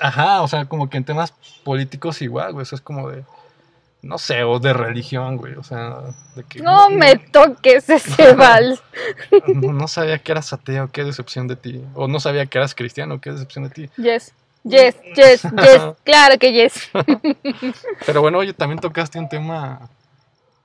Ajá, 0.00 0.40
o 0.40 0.48
sea, 0.48 0.64
como 0.64 0.88
que 0.88 0.96
en 0.96 1.04
temas 1.04 1.34
políticos 1.62 2.22
igual, 2.22 2.54
güey. 2.54 2.62
Eso 2.62 2.76
es 2.76 2.80
como 2.80 3.10
de... 3.10 3.24
No 4.00 4.16
sé, 4.16 4.42
o 4.44 4.58
de 4.58 4.72
religión, 4.72 5.36
güey. 5.36 5.56
O 5.56 5.62
sea, 5.62 5.98
de 6.34 6.44
que... 6.44 6.60
No 6.60 6.88
me 6.88 7.16
toques 7.16 7.90
ese 7.90 8.32
vals. 8.36 8.82
No, 9.54 9.74
no 9.74 9.86
sabía 9.86 10.16
que 10.16 10.32
eras 10.32 10.50
ateo, 10.54 10.90
qué 10.90 11.04
decepción 11.04 11.46
de 11.46 11.56
ti. 11.56 11.84
O 11.92 12.08
no 12.08 12.20
sabía 12.20 12.46
que 12.46 12.56
eras 12.56 12.74
cristiano, 12.74 13.20
qué 13.20 13.32
decepción 13.32 13.64
de 13.64 13.70
ti. 13.70 13.90
Yes, 13.98 14.32
yes, 14.64 14.96
yes, 15.14 15.42
yes. 15.42 15.82
Claro 16.04 16.38
que 16.38 16.54
yes. 16.54 16.90
Pero 18.06 18.22
bueno, 18.22 18.38
oye, 18.38 18.54
también 18.54 18.80
tocaste 18.80 19.18
un 19.18 19.28
tema 19.28 19.90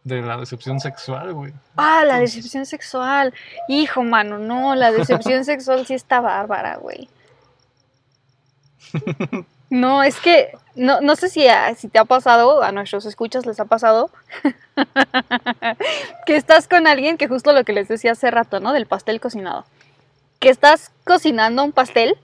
de 0.08 0.22
la 0.22 0.38
decepción 0.38 0.80
sexual, 0.80 1.34
güey. 1.34 1.54
Ah, 1.76 2.04
la 2.06 2.20
decepción 2.20 2.65
sexual. 2.65 3.34
Hijo, 3.67 4.04
mano, 4.04 4.38
no, 4.39 4.74
la 4.76 4.91
decepción 4.91 5.43
sexual 5.52 5.86
sí 5.86 5.93
está 5.93 6.22
bárbara, 6.22 6.78
güey. 6.78 7.10
No, 9.70 10.02
es 10.02 10.15
que 10.22 10.58
no, 10.76 11.02
no 11.02 11.17
sé 11.17 11.28
si, 11.28 11.46
a- 11.46 11.76
si 11.76 11.89
te 11.89 12.00
ha 12.00 12.06
pasado, 12.06 12.63
a 12.63 12.72
nuestros 12.72 13.06
escuchas 13.06 13.46
les 13.46 13.60
ha 13.60 13.65
pasado, 13.65 14.10
que 16.26 16.38
estás 16.38 16.70
con 16.70 16.88
alguien 16.88 17.17
que 17.17 17.28
justo 17.28 17.52
lo 17.52 17.65
que 17.65 17.74
les 17.74 17.89
decía 17.89 18.13
hace 18.13 18.32
rato, 18.32 18.62
¿no? 18.62 18.72
Del 18.72 18.86
pastel 18.86 19.20
cocinado. 19.20 19.65
Que 20.39 20.48
estás 20.50 20.93
cocinando 21.04 21.65
un 21.65 21.74
pastel, 21.74 22.17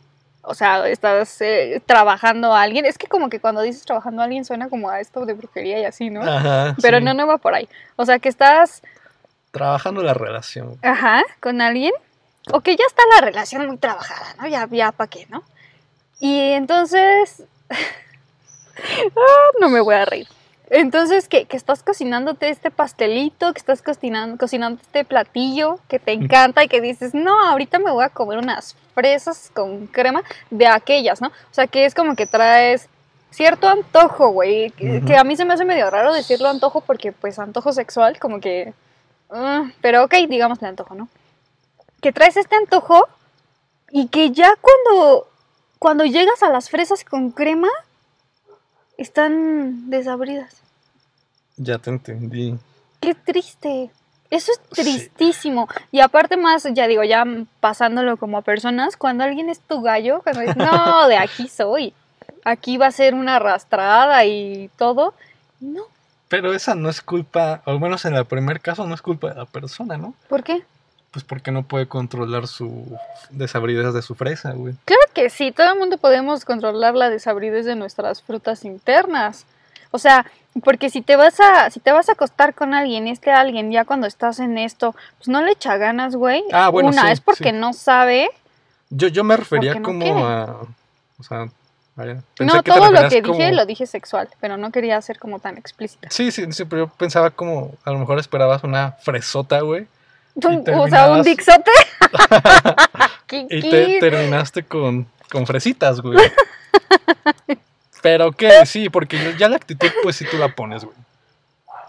o 0.44 0.54
sea, 0.54 0.88
estás 0.88 1.42
eh, 1.42 1.82
trabajando 1.86 2.54
a 2.54 2.62
alguien. 2.62 2.86
Es 2.86 2.98
que 2.98 3.08
como 3.08 3.30
que 3.30 3.40
cuando 3.40 3.62
dices 3.62 3.84
trabajando 3.84 4.22
a 4.22 4.26
alguien 4.26 4.46
suena 4.46 4.70
como 4.70 4.90
a 4.90 5.00
esto 5.00 5.26
de 5.26 5.34
brujería 5.34 5.80
y 5.80 5.86
así, 5.86 6.10
¿no? 6.10 6.22
Ajá. 6.22 6.76
Pero 6.82 7.00
sí. 7.00 7.04
no, 7.04 7.14
no 7.14 7.26
va 7.26 7.38
por 7.38 7.54
ahí. 7.54 7.68
O 7.96 8.06
sea, 8.06 8.20
que 8.20 8.30
estás 8.30 8.82
Trabajando 9.54 10.02
la 10.02 10.16
relación. 10.16 10.80
Ajá, 10.82 11.22
con 11.40 11.62
alguien. 11.62 11.94
O 12.52 12.62
que 12.62 12.76
ya 12.76 12.86
está 12.88 13.04
la 13.14 13.22
relación 13.22 13.68
muy 13.68 13.78
trabajada, 13.78 14.34
¿no? 14.42 14.48
Ya, 14.48 14.68
ya, 14.72 14.92
¿para 14.92 15.08
qué, 15.08 15.28
no? 15.30 15.44
Y 16.20 16.52
entonces... 16.54 17.44
Ah, 19.16 19.52
no 19.62 19.70
me 19.70 19.82
voy 19.82 19.94
a 19.94 20.04
reír. 20.04 20.28
Entonces, 20.76 21.28
que, 21.28 21.46
que 21.46 21.56
estás 21.56 21.84
cocinándote 21.84 22.50
este 22.50 22.72
pastelito, 22.72 23.54
que 23.54 23.60
estás 23.60 23.84
cocinando, 23.84 24.40
cocinando 24.40 24.82
este 24.82 25.06
platillo 25.06 25.78
que 25.88 26.00
te 26.00 26.14
encanta 26.14 26.64
y 26.64 26.68
que 26.68 26.82
dices, 26.82 27.14
no, 27.14 27.46
ahorita 27.46 27.78
me 27.78 27.92
voy 27.92 28.04
a 28.04 28.10
comer 28.10 28.40
unas 28.40 28.76
fresas 28.96 29.52
con 29.54 29.86
crema 29.86 30.24
de 30.50 30.66
aquellas, 30.66 31.22
¿no? 31.22 31.28
O 31.28 31.54
sea, 31.54 31.68
que 31.68 31.86
es 31.86 31.94
como 31.94 32.16
que 32.16 32.26
traes 32.26 32.90
cierto 33.30 33.70
antojo, 33.70 34.30
güey. 34.30 34.72
Que, 34.72 35.16
a 35.16 35.24
mí 35.24 35.36
se 35.36 35.46
me 35.46 35.54
hace 35.54 35.64
medio 35.64 35.92
raro 35.92 36.12
decirlo 36.12 36.50
antojo 36.50 36.82
porque, 36.82 37.12
pues, 37.12 37.38
antojo 37.38 37.72
sexual, 37.72 38.18
como 38.18 38.40
que... 38.40 38.74
ah, 39.30 39.70
pero 39.80 40.04
ok, 40.06 40.16
digámosle 40.28 40.70
antojo, 40.70 40.96
¿no? 40.96 41.08
Que 42.02 42.12
traes 42.12 42.36
este 42.36 42.56
antojo 42.56 43.08
y 43.92 44.08
que 44.08 44.32
ya 44.32 44.52
cuando, 44.60 45.28
cuando 45.78 46.04
llegas 46.04 46.42
a 46.42 46.50
las 46.50 46.72
fresas 46.72 47.04
con 47.04 47.30
crema, 47.30 47.70
están 48.98 49.92
desabridas. 49.92 50.63
Ya 51.58 51.78
te 51.78 51.90
entendí. 51.90 52.58
Qué 53.00 53.14
triste. 53.16 53.92
Eso 54.30 54.52
es 54.52 54.60
Sí. 54.72 54.82
tristísimo. 54.84 55.68
Y 55.92 56.00
aparte 56.00 56.38
más, 56.38 56.68
ya 56.74 56.88
digo, 56.88 57.04
ya 57.04 57.24
pasándolo 57.60 58.18
como 58.18 58.38
a 58.38 58.42
personas, 58.42 58.98
cuando 58.98 59.24
alguien 59.24 59.50
es 59.50 59.60
tu 59.60 59.82
gallo, 59.82 60.22
cuando 60.24 60.42
dices, 60.42 60.56
no, 60.58 61.08
de 61.08 61.18
aquí 61.18 61.48
soy. 61.48 61.94
Aquí 62.44 62.78
va 62.78 62.88
a 62.88 62.92
ser 62.92 63.14
una 63.14 63.36
arrastrada 63.36 64.26
y 64.26 64.70
todo. 64.78 65.14
No, 65.60 65.84
Pero 66.30 66.52
esa 66.54 66.74
no 66.74 66.90
es 66.90 67.02
culpa, 67.02 67.62
o 67.66 67.72
al 67.72 67.80
menos 67.80 68.06
en 68.06 68.16
el 68.16 68.26
primer 68.26 68.60
caso, 68.60 68.88
no 68.88 68.96
es 68.96 69.04
culpa 69.04 69.30
de 69.30 69.36
la 69.36 69.46
persona, 69.46 69.98
¿no? 69.98 70.16
¿por 70.30 70.44
qué? 70.44 70.64
Pues 71.12 71.24
porque 71.24 71.52
no 71.52 71.62
puede 71.68 71.88
controlar 71.88 72.48
su 72.48 72.98
desabridez 73.30 73.94
de 73.94 74.02
su 74.02 74.16
fresa, 74.16 74.52
güey. 74.54 74.74
Claro 74.86 75.02
que 75.14 75.30
sí, 75.30 75.52
todo 75.52 75.72
el 75.74 75.78
mundo 75.78 76.00
podemos 76.00 76.44
controlar 76.44 76.96
la 76.96 77.12
desabridez 77.12 77.66
de 77.68 77.76
nuestras 77.76 78.24
frutas 78.24 78.66
internas. 78.66 79.46
O 79.96 80.00
sea, 80.00 80.26
porque 80.64 80.90
si 80.90 81.02
te 81.04 81.16
vas 81.16 81.40
a, 81.40 81.70
si 81.70 81.80
te 81.80 81.92
vas 81.92 82.10
a 82.10 82.14
acostar 82.14 82.56
con 82.56 82.74
alguien, 82.74 83.08
este 83.08 83.32
alguien 83.32 83.72
ya 83.72 83.86
cuando 83.86 84.08
estás 84.08 84.40
en 84.40 84.58
esto, 84.58 84.96
pues 85.18 85.28
no 85.28 85.44
le 85.44 85.52
echa 85.52 85.78
ganas, 85.78 86.16
güey. 86.16 86.44
Ah, 86.52 86.70
bueno, 86.70 86.90
Una, 86.90 87.04
sí, 87.04 87.12
es 87.12 87.22
porque 87.22 87.52
sí. 87.52 87.56
no 87.56 87.74
sabe. 87.74 88.30
Yo, 88.90 89.08
yo 89.08 89.24
me 89.24 89.38
refería 89.38 89.76
no 89.76 89.84
como 89.84 90.00
quiere. 90.00 90.20
a. 90.20 90.56
O 91.20 91.24
sea, 91.24 91.48
vaya. 91.96 92.24
pensé 92.36 92.56
No, 92.56 92.64
que 92.64 92.72
todo 92.72 92.92
lo 92.92 93.08
que 93.08 93.22
dije 93.22 93.52
lo 93.52 93.66
dije 93.68 93.86
sexual, 93.86 94.30
pero 94.40 94.58
no 94.58 94.72
quería 94.72 95.00
ser 95.02 95.20
como 95.20 95.38
tan 95.40 95.58
explícita. 95.58 96.08
Sí, 96.10 96.32
sí, 96.32 96.52
sí, 96.52 96.66
pero 96.66 96.86
yo 96.88 96.92
pensaba 96.96 97.30
como. 97.30 97.72
A 97.86 97.92
lo 97.92 98.00
mejor 98.00 98.18
esperabas 98.18 98.64
una 98.64 98.94
fresota, 98.94 99.60
güey. 99.62 99.86
Y 100.36 100.40
o 100.40 100.42
sea, 100.50 100.52
un 100.58 100.64
terminabas- 100.64 101.24
dixote. 101.24 101.72
Y 103.50 103.62
te 103.62 104.00
terminaste 104.00 104.64
con, 104.64 105.08
con 105.32 105.48
fresitas, 105.48 106.02
güey. 106.02 106.18
Pero 108.04 108.32
que 108.34 108.66
sí, 108.68 108.90
porque 108.90 109.34
ya 109.40 109.50
la 109.50 109.56
actitud, 109.56 109.88
pues 110.04 110.16
sí 110.18 110.26
tú 110.30 110.38
la 110.38 110.50
pones, 110.50 110.84
güey. 110.84 110.96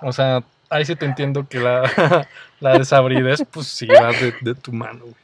O 0.01 0.13
sea, 0.13 0.43
ahí 0.71 0.87
sí 0.87 0.97
te 0.97 1.05
entiendo 1.05 1.47
que 1.47 1.59
la, 1.59 2.27
la 2.61 2.79
desabridez, 2.79 3.43
pues 3.51 3.67
sí 3.67 3.87
va 3.87 4.13
de, 4.13 4.33
de 4.41 4.55
tu 4.55 4.73
mano, 4.73 5.01
güey. 5.03 5.15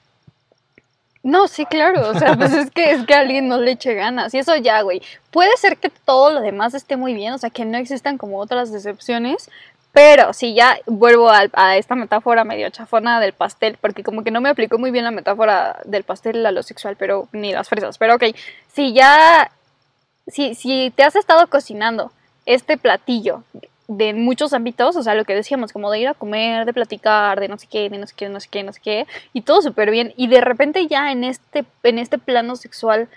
No, 1.22 1.48
sí, 1.48 1.64
claro. 1.66 2.08
O 2.10 2.18
sea, 2.18 2.34
pues 2.36 2.52
es 2.52 2.70
que 2.70 2.92
es 2.92 3.04
que 3.06 3.14
a 3.14 3.20
alguien 3.20 3.46
no 3.46 3.58
le 3.58 3.72
eche 3.72 3.94
ganas. 3.94 4.32
Y 4.34 4.38
eso 4.38 4.56
ya, 4.56 4.80
güey. 4.82 5.02
Puede 5.30 5.54
ser 5.58 5.76
que 5.76 5.90
todo 5.90 6.32
lo 6.32 6.40
demás 6.40 6.74
esté 6.74 6.96
muy 6.96 7.14
bien, 7.14 7.34
o 7.34 7.38
sea, 7.38 7.50
que 7.50 7.64
no 7.64 7.76
existan 7.78 8.18
como 8.18 8.38
otras 8.38 8.72
decepciones. 8.72 9.50
Pero 9.92 10.32
si 10.32 10.54
ya 10.54 10.78
vuelvo 10.86 11.30
al- 11.30 11.50
a, 11.52 11.76
esta 11.76 11.94
metáfora 11.94 12.44
medio 12.44 12.70
chafona 12.70 13.20
del 13.20 13.32
pastel, 13.32 13.76
porque 13.80 14.02
como 14.02 14.22
que 14.24 14.30
no 14.30 14.40
me 14.40 14.48
aplicó 14.48 14.78
muy 14.78 14.90
bien 14.92 15.04
la 15.04 15.10
metáfora 15.10 15.80
del 15.84 16.04
pastel 16.04 16.46
a 16.46 16.52
lo 16.52 16.62
sexual, 16.62 16.96
pero 16.96 17.28
ni 17.32 17.52
las 17.52 17.68
fresas. 17.68 17.98
Pero 17.98 18.14
ok, 18.14 18.24
si 18.72 18.92
ya, 18.94 19.50
si, 20.30 20.54
si 20.54 20.92
te 20.94 21.02
has 21.02 21.16
estado 21.16 21.46
cocinando 21.48 22.12
este 22.46 22.76
platillo 22.76 23.42
de 23.88 24.14
muchos 24.14 24.52
ámbitos, 24.52 24.94
o 24.94 25.02
sea, 25.02 25.14
lo 25.14 25.24
que 25.24 25.34
decíamos, 25.34 25.72
como 25.72 25.90
de 25.90 25.98
ir 25.98 26.08
a 26.08 26.14
comer, 26.14 26.64
de 26.64 26.72
platicar, 26.72 27.40
de 27.40 27.48
no 27.48 27.58
sé 27.58 27.66
qué, 27.66 27.90
de 27.90 27.98
no 27.98 28.06
sé 28.06 28.14
qué, 28.16 28.28
no 28.28 28.38
sé 28.38 28.48
qué, 28.48 28.62
no 28.62 28.72
sé 28.72 28.80
qué, 28.80 29.06
y 29.32 29.42
todo 29.42 29.62
súper 29.62 29.90
bien, 29.90 30.14
y 30.16 30.28
de 30.28 30.40
repente 30.40 30.86
ya 30.86 31.10
en 31.10 31.24
este, 31.24 31.64
en 31.82 31.98
este 31.98 32.18
plano 32.18 32.54
sexual 32.54 33.08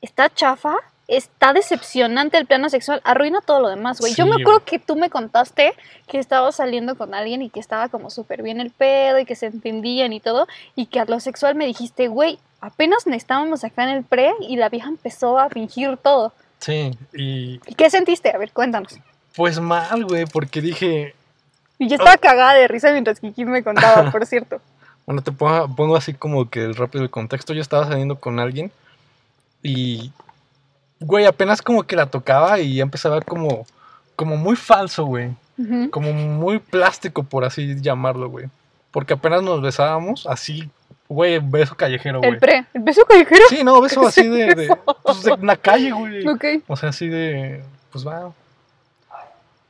está 0.00 0.30
chafa, 0.30 0.76
está 1.08 1.52
decepcionante 1.52 2.38
el 2.38 2.46
plano 2.46 2.70
sexual, 2.70 3.02
arruina 3.04 3.42
todo 3.42 3.60
lo 3.60 3.68
demás, 3.68 4.00
güey. 4.00 4.14
Yo 4.14 4.24
me 4.24 4.40
acuerdo 4.40 4.64
que 4.64 4.78
tú 4.78 4.96
me 4.96 5.10
contaste 5.10 5.74
que 6.08 6.18
estabas 6.18 6.56
saliendo 6.56 6.96
con 6.96 7.12
alguien 7.12 7.42
y 7.42 7.50
que 7.50 7.60
estaba 7.60 7.90
como 7.90 8.08
súper 8.08 8.42
bien 8.42 8.60
el 8.60 8.70
pedo 8.70 9.18
y 9.18 9.26
que 9.26 9.36
se 9.36 9.46
entendían 9.46 10.14
y 10.14 10.20
todo, 10.20 10.46
y 10.74 10.86
que 10.86 11.00
a 11.00 11.04
lo 11.04 11.20
sexual 11.20 11.54
me 11.54 11.66
dijiste, 11.66 12.08
güey, 12.08 12.38
apenas 12.62 13.06
estábamos 13.06 13.64
acá 13.64 13.84
en 13.84 13.90
el 13.90 14.04
pre 14.04 14.32
y 14.40 14.56
la 14.56 14.70
vieja 14.70 14.88
empezó 14.88 15.38
a 15.38 15.50
fingir 15.50 15.98
todo. 15.98 16.32
Sí, 16.64 16.96
y 17.12 17.60
¿Y 17.66 17.74
qué 17.76 17.90
sentiste? 17.90 18.30
A 18.34 18.38
ver, 18.38 18.50
cuéntanos. 18.50 18.98
pues 19.36 19.60
mal, 19.60 20.06
güey, 20.06 20.24
porque 20.24 20.62
dije, 20.62 21.14
Y 21.78 21.88
yo 21.88 21.96
estaba 21.96 22.16
cagada 22.16 22.54
de 22.54 22.68
risa 22.68 22.90
mientras 22.92 23.20
Kiki 23.20 23.44
me 23.44 23.62
contaba, 23.62 24.10
por 24.12 24.24
cierto. 24.24 24.62
Bueno, 25.04 25.20
te 25.20 25.30
pongo, 25.30 25.76
pongo 25.76 25.94
así 25.94 26.14
como 26.14 26.48
que 26.48 26.64
el 26.64 26.74
rápido 26.74 27.04
el 27.04 27.10
contexto. 27.10 27.52
Yo 27.52 27.60
estaba 27.60 27.86
saliendo 27.86 28.18
con 28.18 28.40
alguien 28.40 28.72
y, 29.62 30.10
güey, 31.00 31.26
apenas 31.26 31.60
como 31.60 31.82
que 31.82 31.96
la 31.96 32.06
tocaba 32.06 32.58
y 32.58 32.76
ya 32.76 32.82
empezaba 32.82 33.20
como, 33.20 33.66
como 34.16 34.38
muy 34.38 34.56
falso, 34.56 35.04
güey. 35.04 35.32
Como 35.90 36.14
muy 36.14 36.60
plástico, 36.60 37.24
por 37.24 37.44
así 37.44 37.76
llamarlo, 37.78 38.30
güey. 38.30 38.46
Porque 38.90 39.12
apenas 39.12 39.42
nos 39.42 39.60
besábamos, 39.60 40.26
así, 40.26 40.70
güey, 41.14 41.38
beso 41.38 41.76
callejero, 41.76 42.18
güey. 42.18 42.32
El 42.32 42.38
pre, 42.38 42.66
el 42.74 42.82
beso 42.82 43.04
callejero. 43.04 43.44
Sí, 43.48 43.64
no, 43.64 43.80
beso 43.80 44.00
¿Qué 44.02 44.06
así 44.08 44.28
de, 44.28 44.54
de, 44.54 44.76
pues, 45.02 45.22
de 45.22 45.36
la 45.40 45.56
calle, 45.56 45.92
güey. 45.92 46.26
Ok. 46.28 46.44
O 46.66 46.76
sea, 46.76 46.90
así 46.90 47.08
de, 47.08 47.62
pues 47.90 48.06
va. 48.06 48.32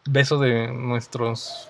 Beso 0.06 0.38
de 0.38 0.68
nuestros, 0.68 1.68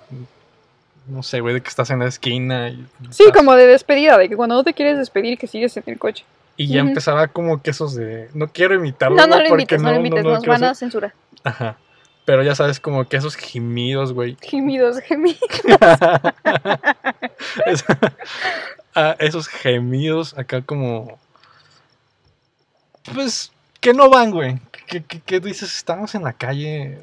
no 1.07 1.23
sé, 1.23 1.41
güey, 1.41 1.55
de 1.55 1.61
que 1.61 1.69
estás 1.69 1.91
en 1.91 2.01
la 2.01 2.07
esquina 2.07 2.69
y 2.69 2.85
Sí, 3.11 3.25
estás- 3.25 3.37
como 3.37 3.55
de 3.55 3.67
despedida, 3.67 4.19
de 4.19 4.29
que 4.29 4.37
cuando 4.37 4.57
no 4.57 4.65
te 4.65 4.75
quieres 4.75 4.99
despedir, 4.99 5.39
que 5.39 5.47
sigues 5.47 5.77
en 5.77 5.85
el 5.87 5.99
coche. 5.99 6.25
Y 6.57 6.69
ya 6.69 6.81
empezaba 6.81 7.27
como 7.29 7.63
que 7.63 7.71
esos 7.71 7.95
de. 7.97 8.29
No 8.33 8.49
quiero 8.49 8.75
imitarlo. 8.77 9.17
No, 9.17 9.27
no 9.27 9.41
lo 9.41 9.49
porque 9.49 9.63
invites, 9.63 9.83
no, 9.83 9.91
lo 9.91 9.97
invites, 9.97 10.25
nos 10.25 10.39
quiero 10.39 10.53
van 10.53 10.65
a 10.65 10.75
censurar. 10.75 11.13
Ajá. 11.43 11.77
Pero 12.25 12.43
ya 12.43 12.55
sabes, 12.55 12.81
como 12.81 13.07
que 13.07 13.17
esos 13.17 13.37
gemidos, 13.37 14.13
güey. 14.13 14.37
Gemidos, 14.41 14.99
gemidos. 15.01 15.39
Ah, 18.95 19.17
esos 19.19 19.49
gemidos 19.49 20.37
acá 20.39 20.63
como. 20.63 21.19
Pues. 23.15 23.51
Que 23.81 23.93
no 23.93 24.09
van, 24.09 24.31
güey. 24.31 24.59
Que, 24.87 25.03
que, 25.05 25.21
que 25.21 25.41
dices, 25.41 25.77
estamos 25.77 26.15
en 26.15 26.23
la 26.25 26.33
calle. 26.33 26.99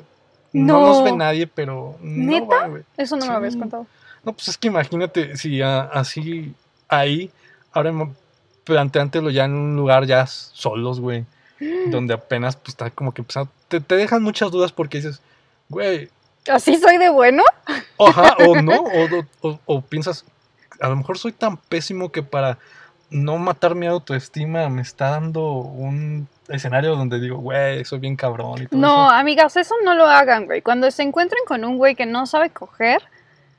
No, 0.53 0.79
No. 0.79 0.87
nos 0.87 1.03
ve 1.03 1.11
nadie, 1.11 1.47
pero. 1.47 1.97
No 2.01 2.31
¿Neta? 2.31 2.45
van, 2.47 2.69
güey. 2.71 2.83
Eso 2.97 3.15
no 3.15 3.21
me 3.21 3.25
Sí. 3.25 3.31
lo 3.31 3.37
habías 3.37 3.55
contado. 3.55 3.87
No, 4.23 4.33
pues 4.33 4.47
es 4.49 4.57
que 4.57 4.67
imagínate 4.67 5.37
si 5.37 5.61
ah, 5.61 5.89
así 5.93 6.53
ahí, 6.87 7.31
ahora 7.71 7.91
planteántelo 8.63 9.29
ya 9.31 9.45
en 9.45 9.53
un 9.53 9.75
lugar 9.75 10.05
ya 10.05 10.27
solos, 10.27 10.99
güey, 10.99 11.25
donde 11.89 12.13
apenas 12.13 12.55
pues 12.55 12.69
está 12.69 12.91
como 12.91 13.13
que 13.13 13.21
empezando, 13.21 13.51
te, 13.67 13.79
te 13.81 13.95
dejan 13.95 14.21
muchas 14.21 14.51
dudas 14.51 14.71
porque 14.71 14.97
dices, 14.97 15.21
güey, 15.69 16.09
¿Así 16.47 16.77
soy 16.77 16.97
de 16.97 17.09
bueno? 17.09 17.43
oja, 17.97 18.35
o 18.47 18.55
no, 18.61 18.83
o, 18.83 19.49
o- 19.49 19.59
o 19.65 19.81
piensas, 19.81 20.23
a 20.81 20.89
lo 20.89 20.95
mejor 20.95 21.17
soy 21.17 21.31
tan 21.31 21.57
pésimo 21.57 22.11
que 22.11 22.23
para 22.23 22.57
no 23.09 23.37
matar 23.37 23.75
mi 23.75 23.87
autoestima 23.87 24.69
me 24.69 24.81
está 24.81 25.11
dando 25.11 25.43
un 25.57 26.27
escenario 26.47 26.95
donde 26.95 27.19
digo, 27.19 27.37
güey, 27.37 27.83
soy 27.85 27.99
bien 27.99 28.15
cabrón 28.15 28.63
y 28.63 28.67
todo 28.67 28.79
No, 28.79 29.05
eso. 29.07 29.15
amigas, 29.15 29.57
eso 29.57 29.75
no 29.83 29.93
lo 29.93 30.05
hagan, 30.07 30.45
güey. 30.45 30.61
Cuando 30.61 30.89
se 30.91 31.03
encuentren 31.03 31.41
con 31.45 31.63
un 31.65 31.77
güey 31.77 31.95
que 31.95 32.05
no 32.05 32.25
sabe 32.25 32.49
coger, 32.49 33.01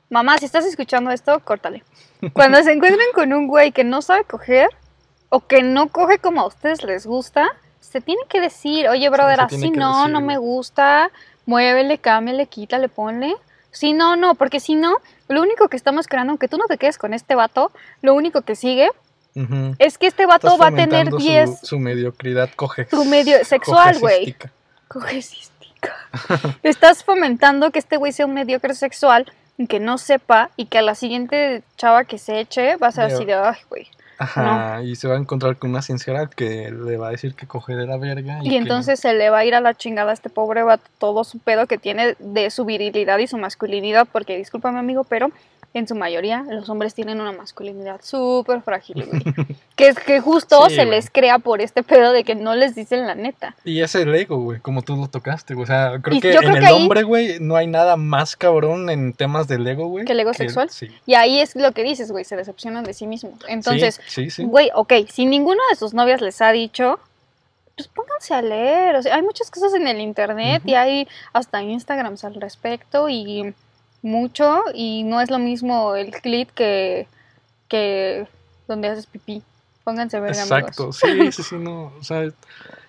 mamá, 0.09 0.37
si 0.37 0.45
estás 0.45 0.65
escuchando 0.65 1.11
esto, 1.11 1.39
córtale. 1.39 1.83
Cuando 2.33 2.61
se 2.63 2.71
encuentren 2.71 3.07
con 3.13 3.31
un 3.33 3.47
güey 3.47 3.71
que 3.71 3.83
no 3.83 4.01
sabe 4.01 4.23
coger 4.23 4.69
o 5.29 5.41
que 5.45 5.61
no 5.63 5.87
coge 5.89 6.17
como 6.17 6.41
a 6.41 6.47
ustedes 6.47 6.83
les 6.83 7.05
gusta, 7.05 7.47
se 7.79 8.01
tiene 8.01 8.21
que 8.29 8.41
decir, 8.41 8.87
oye, 8.87 9.09
brother, 9.09 9.41
así 9.41 9.69
no, 9.71 9.97
decir, 9.99 10.13
no 10.13 10.21
me 10.21 10.37
gusta, 10.37 11.11
muévele, 11.45 11.99
cámbiale, 11.99 12.47
quítale, 12.47 12.89
ponle. 12.89 13.35
Si 13.73 13.91
no, 13.91 14.15
no, 14.15 14.35
porque 14.35 14.61
si 14.61 14.75
no, 14.75 14.95
lo 15.27 15.41
único 15.41 15.67
que 15.67 15.75
estamos 15.75 16.07
creando, 16.07 16.31
aunque 16.31 16.47
tú 16.47 16.57
no 16.57 16.65
te 16.67 16.77
quedes 16.77 16.97
con 16.97 17.13
este 17.13 17.35
vato, 17.35 17.71
lo 18.01 18.13
único 18.13 18.41
que 18.43 18.55
sigue 18.55 18.89
es 19.79 19.97
que 19.97 20.05
este 20.07 20.25
vato 20.27 20.47
Estás 20.47 20.61
va 20.61 20.67
a 20.67 20.69
tener 20.69 21.09
fomentando 21.09 21.19
su- 21.19 21.25
10 21.25 21.59
Su, 21.63 21.79
mediocridad 21.79 22.49
coge. 22.55 22.87
Su 22.89 23.03
medio- 23.03 23.43
sexual, 23.45 23.99
güey. 23.99 24.35
cogesística. 24.87 25.93
Estás 26.63 27.03
fomentando 27.03 27.71
que 27.71 27.79
este 27.79 27.97
güey 27.97 28.11
sea 28.11 28.25
un 28.25 28.33
mediocre 28.33 28.73
sexual 28.75 29.31
y 29.57 29.67
que 29.67 29.79
no 29.79 29.97
sepa 29.97 30.49
y 30.55 30.67
que 30.67 30.77
a 30.77 30.81
la 30.81 30.95
siguiente 30.95 31.63
chava 31.77 32.05
que 32.05 32.17
se 32.17 32.39
eche 32.39 32.75
va 32.77 32.87
a 32.87 32.91
ser 32.91 33.05
así 33.05 33.25
de, 33.25 33.33
ay, 33.33 33.57
güey. 33.69 33.87
Ajá, 34.17 34.81
y 34.83 34.95
se 34.95 35.07
va 35.07 35.15
a 35.15 35.17
encontrar 35.17 35.57
con 35.57 35.71
una 35.71 35.81
sincera 35.81 36.27
que 36.27 36.71
le 36.71 36.97
va 36.97 37.07
a 37.07 37.11
decir 37.11 37.35
que 37.35 37.47
coge 37.47 37.75
de 37.75 37.85
la 37.85 37.97
verga. 37.97 38.39
Y 38.43 38.55
entonces 38.55 38.99
se 38.99 39.13
le 39.13 39.29
va 39.29 39.39
a 39.39 39.45
ir 39.45 39.55
a 39.55 39.61
la 39.61 39.73
chingada 39.73 40.11
a 40.11 40.13
este 40.13 40.29
pobre 40.29 40.63
vato 40.63 40.89
todo 40.97 41.23
su 41.23 41.39
pedo 41.39 41.67
que 41.67 41.77
tiene 41.77 42.15
de 42.19 42.49
su 42.49 42.65
virilidad 42.65 43.17
y 43.19 43.27
su 43.27 43.37
masculinidad, 43.37 44.07
porque 44.11 44.37
discúlpame 44.37 44.79
amigo, 44.79 45.03
pero 45.03 45.31
en 45.75 45.87
su 45.87 45.95
mayoría 45.95 46.45
los 46.49 46.69
hombres 46.69 46.93
tienen 46.93 47.19
una 47.19 47.31
masculinidad 47.31 47.99
súper 48.03 48.61
frágil, 48.61 49.05
güey. 49.05 49.23
que 49.75 49.87
es 49.87 49.97
que 49.97 50.19
justo 50.19 50.69
Sí, 50.69 50.75
se 50.75 50.85
güey. 50.85 50.97
les 50.97 51.09
crea 51.09 51.39
por 51.39 51.61
este 51.61 51.81
pedo 51.81 52.11
de 52.13 52.23
que 52.23 52.35
no 52.35 52.53
les 52.55 52.75
dicen 52.75 53.07
la 53.07 53.15
neta. 53.15 53.55
Y 53.65 53.81
es 53.81 53.95
el 53.95 54.13
ego, 54.13 54.37
güey, 54.37 54.59
como 54.59 54.83
tú 54.83 54.95
lo 54.95 55.07
tocaste. 55.07 55.55
O 55.55 55.65
sea, 55.65 55.99
creo 56.01 56.17
Y 56.17 56.21
que 56.21 56.33
en 56.33 56.43
el 56.57 56.63
ahí- 56.65 56.73
hombre, 56.73 57.01
güey, 57.03 57.39
no 57.39 57.55
hay 57.55 57.65
nada 57.65 57.97
más 57.97 58.35
cabrón 58.35 58.89
en 58.91 59.13
temas 59.13 59.47
del 59.47 59.65
ego, 59.67 59.87
güey. 59.87 60.05
¿Que 60.05 60.11
el 60.11 60.19
ego 60.19 60.33
sexual? 60.35 60.69
Sí. 60.69 60.89
Y 61.07 61.15
ahí 61.15 61.39
es 61.39 61.55
lo 61.55 61.71
que 61.71 61.83
dices, 61.83 62.11
güey, 62.11 62.23
se 62.23 62.35
decepcionan 62.35 62.83
de 62.83 62.93
sí 62.93 63.07
mismos. 63.07 63.33
Entonces, 63.47 63.99
sí. 64.05 64.27
Güey, 64.43 64.69
ok, 64.75 64.93
si 65.09 65.25
ninguno 65.25 65.61
de 65.71 65.75
sus 65.75 65.95
novias 65.95 66.21
les 66.21 66.39
ha 66.41 66.51
dicho, 66.51 66.99
pues 67.75 67.87
pónganse 67.87 68.35
a 68.35 68.43
leer. 68.43 68.95
O 68.95 69.01
sea, 69.01 69.15
hay 69.15 69.23
muchas 69.23 69.49
cosas 69.49 69.73
en 69.73 69.87
el 69.87 69.99
internet 69.99 70.61
y 70.65 70.75
hay 70.75 71.07
hasta 71.33 71.63
Instagrams 71.63 72.23
al 72.23 72.35
respecto 72.35 73.09
y 73.09 73.55
mucho. 74.03 74.61
Y 74.75 75.03
no 75.03 75.19
es 75.21 75.31
lo 75.31 75.39
mismo 75.39 75.95
el 75.95 76.11
clit 76.11 76.51
que, 76.51 77.07
que 77.67 78.27
donde 78.67 78.89
haces 78.89 79.07
pipí. 79.07 79.41
Pónganse 79.83 80.17
a 80.17 80.19
ver, 80.21 80.31
Exacto, 80.31 80.83
amigos. 80.83 80.97
sí, 80.97 81.31
sí, 81.31 81.43
sí, 81.43 81.55
no. 81.55 81.91
O 81.99 82.03
sea, 82.03 82.29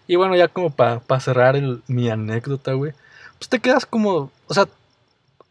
y 0.07 0.17
bueno, 0.17 0.37
ya 0.37 0.49
como 0.49 0.71
para 0.71 1.01
cerrar 1.21 1.57
el- 1.57 1.83
mi 1.89 2.09
anécdota, 2.11 2.73
güey, 2.75 2.93
pues 3.39 3.49
te 3.49 3.59
quedas 3.59 3.85
como, 3.87 4.31
o 4.47 4.55
sea, 4.55 4.67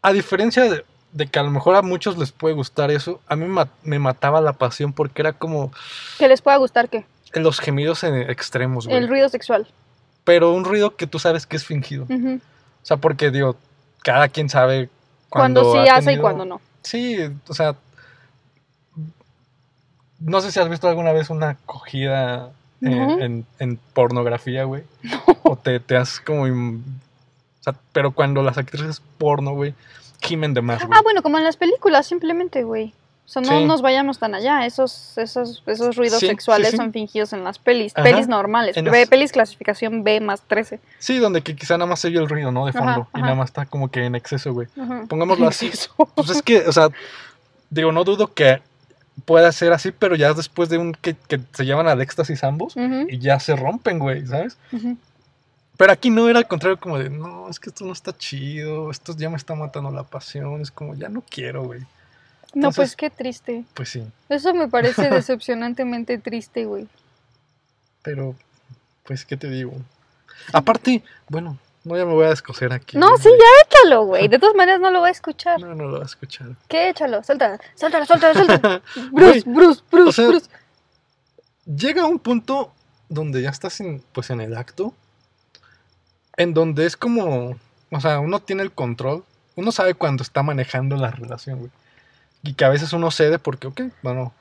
a 0.00 0.12
diferencia 0.12 0.62
de, 0.70 0.84
de 1.12 1.26
que 1.26 1.38
a 1.38 1.42
lo 1.42 1.50
mejor 1.50 1.76
a 1.76 1.82
muchos 1.82 2.16
les 2.16 2.32
puede 2.32 2.54
gustar 2.54 2.90
eso, 2.90 3.20
a 3.26 3.36
mí 3.36 3.44
ma- 3.46 3.68
me 3.82 3.98
mataba 3.98 4.40
la 4.40 4.54
pasión 4.54 4.92
porque 4.92 5.20
era 5.22 5.32
como 5.34 5.70
Que 6.18 6.28
les 6.28 6.40
pueda 6.40 6.56
gustar 6.56 6.88
que 6.88 7.04
los 7.34 7.58
gemidos 7.60 8.04
en 8.04 8.14
extremos, 8.30 8.86
güey. 8.86 8.96
el 8.98 9.08
ruido 9.08 9.28
sexual. 9.28 9.66
Pero 10.24 10.52
un 10.54 10.64
ruido 10.64 10.96
que 10.96 11.06
tú 11.06 11.18
sabes 11.18 11.46
que 11.46 11.56
es 11.56 11.66
fingido. 11.66 12.04
O 12.08 12.38
sea, 12.86 12.96
porque 12.96 13.30
digo, 13.30 13.56
cada 14.02 14.28
quien 14.28 14.48
sabe 14.48 14.88
Cuando, 15.28 15.62
cuando, 15.62 15.84
sí 15.84 15.88
ha 15.88 15.96
hace 15.96 16.12
y 16.12 16.18
cuando 16.18 16.44
no. 16.44 16.60
Sí, 16.82 17.18
o 17.48 17.54
sea, 17.54 17.76
no 20.20 20.40
sé 20.40 20.52
si 20.52 20.60
has 20.60 20.68
visto 20.68 20.88
alguna 20.88 21.12
vez 21.12 21.30
una 21.30 21.56
cogida 21.66 22.50
eh, 22.80 22.90
No. 22.90 23.20
en, 23.20 23.46
en 23.58 23.76
pornografía, 23.92 24.64
güey. 24.64 24.84
O 25.42 25.56
te, 25.56 25.78
te 25.80 25.96
has 25.96 26.20
como... 26.20 26.44
O 26.44 27.62
sea, 27.62 27.74
pero 27.92 28.12
cuando 28.12 28.42
las 28.42 28.56
actrices 28.58 29.02
porno, 29.18 29.52
güey, 29.52 29.74
gimen 30.22 30.54
de 30.54 30.62
más, 30.62 30.84
güey. 30.84 30.98
Ah, 30.98 31.02
bueno, 31.02 31.22
como 31.22 31.38
en 31.38 31.44
las 31.44 31.56
películas, 31.56 32.06
simplemente, 32.06 32.62
güey. 32.62 32.94
O 33.26 33.28
sea, 33.28 33.40
no 33.40 33.48
Sí. 33.60 33.64
nos 33.64 33.80
vayamos 33.80 34.18
tan 34.18 34.34
allá. 34.34 34.66
Esos, 34.66 35.16
esos, 35.16 35.62
esos 35.66 35.96
ruidos 35.96 36.20
Sí, 36.20 36.26
sexuales 36.26 36.72
sí. 36.72 36.76
son 36.76 36.92
fingidos 36.92 37.32
en 37.32 37.42
las 37.42 37.58
pelis. 37.58 37.92
Ajá. 37.96 38.04
Pelis 38.04 38.28
normales. 38.28 38.76
En 38.76 38.84
las- 38.84 39.08
Pelis 39.08 39.32
clasificación 39.32 40.04
B 40.04 40.20
más 40.20 40.42
13. 40.42 40.78
Sí, 40.98 41.18
donde 41.18 41.40
que 41.42 41.56
quizá 41.56 41.78
nada 41.78 41.88
más 41.88 42.00
se 42.00 42.08
oye 42.08 42.18
el 42.18 42.28
ruido, 42.28 42.52
¿no? 42.52 42.66
De 42.66 42.70
Ajá, 42.70 42.78
fondo. 42.80 43.08
Y 43.14 43.22
nada 43.22 43.34
más 43.34 43.48
está 43.48 43.64
como 43.66 43.90
que 43.90 44.04
en 44.04 44.14
exceso, 44.14 44.52
güey. 44.52 44.68
Ajá. 44.78 45.04
Pongámoslo 45.08 45.46
así. 45.48 45.70
Pues 46.14 46.28
es 46.30 46.42
que, 46.42 46.58
o 46.68 46.72
sea, 46.72 46.88
digo, 47.70 47.92
no 47.92 48.04
dudo 48.04 48.32
que 48.34 48.60
pueda 49.24 49.50
ser 49.52 49.72
así, 49.72 49.90
pero 49.90 50.16
ya 50.16 50.34
después 50.34 50.68
de 50.68 50.76
un 50.78 50.92
que, 50.92 51.14
que 51.14 51.40
se 51.54 51.64
llevan 51.64 51.88
al 51.88 52.00
éxtasis 52.02 52.44
ambos 52.44 52.74
y 53.08 53.18
ya 53.18 53.40
se 53.40 53.56
rompen, 53.56 53.98
güey, 54.00 54.26
¿sabes? 54.26 54.58
Pero 55.76 55.92
aquí 55.92 56.10
no 56.10 56.28
era 56.28 56.38
al 56.40 56.46
contrario, 56.46 56.78
como 56.78 56.98
de, 56.98 57.10
no, 57.10 57.48
es 57.48 57.58
que 57.58 57.70
esto 57.70 57.84
no 57.84 57.92
está 57.92 58.16
chido, 58.16 58.90
esto 58.90 59.14
ya 59.16 59.30
me 59.30 59.36
está 59.36 59.54
matando 59.54 59.90
la 59.90 60.02
pasión, 60.04 60.60
es 60.60 60.70
como, 60.70 60.94
ya 60.94 61.08
no 61.08 61.22
quiero, 61.28 61.64
güey. 61.64 61.80
No, 62.54 62.70
pues 62.72 62.96
qué 62.96 63.10
triste. 63.10 63.64
Pues 63.74 63.88
sí, 63.90 64.04
Eso 64.28 64.54
me 64.54 64.68
parece 64.68 65.10
decepcionantemente 65.10 66.18
triste, 66.18 66.64
güey. 66.64 66.88
pero, 68.02 68.34
pues, 69.04 69.24
¿qué 69.24 69.36
te 69.36 69.48
digo? 69.50 69.72
Aparte, 70.52 71.02
bueno, 71.28 71.58
no, 71.84 71.96
ya 71.96 72.04
me 72.06 72.12
voy 72.12 72.26
a 72.26 72.30
descoser 72.30 72.72
aquí. 72.72 72.96
No, 72.96 73.08
güey. 73.10 73.22
sí, 73.22 73.28
ya 73.30 73.66
échalo, 73.66 74.04
güey. 74.06 74.28
De 74.28 74.38
todas 74.38 74.54
maneras 74.54 74.80
no 74.80 74.90
lo 74.90 75.00
va 75.00 75.08
a 75.08 75.10
escuchar. 75.10 75.60
No, 75.60 75.74
no 75.74 75.84
lo 75.84 75.98
va 75.98 76.02
a 76.02 76.06
escuchar. 76.06 76.48
¿Qué? 76.68 76.88
Échalo, 76.90 77.22
suéltalo, 77.22 77.58
suéltalo, 77.74 78.06
suéltalo, 78.06 78.34
suéltalo. 78.34 78.82
Güey, 79.10 79.40
Bruce, 79.42 79.44
Bruce, 79.46 79.82
Bruce, 79.90 80.08
o 80.08 80.12
sea, 80.12 80.28
Bruce. 80.28 80.50
llega 81.66 82.06
un 82.06 82.18
punto 82.18 82.72
donde 83.08 83.42
ya 83.42 83.50
estás 83.50 83.80
en, 83.80 84.02
pues, 84.12 84.30
en 84.30 84.40
el 84.40 84.56
acto, 84.56 84.94
en 86.36 86.54
donde 86.54 86.86
es 86.86 86.96
como, 86.96 87.56
o 87.90 88.00
sea, 88.00 88.18
uno 88.20 88.40
tiene 88.40 88.62
el 88.62 88.72
control, 88.72 89.24
uno 89.56 89.70
sabe 89.70 89.94
cuando 89.94 90.22
está 90.22 90.42
manejando 90.42 90.96
la 90.96 91.10
relación, 91.10 91.58
güey. 91.58 91.70
Y 92.44 92.54
que 92.54 92.64
a 92.64 92.68
veces 92.68 92.92
uno 92.92 93.10
cede 93.10 93.38
porque, 93.38 93.66
ok, 93.66 93.80
bueno, 94.02 94.32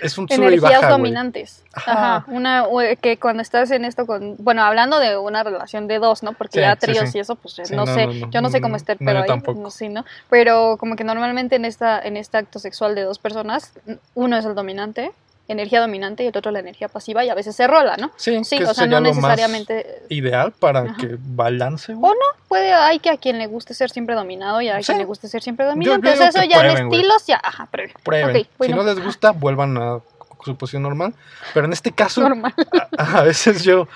es 0.00 0.16
un 0.16 0.26
sube 0.28 0.44
y 0.44 0.48
Energías 0.54 0.80
baja, 0.80 0.88
dominantes. 0.92 1.62
Ajá. 1.74 2.16
Ajá. 2.16 2.24
Una 2.28 2.64
que 3.00 3.18
cuando 3.18 3.42
estás 3.42 3.70
en 3.70 3.84
esto 3.84 4.06
con. 4.06 4.36
Bueno, 4.38 4.62
hablando 4.62 4.98
de 4.98 5.18
una 5.18 5.42
relación 5.42 5.88
de 5.88 5.98
dos, 5.98 6.22
¿no? 6.22 6.32
Porque 6.32 6.54
Sí, 6.54 6.60
ya 6.60 6.76
tríos 6.76 7.10
sí. 7.10 7.18
y 7.18 7.20
eso, 7.20 7.34
pues 7.36 7.54
Sí, 7.54 7.74
no, 7.74 7.84
no, 7.84 7.94
sé. 7.94 8.06
no, 8.06 8.14
no. 8.14 8.30
Yo 8.30 8.40
no 8.40 8.48
sé 8.48 8.60
cómo 8.62 8.76
está 8.76 8.92
el 8.92 8.98
yo 9.00 9.10
ahí. 9.10 9.26
tampoco. 9.26 9.60
No 9.60 9.70
sé, 9.70 9.90
¿no? 9.90 10.06
Pero 10.30 10.76
como 10.78 10.96
que 10.96 11.04
normalmente 11.04 11.56
en 11.56 11.66
esta, 11.66 12.00
en 12.00 12.16
este 12.16 12.38
acto 12.38 12.58
sexual 12.58 12.94
de 12.94 13.02
dos 13.02 13.18
personas, 13.18 13.72
uno 14.14 14.38
es 14.38 14.44
el 14.46 14.54
dominante 14.54 15.12
energía 15.48 15.80
dominante 15.80 16.22
y 16.24 16.26
el 16.26 16.36
otro 16.36 16.52
la 16.52 16.60
energía 16.60 16.88
pasiva 16.88 17.24
y 17.24 17.30
a 17.30 17.34
veces 17.34 17.56
se 17.56 17.66
rola, 17.66 17.96
¿no? 17.96 18.10
Sí, 18.16 18.44
Sí, 18.44 18.58
que 18.58 18.66
o 18.66 18.74
sea, 18.74 18.86
no 18.86 19.00
necesariamente... 19.00 20.02
Ideal 20.10 20.52
para 20.52 20.80
Ajá. 20.80 20.96
que 21.00 21.16
balance, 21.18 21.94
güey. 21.94 22.12
O 22.12 22.14
no, 22.14 22.44
puede, 22.48 22.72
hay 22.72 22.98
que 22.98 23.10
a 23.10 23.16
quien 23.16 23.38
le 23.38 23.46
guste 23.46 23.72
ser 23.74 23.90
siempre 23.90 24.14
dominado 24.14 24.60
y 24.60 24.68
a 24.68 24.78
Sí. 24.80 24.86
quien 24.86 24.98
le 24.98 25.04
guste 25.06 25.26
ser 25.28 25.42
siempre 25.42 25.64
dominante. 25.66 26.16
sea, 26.16 26.28
eso 26.28 26.42
ya 26.44 26.58
prueben, 26.60 26.76
en 26.86 26.92
estilos, 26.92 27.26
ya, 27.26 27.40
ajá, 27.42 27.66
prueben. 27.66 27.94
Prueben. 28.04 28.46
Bueno. 28.58 28.74
Si 28.74 28.78
no 28.78 28.94
les 28.94 29.02
gusta, 29.04 29.30
vuelvan 29.32 29.76
a 29.78 30.00
su 30.44 30.56
posición 30.56 30.82
normal. 30.82 31.14
Pero 31.54 31.66
en 31.66 31.72
este 31.72 31.92
caso, 31.92 32.20
Normal. 32.20 32.54
a, 32.98 33.18
a 33.18 33.22
veces 33.22 33.64
yo, 33.64 33.88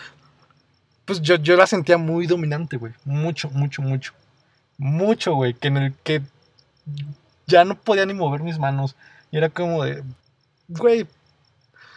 pues 1.04 1.20
yo, 1.20 1.36
yo 1.36 1.56
la 1.56 1.66
sentía 1.66 1.98
muy 1.98 2.26
dominante, 2.26 2.76
güey. 2.78 2.92
Mucho, 3.04 3.50
mucho, 3.50 3.82
mucho. 3.82 4.12
Mucho, 4.78 5.34
güey. 5.34 5.54
Que 5.54 5.68
en 5.68 5.76
el 5.76 5.94
que 6.02 6.22
ya 7.46 7.64
no 7.64 7.76
podía 7.76 8.06
ni 8.06 8.14
mover 8.14 8.40
mis 8.42 8.58
manos. 8.58 8.96
Y 9.30 9.36
era 9.38 9.48
como 9.50 9.84
de, 9.84 10.02
güey, 10.68 11.06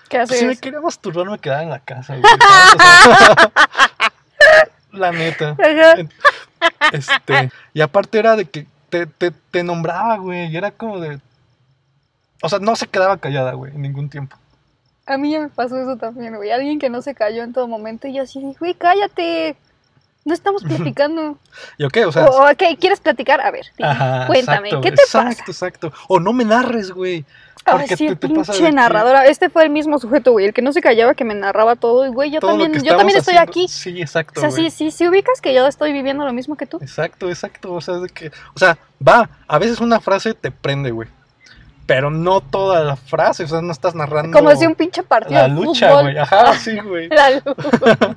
¿Qué 0.09 0.17
haces? 0.17 0.39
si 0.39 0.45
me 0.45 0.57
quería 0.57 0.81
masturbar 0.81 1.29
me 1.29 1.39
quedaba 1.39 1.63
en 1.63 1.69
la 1.69 1.79
casa, 1.79 2.15
güey. 2.15 2.23
la 4.91 5.11
neta. 5.11 5.55
Este, 6.91 7.51
y 7.73 7.81
aparte 7.81 8.19
era 8.19 8.35
de 8.35 8.45
que 8.45 8.65
te, 8.89 9.05
te, 9.05 9.31
te 9.31 9.63
nombraba, 9.63 10.17
güey. 10.17 10.47
Y 10.47 10.57
era 10.57 10.71
como 10.71 10.99
de. 10.99 11.19
O 12.41 12.49
sea, 12.49 12.59
no 12.59 12.75
se 12.75 12.87
quedaba 12.87 13.17
callada, 13.17 13.53
güey, 13.53 13.73
en 13.73 13.81
ningún 13.81 14.09
tiempo. 14.09 14.37
A 15.05 15.17
mí 15.17 15.31
ya 15.31 15.39
me 15.39 15.49
pasó 15.49 15.77
eso 15.77 15.97
también, 15.97 16.35
güey. 16.35 16.51
Alguien 16.51 16.79
que 16.79 16.89
no 16.89 17.01
se 17.01 17.13
cayó 17.13 17.43
en 17.43 17.53
todo 17.53 17.67
momento 17.67 18.07
y 18.07 18.13
yo 18.13 18.23
así 18.23 18.55
güey, 18.59 18.73
cállate. 18.73 19.55
No 20.25 20.33
estamos 20.33 20.63
platicando. 20.63 21.37
¿Y 21.77 21.83
ok? 21.85 21.97
O 22.07 22.11
sea. 22.11 22.25
o, 22.25 22.51
ok, 22.51 22.63
¿quieres 22.79 22.99
platicar? 22.99 23.39
A 23.41 23.51
ver, 23.51 23.67
dime, 23.77 23.89
ajá, 23.89 24.25
cuéntame, 24.27 24.69
exacto, 24.69 24.81
¿qué 24.81 24.91
te 24.91 25.01
exacto, 25.03 25.29
pasa? 25.29 25.43
Exacto, 25.51 25.93
O 26.07 26.19
no 26.19 26.33
me 26.33 26.43
narres, 26.43 26.91
güey. 26.91 27.23
Porque 27.63 27.95
sí, 27.97 28.07
te- 28.07 28.15
te 28.15 28.27
pinche 28.27 28.71
narradora. 28.71 29.25
Este 29.25 29.49
fue 29.49 29.63
el 29.63 29.71
mismo 29.71 29.97
sujeto, 29.97 30.31
güey. 30.33 30.45
El 30.45 30.53
que 30.53 30.61
no 30.61 30.71
se 30.71 30.81
callaba, 30.81 31.15
que 31.15 31.23
me 31.25 31.33
narraba 31.33 31.75
todo. 31.75 32.05
Y, 32.05 32.09
güey, 32.09 32.29
yo 32.29 32.39
todo 32.39 32.51
también, 32.59 32.73
yo 32.83 32.95
también 32.95 33.17
estoy 33.17 33.35
haciendo- 33.35 33.51
aquí. 33.51 33.67
Sí, 33.67 34.01
exacto. 34.01 34.39
O 34.39 34.41
sea, 34.41 34.49
güey. 34.51 34.69
sí, 34.69 34.91
sí, 34.91 34.91
sí 34.91 35.07
ubicas 35.07 35.41
que 35.41 35.51
yo 35.53 35.65
estoy 35.65 35.91
viviendo 35.93 36.25
lo 36.25 36.33
mismo 36.33 36.55
que 36.57 36.67
tú. 36.67 36.77
Exacto, 36.81 37.27
exacto. 37.29 37.73
O 37.73 37.81
sea, 37.81 37.95
de 37.95 38.09
que. 38.09 38.27
O 38.55 38.59
sea, 38.59 38.77
va. 39.07 39.29
A 39.47 39.57
veces 39.57 39.79
una 39.79 39.99
frase 39.99 40.33
te 40.35 40.51
prende, 40.51 40.91
güey. 40.91 41.07
Pero 41.87 42.09
no 42.11 42.41
toda 42.41 42.83
la 42.83 42.95
frase. 42.95 43.43
O 43.45 43.47
sea, 43.47 43.61
no 43.61 43.71
estás 43.71 43.95
narrando. 43.95 44.37
Como 44.37 44.55
si 44.55 44.65
un 44.67 44.75
pinche 44.75 45.01
partido 45.01 45.33
La 45.39 45.43
de 45.47 45.49
lucha, 45.49 45.89
fútbol. 45.89 46.03
güey. 46.03 46.17
Ajá, 46.19 46.53
sí, 46.59 46.79
güey. 46.83 47.09
La 47.09 47.29
lucha. 47.45 48.15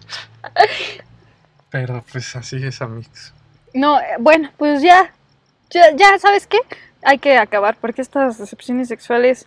Pero 1.71 2.05
pues 2.11 2.35
así 2.37 2.65
es, 2.65 2.81
amigos. 2.81 3.33
No, 3.75 3.99
eh, 4.01 4.05
bueno, 4.19 4.51
pues 4.57 4.83
ya, 4.83 5.13
ya, 5.71 5.95
ya, 5.95 6.19
¿sabes 6.19 6.47
qué? 6.47 6.59
Hay 7.03 7.19
que 7.19 7.37
acabar 7.37 7.77
porque 7.81 8.03
estas 8.03 8.39
decepciones 8.39 8.89
sexuales, 8.89 9.47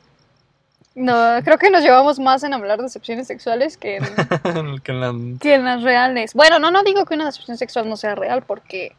no, 0.93 1.13
creo 1.43 1.57
que 1.57 1.69
nos 1.69 1.81
llevamos 1.83 2.19
más 2.19 2.43
en 2.43 2.53
hablar 2.53 2.77
de 2.77 2.83
decepciones 2.83 3.27
sexuales 3.27 3.77
que 3.77 3.97
en, 3.97 4.03
que 4.83 4.91
en 4.91 5.01
la 5.01 5.13
que 5.39 5.55
en 5.55 5.65
las 5.65 5.81
reales. 5.83 6.33
Bueno, 6.33 6.59
no, 6.59 6.69
no 6.71 6.83
digo 6.83 7.05
que 7.05 7.15
una 7.15 7.25
decepción 7.25 7.57
sexual 7.57 7.89
no 7.89 7.97
sea 7.97 8.15
real 8.15 8.43
porque... 8.43 8.95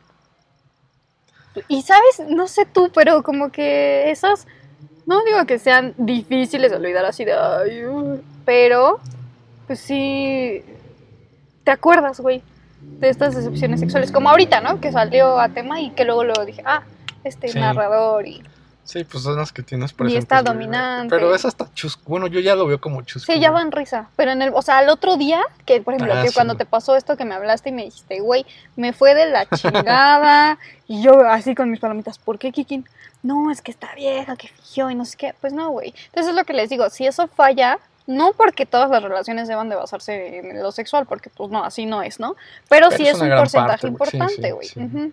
Y 1.68 1.82
sabes, 1.82 2.22
no 2.30 2.48
sé 2.48 2.64
tú, 2.64 2.90
pero 2.94 3.22
como 3.22 3.52
que 3.52 4.10
esas, 4.10 4.46
no 5.06 5.22
digo 5.24 5.44
que 5.46 5.58
sean 5.58 5.94
difíciles 5.98 6.70
de 6.70 6.78
olvidar 6.78 7.04
así 7.04 7.24
de... 7.26 7.34
"Ay, 7.34 7.84
uy", 7.84 8.22
pero, 8.46 9.00
pues 9.66 9.78
sí, 9.80 10.64
te 11.62 11.70
acuerdas, 11.70 12.20
güey, 12.20 12.42
de 12.82 13.08
estas 13.08 13.34
decepciones 13.34 13.80
sexuales. 13.80 14.12
Como 14.12 14.30
ahorita, 14.30 14.60
¿no? 14.60 14.80
Que 14.80 14.92
salió 14.92 15.38
a 15.38 15.48
tema 15.48 15.80
y 15.80 15.90
que 15.90 16.04
luego 16.04 16.24
luego 16.24 16.44
dije, 16.44 16.62
ah, 16.64 16.82
este 17.24 17.48
Sí. 17.48 17.58
narrador 17.58 18.26
y... 18.26 18.42
Sí, 18.84 19.04
pues 19.04 19.22
son 19.22 19.36
las 19.36 19.52
que 19.52 19.62
tienes 19.62 19.94
Y 20.08 20.16
está 20.16 20.42
dominante. 20.42 21.14
Pero 21.14 21.32
esa 21.34 21.46
está 21.46 21.72
chusco. 21.72 22.02
Bueno, 22.06 22.26
yo 22.26 22.40
ya 22.40 22.56
lo 22.56 22.66
veo 22.66 22.80
como 22.80 23.00
chusco. 23.02 23.32
Sí, 23.32 23.38
ya 23.38 23.52
van 23.52 23.70
risa. 23.70 24.08
Pero 24.16 24.32
en 24.32 24.42
el, 24.42 24.50
o 24.52 24.60
sea, 24.60 24.78
al 24.78 24.88
otro 24.88 25.16
día, 25.16 25.40
que 25.64 25.80
por 25.80 25.94
ejemplo, 25.94 26.14
Ah, 26.16 26.22
que 26.22 26.28
sí, 26.28 26.34
cuando 26.34 26.56
te 26.56 26.66
pasó 26.66 26.96
esto 26.96 27.16
que 27.16 27.24
me 27.24 27.34
hablaste 27.34 27.68
y 27.68 27.72
me 27.72 27.84
dijiste, 27.84 28.20
güey, 28.20 28.44
me 28.74 28.92
fue 28.92 29.14
de 29.14 29.30
la 29.30 29.46
chingada. 29.46 30.58
y 30.88 31.00
yo 31.00 31.20
así 31.20 31.54
con 31.54 31.70
mis 31.70 31.78
palomitas, 31.78 32.18
¿por 32.18 32.40
qué, 32.40 32.50
Kikin? 32.50 32.84
No, 33.22 33.52
es 33.52 33.62
que 33.62 33.70
está 33.70 33.94
vieja, 33.94 34.34
que 34.34 34.48
fingió 34.48 34.90
y 34.90 34.96
no 34.96 35.04
sé 35.04 35.16
qué. 35.16 35.34
Pues 35.40 35.52
no, 35.52 35.70
güey. 35.70 35.94
Entonces 36.06 36.30
es 36.30 36.34
lo 36.36 36.44
que 36.44 36.52
les 36.52 36.68
digo, 36.68 36.90
si 36.90 37.06
eso 37.06 37.28
falla, 37.28 37.78
no 38.06 38.32
porque 38.32 38.66
todas 38.66 38.90
las 38.90 39.02
relaciones 39.02 39.48
deban 39.48 39.68
de 39.68 39.76
basarse 39.76 40.38
en 40.38 40.62
lo 40.62 40.72
sexual, 40.72 41.06
porque 41.06 41.30
pues 41.30 41.50
no, 41.50 41.64
así 41.64 41.86
no 41.86 42.02
es, 42.02 42.18
¿no? 42.20 42.34
Pero, 42.68 42.88
Pero 42.88 42.96
sí 42.96 43.06
es 43.08 43.20
un 43.20 43.28
porcentaje 43.30 43.88
parte, 43.88 43.88
güey. 43.90 44.10
Sí, 44.10 44.16
importante, 44.16 44.42
sí, 44.68 44.80
güey. 44.90 45.12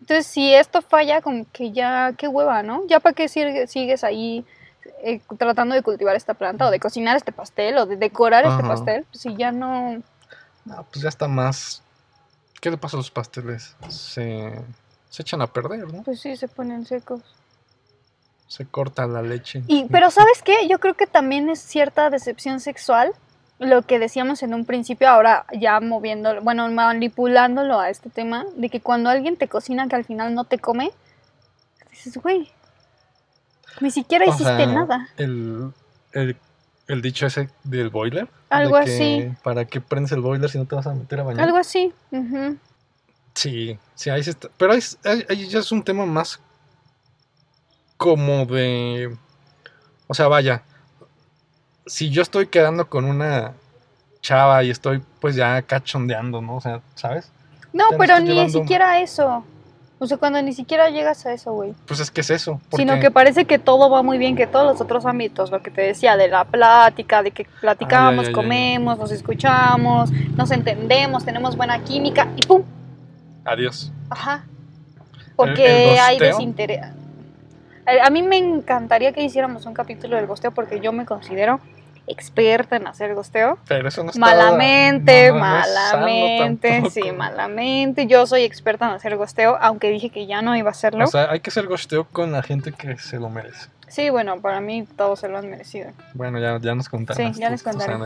Entonces, 0.00 0.26
si 0.26 0.54
esto 0.54 0.80
falla, 0.80 1.20
como 1.20 1.44
que 1.52 1.72
ya, 1.72 2.14
qué 2.16 2.26
hueva, 2.26 2.62
¿no? 2.62 2.86
Ya 2.86 3.00
para 3.00 3.14
qué 3.14 3.28
sigue- 3.28 3.66
sigues 3.66 4.02
ahí 4.02 4.44
eh, 5.02 5.20
tratando 5.38 5.74
de 5.74 5.82
cultivar 5.82 6.16
esta 6.16 6.32
planta 6.34 6.66
o 6.66 6.70
de 6.70 6.80
cocinar 6.80 7.16
este 7.16 7.32
pastel 7.32 7.76
o 7.76 7.86
de 7.86 7.96
decorar 7.96 8.44
este 8.46 8.62
pastel, 8.62 9.04
pues 9.10 9.20
si 9.22 9.36
ya 9.36 9.52
no... 9.52 10.02
No, 10.64 10.86
pues 10.90 11.02
ya 11.02 11.08
está 11.10 11.28
más. 11.28 11.82
¿Qué 12.60 12.70
le 12.70 12.76
pasa 12.78 12.96
a 12.96 12.98
los 12.98 13.10
pasteles? 13.10 13.74
Se, 13.88 14.52
se 15.10 15.22
echan 15.22 15.42
a 15.42 15.46
perder, 15.46 15.92
¿no? 15.92 16.02
Pues 16.02 16.20
sí, 16.20 16.34
se 16.36 16.48
ponen 16.48 16.84
secos. 16.86 17.20
Se 18.50 18.66
corta 18.66 19.06
la 19.06 19.22
leche. 19.22 19.62
Y, 19.68 19.84
pero 19.90 20.10
¿sabes 20.10 20.42
qué? 20.44 20.66
Yo 20.68 20.80
creo 20.80 20.94
que 20.94 21.06
también 21.06 21.48
es 21.48 21.60
cierta 21.60 22.10
decepción 22.10 22.58
sexual, 22.58 23.12
lo 23.60 23.82
que 23.82 24.00
decíamos 24.00 24.42
en 24.42 24.54
un 24.54 24.64
principio, 24.64 25.08
ahora 25.08 25.46
ya 25.56 25.78
moviéndolo, 25.78 26.42
bueno, 26.42 26.68
manipulándolo 26.68 27.78
a 27.78 27.90
este 27.90 28.10
tema, 28.10 28.44
de 28.56 28.68
que 28.68 28.80
cuando 28.80 29.08
alguien 29.08 29.36
te 29.36 29.46
cocina 29.46 29.86
que 29.86 29.94
al 29.94 30.04
final 30.04 30.34
no 30.34 30.42
te 30.42 30.58
come, 30.58 30.90
dices, 31.92 32.16
güey, 32.16 32.50
ni 33.80 33.92
siquiera 33.92 34.24
O 34.24 34.28
hiciste 34.30 34.56
sea, 34.56 34.66
nada. 34.66 35.08
El, 35.16 35.72
el, 36.10 36.36
el 36.88 37.02
dicho 37.02 37.26
ese 37.26 37.50
del 37.62 37.88
boiler. 37.90 38.24
de 38.24 38.30
Algo 38.50 38.80
que, 38.80 38.80
así. 38.80 39.28
¿Para 39.44 39.64
qué 39.66 39.80
prendes 39.80 40.10
el 40.10 40.22
boiler 40.22 40.50
si 40.50 40.58
no 40.58 40.64
te 40.66 40.74
vas 40.74 40.88
a 40.88 40.92
meter 40.94 41.20
a 41.20 41.22
bañar? 41.22 41.44
Algo 41.44 41.56
así. 41.58 41.92
Sí, 43.34 43.78
sí, 43.94 44.10
ahí 44.10 44.24
sí 44.24 44.30
está. 44.30 44.48
Pero 44.56 44.72
ahí, 44.72 44.80
ahí- 45.04 45.24
ahí 45.28 45.46
ya 45.48 45.60
es 45.60 45.70
un 45.70 45.84
tema 45.84 46.04
más 46.04 46.40
como 48.00 48.46
de... 48.46 49.14
O 50.06 50.14
sea, 50.14 50.26
vaya, 50.26 50.62
si 51.84 52.08
yo 52.08 52.22
estoy 52.22 52.46
quedando 52.46 52.88
con 52.88 53.04
una 53.04 53.52
chava 54.22 54.64
y 54.64 54.70
estoy 54.70 55.02
pues 55.20 55.36
ya 55.36 55.60
cachondeando, 55.60 56.40
¿no? 56.40 56.56
O 56.56 56.60
sea, 56.62 56.80
¿sabes? 56.94 57.30
No, 57.74 57.90
Ya 57.90 57.98
pero 57.98 58.18
ni 58.20 58.30
llevando- 58.30 58.58
siquiera 58.58 59.00
eso. 59.02 59.44
O 59.98 60.06
sea, 60.06 60.16
cuando 60.16 60.40
ni 60.40 60.54
siquiera 60.54 60.88
llegas 60.88 61.26
a 61.26 61.34
eso, 61.34 61.52
güey. 61.52 61.74
Pues 61.86 62.00
es 62.00 62.10
que 62.10 62.22
es 62.22 62.30
eso. 62.30 62.58
Sino 62.74 62.98
que 63.00 63.10
parece 63.10 63.44
que 63.44 63.58
todo 63.58 63.90
va 63.90 64.02
muy 64.02 64.16
bien, 64.16 64.34
que 64.34 64.46
todos 64.46 64.64
los 64.64 64.80
otros 64.80 65.04
ámbitos, 65.04 65.50
lo 65.50 65.62
que 65.62 65.70
te 65.70 65.82
decía, 65.82 66.16
de 66.16 66.28
la 66.28 66.46
plática, 66.46 67.22
de 67.22 67.32
que 67.32 67.44
platicamos, 67.60 68.12
Ah, 68.12 68.16
ya, 68.16 68.22
ya, 68.22 68.28
ya. 68.28 68.32
comemos, 68.32 68.98
nos 68.98 69.12
escuchamos, 69.12 70.10
nos 70.10 70.50
entendemos, 70.52 71.26
tenemos 71.26 71.54
buena 71.54 71.84
química 71.84 72.28
y 72.34 72.46
¡pum! 72.46 72.62
Adiós. 73.44 73.92
Ajá. 74.08 74.44
el 74.46 75.24
Porque 75.36 75.98
hay 76.00 76.18
desinterés. 76.18 76.80
A 77.86 78.06
a 78.06 78.10
mí 78.10 78.22
me 78.22 78.36
encantaría 78.36 79.12
que 79.12 79.22
hiciéramos 79.22 79.66
un 79.66 79.74
capítulo 79.74 80.16
del 80.16 80.26
gosteo 80.26 80.52
porque 80.52 80.80
yo 80.80 80.92
me 80.92 81.06
considero 81.06 81.60
experta 82.10 82.76
en 82.76 82.86
hacer 82.86 83.14
gosteo. 83.14 83.58
Pero 83.68 83.88
eso 83.88 84.02
no 84.02 84.10
está... 84.10 84.20
Malamente, 84.20 85.32
malamente, 85.32 86.90
sí, 86.90 87.12
malamente. 87.12 88.06
Yo 88.06 88.26
soy 88.26 88.42
experta 88.42 88.86
en 88.86 88.92
hacer 88.92 89.16
gosteo, 89.16 89.56
aunque 89.60 89.90
dije 89.90 90.10
que 90.10 90.26
ya 90.26 90.42
no 90.42 90.56
iba 90.56 90.68
a 90.68 90.72
hacerlo. 90.72 91.04
O 91.04 91.08
sea, 91.08 91.30
hay 91.30 91.40
que 91.40 91.50
hacer 91.50 91.66
gosteo 91.66 92.04
con 92.04 92.32
la 92.32 92.42
gente 92.42 92.72
que 92.72 92.98
se 92.98 93.18
lo 93.18 93.30
merece. 93.30 93.68
sí, 93.88 94.10
bueno, 94.10 94.40
para 94.40 94.60
mí 94.60 94.86
todos 94.96 95.20
se 95.20 95.28
lo 95.28 95.38
han 95.38 95.48
merecido. 95.48 95.90
Bueno, 96.14 96.38
ya, 96.38 96.58
ya 96.60 96.74
nos 96.74 96.88
contarás. 96.88 97.34
Sí, 97.34 97.40
ya 97.40 97.50
les 97.50 97.62
contaré. 97.62 97.96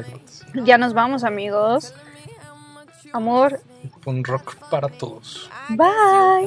Ya 0.54 0.78
nos 0.78 0.92
vamos, 0.92 1.24
amigos. 1.24 1.94
Amor, 3.12 3.60
Un 4.06 4.24
rock 4.24 4.56
para 4.70 4.88
todos. 4.88 5.48
bye. 5.70 6.46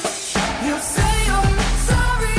You 0.63 0.77
say 0.79 1.25
you're 1.25 1.59
sorry, 1.89 2.30